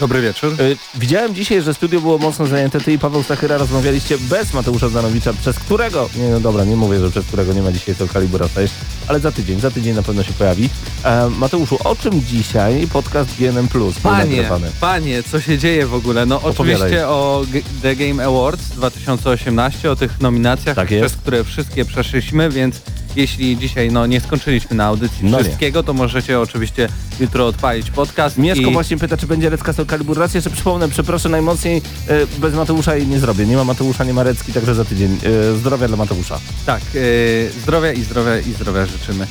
Dobry 0.00 0.20
wieczór. 0.22 0.60
Y, 0.60 0.76
Widziałem 0.94 1.34
dzisiaj, 1.34 1.62
że 1.62 1.74
studio 1.74 2.00
było 2.00 2.18
mocno 2.18 2.46
zajęte. 2.46 2.80
Ty 2.80 2.92
i 2.92 2.98
Paweł 2.98 3.22
Stachyra 3.22 3.58
rozmawialiście 3.58 4.18
bez 4.18 4.54
Mateusza 4.54 4.88
Zanowicza, 4.88 5.32
przez 5.32 5.58
którego, 5.58 6.08
nie 6.16 6.28
no 6.28 6.40
dobra, 6.40 6.64
nie 6.64 6.76
mówię, 6.76 7.00
że 7.00 7.10
przez 7.10 7.26
którego 7.26 7.52
nie 7.52 7.62
ma 7.62 7.72
dzisiaj 7.72 7.94
to 7.94 8.08
Kalibura 8.08 8.48
6, 8.48 8.74
ale 9.06 9.20
za 9.20 9.32
tydzień, 9.32 9.60
za 9.60 9.70
tydzień 9.70 9.94
na 9.94 10.02
pewno 10.02 10.22
się 10.22 10.32
pojawi. 10.32 10.68
E, 11.04 11.28
Mateuszu, 11.30 11.78
o 11.84 11.96
czym 11.96 12.22
dzisiaj 12.24 12.86
podcast 12.92 13.30
GNM 13.38 13.68
Plus 13.68 13.94
był 13.98 14.10
Panie, 14.10 14.48
panie, 14.80 15.22
co 15.22 15.40
się 15.40 15.58
dzieje 15.58 15.86
w 15.86 15.94
ogóle? 15.94 16.26
No 16.26 16.36
Opowiadaj. 16.42 16.74
oczywiście 16.82 17.08
o 17.08 17.42
G- 17.52 17.62
The 17.82 17.96
Game 17.96 18.24
Awards 18.26 18.62
2018, 18.68 19.90
o 19.90 19.96
tych 19.96 20.20
nominacjach, 20.20 20.76
Tak 20.76 20.88
przez 20.88 21.12
które 21.16 21.44
wszystkie 21.44 21.84
przeszliśmy, 21.84 22.50
więc 22.50 22.76
jeśli 23.16 23.58
dzisiaj 23.58 23.90
no, 23.92 24.06
nie 24.06 24.20
skończyliśmy 24.20 24.76
na 24.76 24.84
audycji 24.84 25.18
No 25.22 25.38
nie. 25.38 25.44
wszystkiego, 25.44 25.82
to 25.82 25.92
możecie 25.92 26.40
oczywiście 26.40 26.88
jutro 27.20 27.46
odpalić 27.46 27.90
podcast 27.90 28.38
Mieszko 28.38 28.70
i... 28.70 28.72
właśnie 28.72 28.96
pyta, 28.96 29.16
czy 29.16 29.26
będzie 29.26 29.50
Recka 29.50 29.72
z 29.72 29.86
Kalibur 29.86 30.18
Jeszcze 30.34 30.50
przypomnę, 30.50 30.88
przeproszę 30.88 31.28
najmocniej, 31.28 31.82
e, 32.08 32.26
bez 32.38 32.54
Mateusza 32.54 32.96
jej 32.96 33.06
nie 33.06 33.20
zrobię. 33.20 33.46
Nie 33.46 33.56
ma 33.56 33.64
Mateusza, 33.64 34.04
nie 34.04 34.14
ma 34.14 34.22
Recki, 34.22 34.52
także 34.52 34.74
za 34.74 34.84
tydzień. 34.84 35.18
E, 35.52 35.56
Zdrowia 35.56 35.88
dla 35.88 35.96
Mateusza. 35.96 36.38
Tak, 36.66 36.80
y, 36.94 37.50
zdrowia 37.62 37.92
i 37.92 38.02
zdrowia 38.02 38.38
i 38.38 38.52
zdrowia 38.52 38.86
życzymy. 38.86 39.26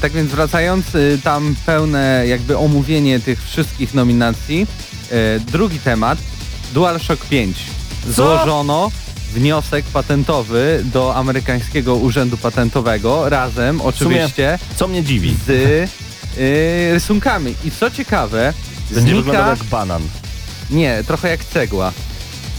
Tak 0.00 0.12
więc 0.12 0.30
wracając, 0.30 0.86
tam 1.24 1.54
pełne 1.66 2.24
jakby 2.26 2.58
omówienie 2.58 3.20
tych 3.20 3.44
wszystkich 3.44 3.94
nominacji. 3.94 4.66
Drugi 5.52 5.78
temat, 5.78 6.18
DualShock 6.74 7.26
5. 7.26 7.56
Złożono 8.08 8.90
wniosek 9.34 9.84
patentowy 9.84 10.84
do 10.92 11.14
amerykańskiego 11.14 11.94
urzędu 11.96 12.36
patentowego 12.36 13.28
razem 13.28 13.80
oczywiście 13.80 14.58
Co 14.76 14.88
mnie 14.88 15.04
dziwi, 15.04 15.36
z 15.46 15.50
y, 15.50 16.92
rysunkami. 16.92 17.54
I 17.64 17.70
co 17.70 17.90
ciekawe, 17.90 18.52
będzie 18.90 19.14
wyglądał 19.14 19.56
znika... 19.56 19.64
jak 19.64 19.70
banan. 19.70 20.02
Nie, 20.70 21.04
trochę 21.06 21.28
jak 21.28 21.44
cegła. 21.44 21.92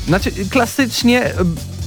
Znaczy, 0.07 0.32
klasycznie 0.49 1.26
e, 1.26 1.34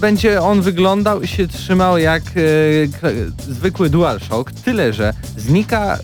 będzie 0.01 0.43
on 0.43 0.63
wyglądał 0.63 1.23
i 1.23 1.29
się 1.29 1.49
trzymał 1.49 1.99
jak 1.99 2.23
e, 2.23 3.53
zwykły 3.53 3.91
DualShock, 3.91 4.53
tyle 4.53 4.93
że 4.93 5.15
znika 5.37 5.95
e, 5.95 5.99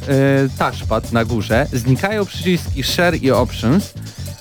touchpad 0.59 1.13
na 1.13 1.25
górze, 1.25 1.67
znikają 1.73 2.27
przyciski 2.27 2.83
Share 2.83 3.17
i 3.23 3.31
Options, 3.31 3.95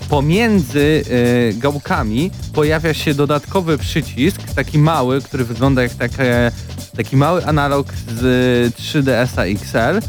pomiędzy 0.08 1.04
e, 1.50 1.52
gałkami 1.52 2.30
pojawia 2.52 2.94
się 2.94 3.14
dodatkowy 3.14 3.78
przycisk, 3.78 4.54
taki 4.54 4.78
mały, 4.78 5.22
który 5.22 5.44
wygląda 5.44 5.82
jak 5.82 5.94
takie, 5.94 6.52
taki 6.96 7.16
mały 7.16 7.46
analog 7.46 7.86
z 8.08 8.74
3DS-a 8.74 9.44
XL, 9.44 10.00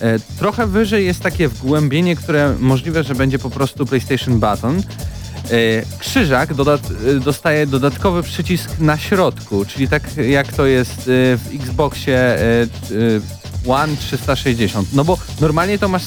E, 0.00 0.18
Trochę 0.38 0.66
wyżej 0.66 1.06
jest 1.06 1.20
takie 1.20 1.48
wgłębienie, 1.48 2.16
które 2.16 2.54
możliwe, 2.58 3.04
że 3.04 3.14
będzie 3.14 3.38
po 3.38 3.50
prostu 3.50 3.86
PlayStation 3.86 4.40
Button. 4.40 4.78
E, 4.78 4.82
Krzyżak 5.98 6.54
dodat, 6.54 6.80
e, 7.16 7.20
dostaje 7.20 7.66
dodatkowy 7.66 8.22
przycisk 8.22 8.78
na 8.78 8.98
środku, 8.98 9.64
czyli 9.64 9.88
tak 9.88 10.02
jak 10.16 10.52
to 10.52 10.66
jest 10.66 11.02
w 11.06 11.48
Xboxie 11.54 12.38
One 13.66 13.96
360. 13.96 14.88
No 14.92 15.04
bo 15.04 15.18
normalnie 15.40 15.78
to 15.78 15.88
masz 15.88 16.02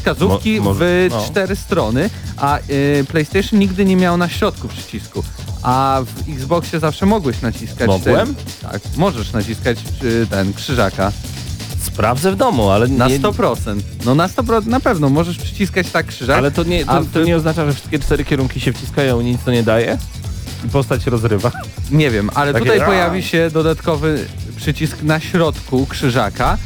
wskazówki 0.00 0.58
Mo- 0.60 0.64
może- 0.64 1.08
w 1.08 1.12
no. 1.12 1.24
cztery 1.26 1.56
strony, 1.56 2.10
a 2.36 2.58
e, 2.58 2.62
PlayStation 3.08 3.58
nigdy 3.58 3.84
nie 3.84 3.96
miał 3.96 4.16
na 4.16 4.28
środku 4.28 4.68
przycisku. 4.68 5.24
A 5.62 6.00
w 6.06 6.28
Xboxie 6.28 6.80
zawsze 6.80 7.06
mogłeś 7.06 7.40
naciskać 7.42 7.86
Mogłem? 7.86 8.34
ten, 8.34 8.44
tak, 8.70 8.80
możesz 8.96 9.32
naciskać 9.32 9.78
e, 9.78 10.26
ten 10.26 10.52
krzyżaka. 10.52 11.12
Sprawdzę 11.82 12.32
w 12.32 12.36
domu, 12.36 12.70
ale 12.70 12.88
Na 12.88 13.08
nie, 13.08 13.20
100%. 13.20 13.80
No 14.04 14.14
na 14.14 14.28
100% 14.28 14.66
na 14.66 14.80
pewno 14.80 15.08
możesz 15.08 15.38
przyciskać 15.38 15.90
tak 15.90 16.06
krzyżak. 16.06 16.38
Ale 16.38 16.50
to 16.50 16.64
nie, 16.64 16.84
to, 16.84 16.92
to 16.92 17.02
wy- 17.02 17.24
nie 17.24 17.36
oznacza, 17.36 17.66
że 17.66 17.72
wszystkie 17.74 17.98
cztery 17.98 18.24
kierunki 18.24 18.60
się 18.60 18.72
wciskają 18.72 19.20
i 19.20 19.24
nic 19.24 19.40
to 19.44 19.50
nie 19.50 19.62
daje? 19.62 19.98
I 20.66 20.68
postać 20.68 21.06
rozrywa. 21.06 21.50
Nie 21.90 22.10
wiem, 22.10 22.30
ale 22.34 22.52
Takie- 22.52 22.64
tutaj 22.66 22.86
pojawi 22.86 23.22
się 23.22 23.50
dodatkowy 23.52 24.26
przycisk 24.56 25.02
na 25.02 25.20
środku 25.20 25.86
krzyżaka. 25.86 26.58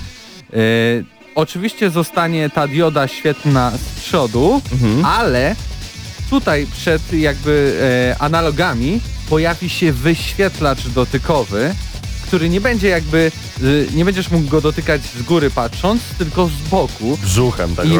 Yy, 0.52 1.04
oczywiście 1.34 1.90
zostanie 1.90 2.50
ta 2.50 2.68
dioda 2.68 3.08
świetna 3.08 3.70
z 3.70 4.00
przodu, 4.00 4.62
Mhm. 4.72 5.04
ale 5.04 5.56
tutaj 6.30 6.66
przed 6.72 7.12
jakby 7.12 7.78
e, 8.12 8.22
analogami 8.22 9.00
pojawi 9.30 9.68
się 9.70 9.92
wyświetlacz 9.92 10.88
dotykowy, 10.88 11.74
który 12.34 12.48
nie 12.48 12.60
będzie 12.60 12.88
jakby, 12.88 13.32
y, 13.62 13.88
nie 13.94 14.04
będziesz 14.04 14.30
mógł 14.30 14.48
go 14.48 14.60
dotykać 14.60 15.02
z 15.18 15.22
góry 15.22 15.50
patrząc, 15.50 16.02
tylko 16.18 16.46
z 16.46 16.68
boku. 16.70 17.18
Brzuchem 17.22 17.76
tak. 17.76 17.86
I 17.86 17.98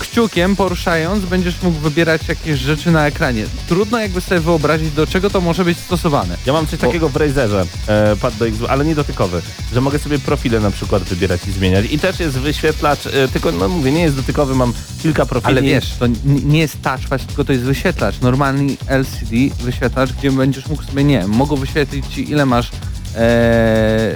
kciukiem 0.00 0.56
poruszając 0.56 1.24
będziesz 1.24 1.62
mógł 1.62 1.78
wybierać 1.78 2.28
jakieś 2.28 2.58
rzeczy 2.58 2.90
na 2.90 3.06
ekranie. 3.06 3.44
Trudno 3.68 3.98
jakby 3.98 4.20
sobie 4.20 4.40
wyobrazić, 4.40 4.92
do 4.92 5.06
czego 5.06 5.30
to 5.30 5.40
może 5.40 5.64
być 5.64 5.78
stosowane. 5.78 6.36
Ja 6.46 6.52
mam 6.52 6.66
coś 6.66 6.80
takiego 6.80 7.08
w 7.08 7.16
Razerze, 7.16 7.66
e, 7.86 8.16
pad 8.16 8.36
do 8.36 8.46
Xbox, 8.46 8.70
ale 8.70 8.84
nie 8.84 8.94
dotykowy, 8.94 9.42
że 9.72 9.80
mogę 9.80 9.98
sobie 9.98 10.18
profile 10.18 10.60
na 10.60 10.70
przykład 10.70 11.02
wybierać 11.02 11.40
i 11.48 11.52
zmieniać. 11.52 11.86
I 11.92 11.98
też 11.98 12.20
jest 12.20 12.38
wyświetlacz, 12.38 13.06
e, 13.06 13.28
tylko 13.28 13.52
no 13.52 13.68
mówię, 13.68 13.92
nie 13.92 14.02
jest 14.02 14.16
dotykowy, 14.16 14.54
mam 14.54 14.72
kilka 15.02 15.26
profili. 15.26 15.52
Ale 15.52 15.62
wiesz, 15.62 15.94
to 15.98 16.06
nie 16.24 16.58
jest 16.58 16.82
touchpad, 16.82 17.26
tylko 17.26 17.44
to 17.44 17.52
jest 17.52 17.64
wyświetlacz. 17.64 18.20
Normalny 18.20 18.76
LCD 18.86 19.36
wyświetlacz, 19.60 20.12
gdzie 20.12 20.32
będziesz 20.32 20.66
mógł 20.66 20.82
sobie, 20.82 21.04
nie 21.04 21.26
mogą 21.26 21.56
wyświetlić 21.56 22.06
ci 22.06 22.30
ile 22.30 22.46
masz 22.46 22.70
e, 23.16 24.14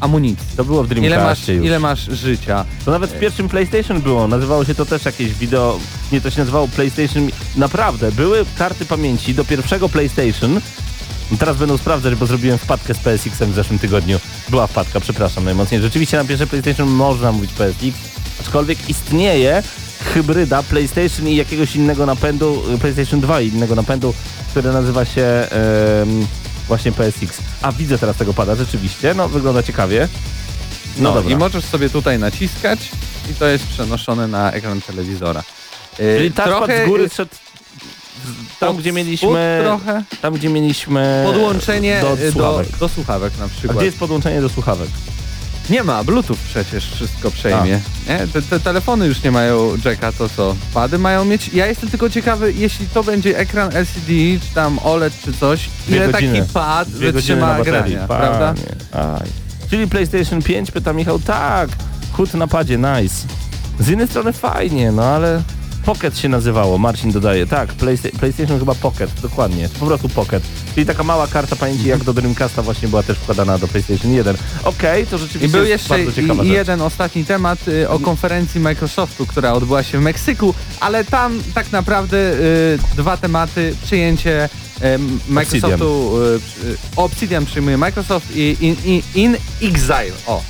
amunicji. 0.00 0.56
To 0.56 0.64
było 0.64 0.84
w 0.84 0.92
Ile 0.92 1.00
masz, 1.00 1.10
Dreamcastie 1.10 1.54
już. 1.54 1.66
ile 1.66 1.78
masz 1.78 2.00
życia. 2.00 2.64
To 2.84 2.90
nawet 2.90 3.10
w 3.10 3.18
pierwszym 3.18 3.48
PlayStation 3.48 4.00
było, 4.00 4.28
nazywało 4.28 4.64
się 4.64 4.74
to 4.74 4.86
też 4.86 5.04
jakieś 5.04 5.34
wideo, 5.34 5.78
nie 6.12 6.20
to 6.20 6.30
się 6.30 6.38
nazywało 6.38 6.68
PlayStation, 6.68 7.28
naprawdę, 7.56 8.12
były 8.12 8.44
karty 8.58 8.86
pamięci 8.86 9.34
do 9.34 9.44
pierwszego 9.44 9.88
PlayStation, 9.88 10.60
teraz 11.38 11.56
będą 11.56 11.78
sprawdzać, 11.78 12.14
bo 12.14 12.26
zrobiłem 12.26 12.58
wpadkę 12.58 12.94
z 12.94 12.98
PSX-em 12.98 13.52
w 13.52 13.54
zeszłym 13.54 13.78
tygodniu, 13.78 14.20
była 14.48 14.66
wpadka, 14.66 15.00
przepraszam 15.00 15.44
najmocniej, 15.44 15.80
rzeczywiście 15.80 16.16
na 16.16 16.24
pierwsze 16.24 16.46
PlayStation 16.46 16.88
można 16.88 17.32
mówić 17.32 17.52
PSX, 17.52 17.84
aczkolwiek 18.40 18.88
istnieje 18.88 19.62
hybryda 20.14 20.62
PlayStation 20.62 21.28
i 21.28 21.36
jakiegoś 21.36 21.76
innego 21.76 22.06
napędu, 22.06 22.62
PlayStation 22.80 23.20
2 23.20 23.40
i 23.40 23.48
innego 23.48 23.74
napędu, 23.74 24.14
który 24.50 24.72
nazywa 24.72 25.04
się 25.04 25.22
em, 25.22 26.26
właśnie 26.68 26.92
PSX. 26.92 27.38
A 27.62 27.72
widzę 27.72 27.98
teraz 27.98 28.16
tego 28.16 28.34
pada, 28.34 28.54
rzeczywiście, 28.54 29.14
no 29.14 29.28
wygląda 29.28 29.62
ciekawie. 29.62 30.08
No, 30.98 31.08
No, 31.08 31.14
dobra. 31.14 31.32
i 31.32 31.36
możesz 31.36 31.64
sobie 31.64 31.90
tutaj 31.90 32.18
naciskać 32.18 32.78
i 33.30 33.34
to 33.34 33.46
jest 33.46 33.66
przenoszone 33.66 34.28
na 34.28 34.52
ekran 34.52 34.80
telewizora. 34.80 35.42
E, 35.98 36.16
Czyli 36.18 36.32
touchpad 36.32 36.70
z 36.84 36.88
góry 36.88 37.08
szedł 37.08 37.30
tam, 38.60 38.76
gdzie 38.76 38.92
mieliśmy... 38.92 39.60
trochę 39.64 40.02
Tam, 40.22 40.34
gdzie 40.34 40.48
mieliśmy... 40.48 41.22
podłączenie 41.26 42.00
do 42.00 42.12
e, 42.12 42.16
do, 42.16 42.32
słuchawek. 42.32 42.68
do 42.80 42.88
słuchawek 42.88 43.38
na 43.38 43.44
A 43.44 43.48
przykład. 43.48 43.76
gdzie 43.76 43.86
jest 43.86 43.98
podłączenie 43.98 44.40
do 44.40 44.48
słuchawek? 44.48 44.88
Nie 45.70 45.82
ma, 45.82 46.04
Bluetooth 46.04 46.36
przecież 46.48 46.90
wszystko 46.90 47.30
przejmie. 47.30 47.80
Nie? 48.08 48.26
Te, 48.32 48.42
te 48.42 48.60
telefony 48.60 49.06
już 49.06 49.22
nie 49.22 49.30
mają 49.30 49.76
jacka, 49.84 50.12
to 50.12 50.28
co? 50.28 50.56
Pady 50.74 50.98
mają 50.98 51.24
mieć. 51.24 51.48
Ja 51.48 51.66
jestem 51.66 51.88
tylko 51.90 52.10
ciekawy, 52.10 52.52
jeśli 52.52 52.86
to 52.88 53.04
będzie 53.04 53.38
ekran 53.38 53.68
LCD, 53.76 54.12
czy 54.48 54.54
tam 54.54 54.78
OLED, 54.84 55.12
czy 55.24 55.32
coś, 55.32 55.68
Dwie 55.86 55.96
ile 55.96 56.12
godziny. 56.12 56.38
taki 56.38 56.52
pad 56.52 56.88
Dwie 56.88 57.12
wytrzyma 57.12 57.62
grania, 57.62 58.06
Panie, 58.06 58.20
prawda? 58.20 58.54
Aj. 58.92 59.28
Czyli 59.70 59.86
PlayStation 59.86 60.42
5, 60.42 60.70
pyta 60.70 60.92
Michał, 60.92 61.18
tak, 61.18 61.68
hut 62.12 62.34
na 62.34 62.46
padzie, 62.46 62.78
nice. 62.78 63.26
Z 63.80 63.88
jednej 63.88 64.08
strony 64.08 64.32
fajnie, 64.32 64.92
no 64.92 65.04
ale 65.04 65.42
Pocket 65.86 66.18
się 66.18 66.28
nazywało, 66.28 66.78
Marcin 66.78 67.12
dodaje, 67.12 67.46
tak, 67.46 67.72
Playsta- 67.72 68.18
PlayStation 68.18 68.58
chyba 68.58 68.74
Pocket, 68.74 69.10
dokładnie, 69.22 69.68
po 69.80 69.86
prostu 69.86 70.08
Pocket. 70.08 70.42
Czyli 70.74 70.86
taka 70.86 71.02
mała 71.02 71.26
karta 71.26 71.56
pamięci 71.56 71.88
jak 71.88 72.04
do 72.04 72.12
Dreamcasta 72.14 72.62
właśnie 72.62 72.88
była 72.88 73.02
też 73.02 73.18
wkładana 73.18 73.58
do 73.58 73.68
PlayStation 73.68 74.12
1. 74.12 74.36
Okej, 74.64 75.06
to 75.06 75.18
rzeczywiście 75.18 75.46
I 75.48 75.50
był 75.50 75.64
jest 75.64 75.70
jeszcze 75.70 75.88
bardzo 76.04 76.12
ciekawa 76.12 76.42
i, 76.42 76.46
rzecz. 76.46 76.56
jeden 76.56 76.82
ostatni 76.82 77.24
temat 77.24 77.68
y, 77.68 77.88
o 77.88 77.98
konferencji 77.98 78.60
Microsoftu, 78.60 79.26
która 79.26 79.52
odbyła 79.52 79.82
się 79.82 79.98
w 79.98 80.02
Meksyku, 80.02 80.54
ale 80.80 81.04
tam 81.04 81.42
tak 81.54 81.72
naprawdę 81.72 82.16
y, 82.16 82.78
dwa 82.96 83.16
tematy, 83.16 83.74
przyjęcie 83.84 84.48
Microsoftu, 85.28 86.12
y, 86.64 86.68
y, 86.68 86.76
Obsidian 86.96 87.46
przyjmuje 87.46 87.76
Microsoft 87.78 88.36
i 88.36 88.56
In, 88.60 88.76
in, 88.84 89.02
in 89.14 89.36
Exile, 89.62 90.12
o, 90.26 90.42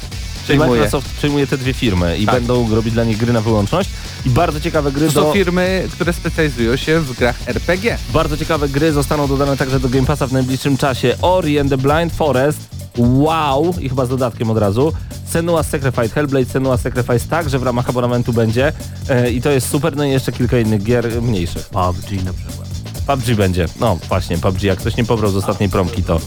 Czyli 0.47 0.59
przyjmuje. 0.59 0.80
Microsoft 0.80 1.14
przyjmuje 1.16 1.47
te 1.47 1.59
dwie 1.59 1.72
firmy 1.74 2.18
i 2.18 2.26
Tak. 2.26 2.34
będą 2.34 2.74
robić 2.74 2.94
dla 2.94 3.05
nich 3.05 3.16
gry 3.16 3.32
na 3.32 3.40
wyłączność. 3.40 3.90
I 4.26 4.30
bardzo 4.30 4.61
ciekawe 4.61 4.92
gry 4.92 5.07
To 5.07 5.12
są 5.12 5.20
do... 5.20 5.32
firmy, 5.32 5.88
które 5.92 6.12
specjalizują 6.12 6.76
się 6.76 7.01
w 7.01 7.18
grach 7.18 7.49
RPG. 7.49 7.99
Bardzo 8.12 8.36
ciekawe 8.36 8.68
gry 8.68 8.92
zostaną 8.92 9.28
dodane 9.28 9.57
także 9.57 9.80
do 9.80 9.88
Game 9.88 10.07
Passa 10.07 10.26
w 10.26 10.32
najbliższym 10.32 10.76
czasie. 10.76 11.16
Ori 11.22 11.59
and 11.59 11.70
the 11.70 11.78
Blind 11.78 12.12
Forest, 12.12 12.59
wow, 12.99 13.74
i 13.80 13.88
chyba 13.88 14.07
z 14.07 14.09
dodatkiem 14.09 14.51
od 14.51 14.59
razu. 14.59 14.92
Senua's 15.32 15.64
Sacrifice, 15.64 16.09
Hellblade 16.09 16.47
Senua's 16.47 16.78
Sacrifice 16.80 17.28
także 17.28 17.59
w 17.59 17.62
ramach 17.62 17.88
abonamentu 17.88 18.32
będzie 18.32 18.72
e, 19.09 19.30
i 19.30 19.42
to 19.42 19.51
jest 19.51 19.68
super, 19.68 19.97
no 19.97 20.05
i 20.05 20.11
jeszcze 20.11 20.32
kilka 20.32 20.59
innych 20.59 20.82
gier 20.82 21.22
mniejszych. 21.22 21.66
PUBG 21.68 22.24
na 22.24 22.32
przykład. 22.32 22.68
PUBG 23.07 23.34
będzie, 23.36 23.66
no 23.80 23.99
właśnie 24.09 24.38
PUBG, 24.38 24.62
jak 24.62 24.78
ktoś 24.78 24.97
nie 24.97 25.05
pobrał 25.05 25.30
z 25.30 25.36
ostatniej 25.36 25.68
promki 25.68 26.03
to... 26.03 26.20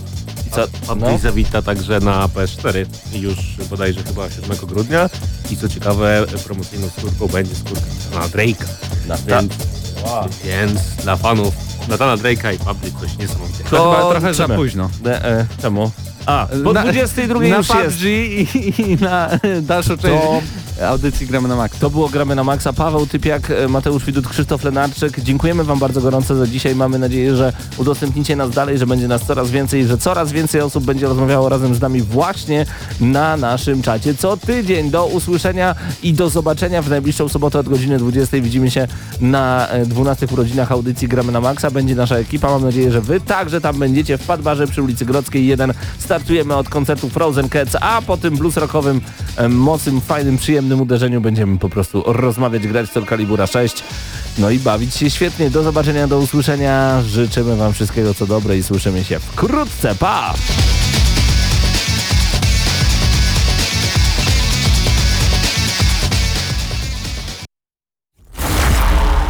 Co? 0.51 0.67
PUBG 0.87 1.01
No? 1.01 1.17
zawita 1.17 1.61
także 1.61 1.99
na 1.99 2.27
PS4 2.27 2.85
już 3.13 3.35
bodajże 3.69 4.03
chyba 4.03 4.29
7 4.29 4.57
grudnia 4.67 5.09
i 5.51 5.57
co 5.57 5.69
ciekawe 5.69 6.25
promocyjną 6.45 6.89
skórką 6.97 7.27
będzie 7.27 7.55
skórka 7.55 7.81
na 8.13 8.27
Drake'a. 8.27 8.65
Na, 9.07 9.17
Więc 9.17 9.53
Więc 10.45 10.81
dla 11.03 11.15
fanów 11.17 11.53
Natana 11.87 12.17
Drake'a 12.17 12.55
i 12.55 12.57
Public 12.57 12.93
coś 13.01 13.17
niesamowitego. 13.17 13.69
To 13.69 13.91
chyba 13.91 14.01
To 14.01 14.11
trochę 14.11 14.33
za 14.33 14.47
późno. 14.47 14.89
E, 15.05 15.25
e, 15.25 15.45
czemu? 15.61 15.91
A, 16.25 16.47
po 16.63 16.73
Na- 16.73 16.83
22 16.83 17.39
na 17.39 17.57
już 17.57 17.67
PUBG 17.67 17.79
jest. 17.83 18.01
I, 18.05 18.81
i 18.91 18.95
na 18.95 19.29
dalszą 19.61 19.97
część 19.97 20.23
audycji 20.87 21.27
gramy 21.27 21.47
na 21.47 21.55
max. 21.55 21.79
To 21.79 21.89
było 21.89 22.09
Gramy 22.09 22.35
na 22.35 22.43
Maxa. 22.43 22.73
Paweł 22.73 23.07
Typiak, 23.07 23.51
e, 23.51 23.67
Mateusz 23.67 24.05
Widut, 24.05 24.27
Krzysztof 24.27 24.63
Lenarczyk. 24.63 25.19
Dziękujemy 25.19 25.63
Wam 25.63 25.79
bardzo 25.79 26.01
gorąco 26.01 26.35
za 26.35 26.47
dzisiaj. 26.47 26.75
Mamy 26.75 26.99
nadzieję, 26.99 27.35
że 27.35 27.53
udostępnicie 27.77 28.35
nas 28.35 28.49
dalej, 28.49 28.77
że 28.77 28.87
będzie 28.87 29.07
nas 29.07 29.25
coraz 29.25 29.51
więcej, 29.51 29.85
że 29.85 29.97
coraz 29.97 30.31
więcej 30.31 30.61
osób 30.61 30.83
będzie 30.83 31.07
rozmawiało 31.07 31.49
razem 31.49 31.75
z 31.75 31.81
nami 31.81 32.01
właśnie 32.01 32.65
na 33.01 33.37
naszym 33.37 33.81
czacie. 33.81 34.15
Co 34.15 34.37
tydzień 34.37 34.91
do 34.91 35.05
usłyszenia 35.05 35.75
i 36.03 36.13
do 36.13 36.29
zobaczenia 36.29 36.81
w 36.81 36.89
najbliższą 36.89 37.29
sobotę 37.29 37.59
od 37.59 37.69
godziny 37.69 37.97
20. 37.97 38.41
Widzimy 38.41 38.71
się 38.71 38.87
na 39.21 39.67
e, 39.67 39.85
12 39.85 40.27
urodzinach 40.31 40.71
audycji 40.71 41.07
Gramy 41.07 41.31
na 41.31 41.41
Maxa. 41.41 41.71
Będzie 41.71 41.95
nasza 41.95 42.15
ekipa. 42.15 42.49
Mam 42.49 42.63
nadzieję, 42.63 42.91
że 42.91 43.01
Wy 43.01 43.21
także 43.21 43.61
tam 43.61 43.79
będziecie 43.79 44.17
w 44.17 44.25
Padbarze 44.25 44.67
przy 44.67 44.83
ulicy 44.83 45.05
Grodzkiej 45.05 45.47
1. 45.47 45.73
Startujemy 45.99 46.55
od 46.55 46.69
koncertu 46.69 47.09
Frozen 47.09 47.49
Cats, 47.49 47.75
a 47.81 48.01
po 48.01 48.17
tym 48.17 48.37
blues 48.37 48.57
rockowym, 48.57 49.01
em, 49.37 49.55
mocnym, 49.55 50.01
fajnym, 50.01 50.37
przyjemnym 50.37 50.68
uderzeniu 50.75 51.21
będziemy 51.21 51.57
po 51.57 51.69
prostu 51.69 52.03
rozmawiać, 52.05 52.67
grać 52.67 52.89
Soul 52.89 53.05
Calibura 53.05 53.47
6. 53.47 53.83
No 54.37 54.49
i 54.49 54.59
bawić 54.59 54.95
się 54.95 55.09
świetnie. 55.09 55.49
Do 55.49 55.63
zobaczenia, 55.63 56.07
do 56.07 56.19
usłyszenia. 56.19 57.01
Życzymy 57.01 57.55
Wam 57.55 57.73
wszystkiego 57.73 58.13
co 58.13 58.27
dobre 58.27 58.57
i 58.57 58.63
słyszymy 58.63 59.03
się 59.03 59.19
wkrótce. 59.19 59.95
Pa! 59.95 60.33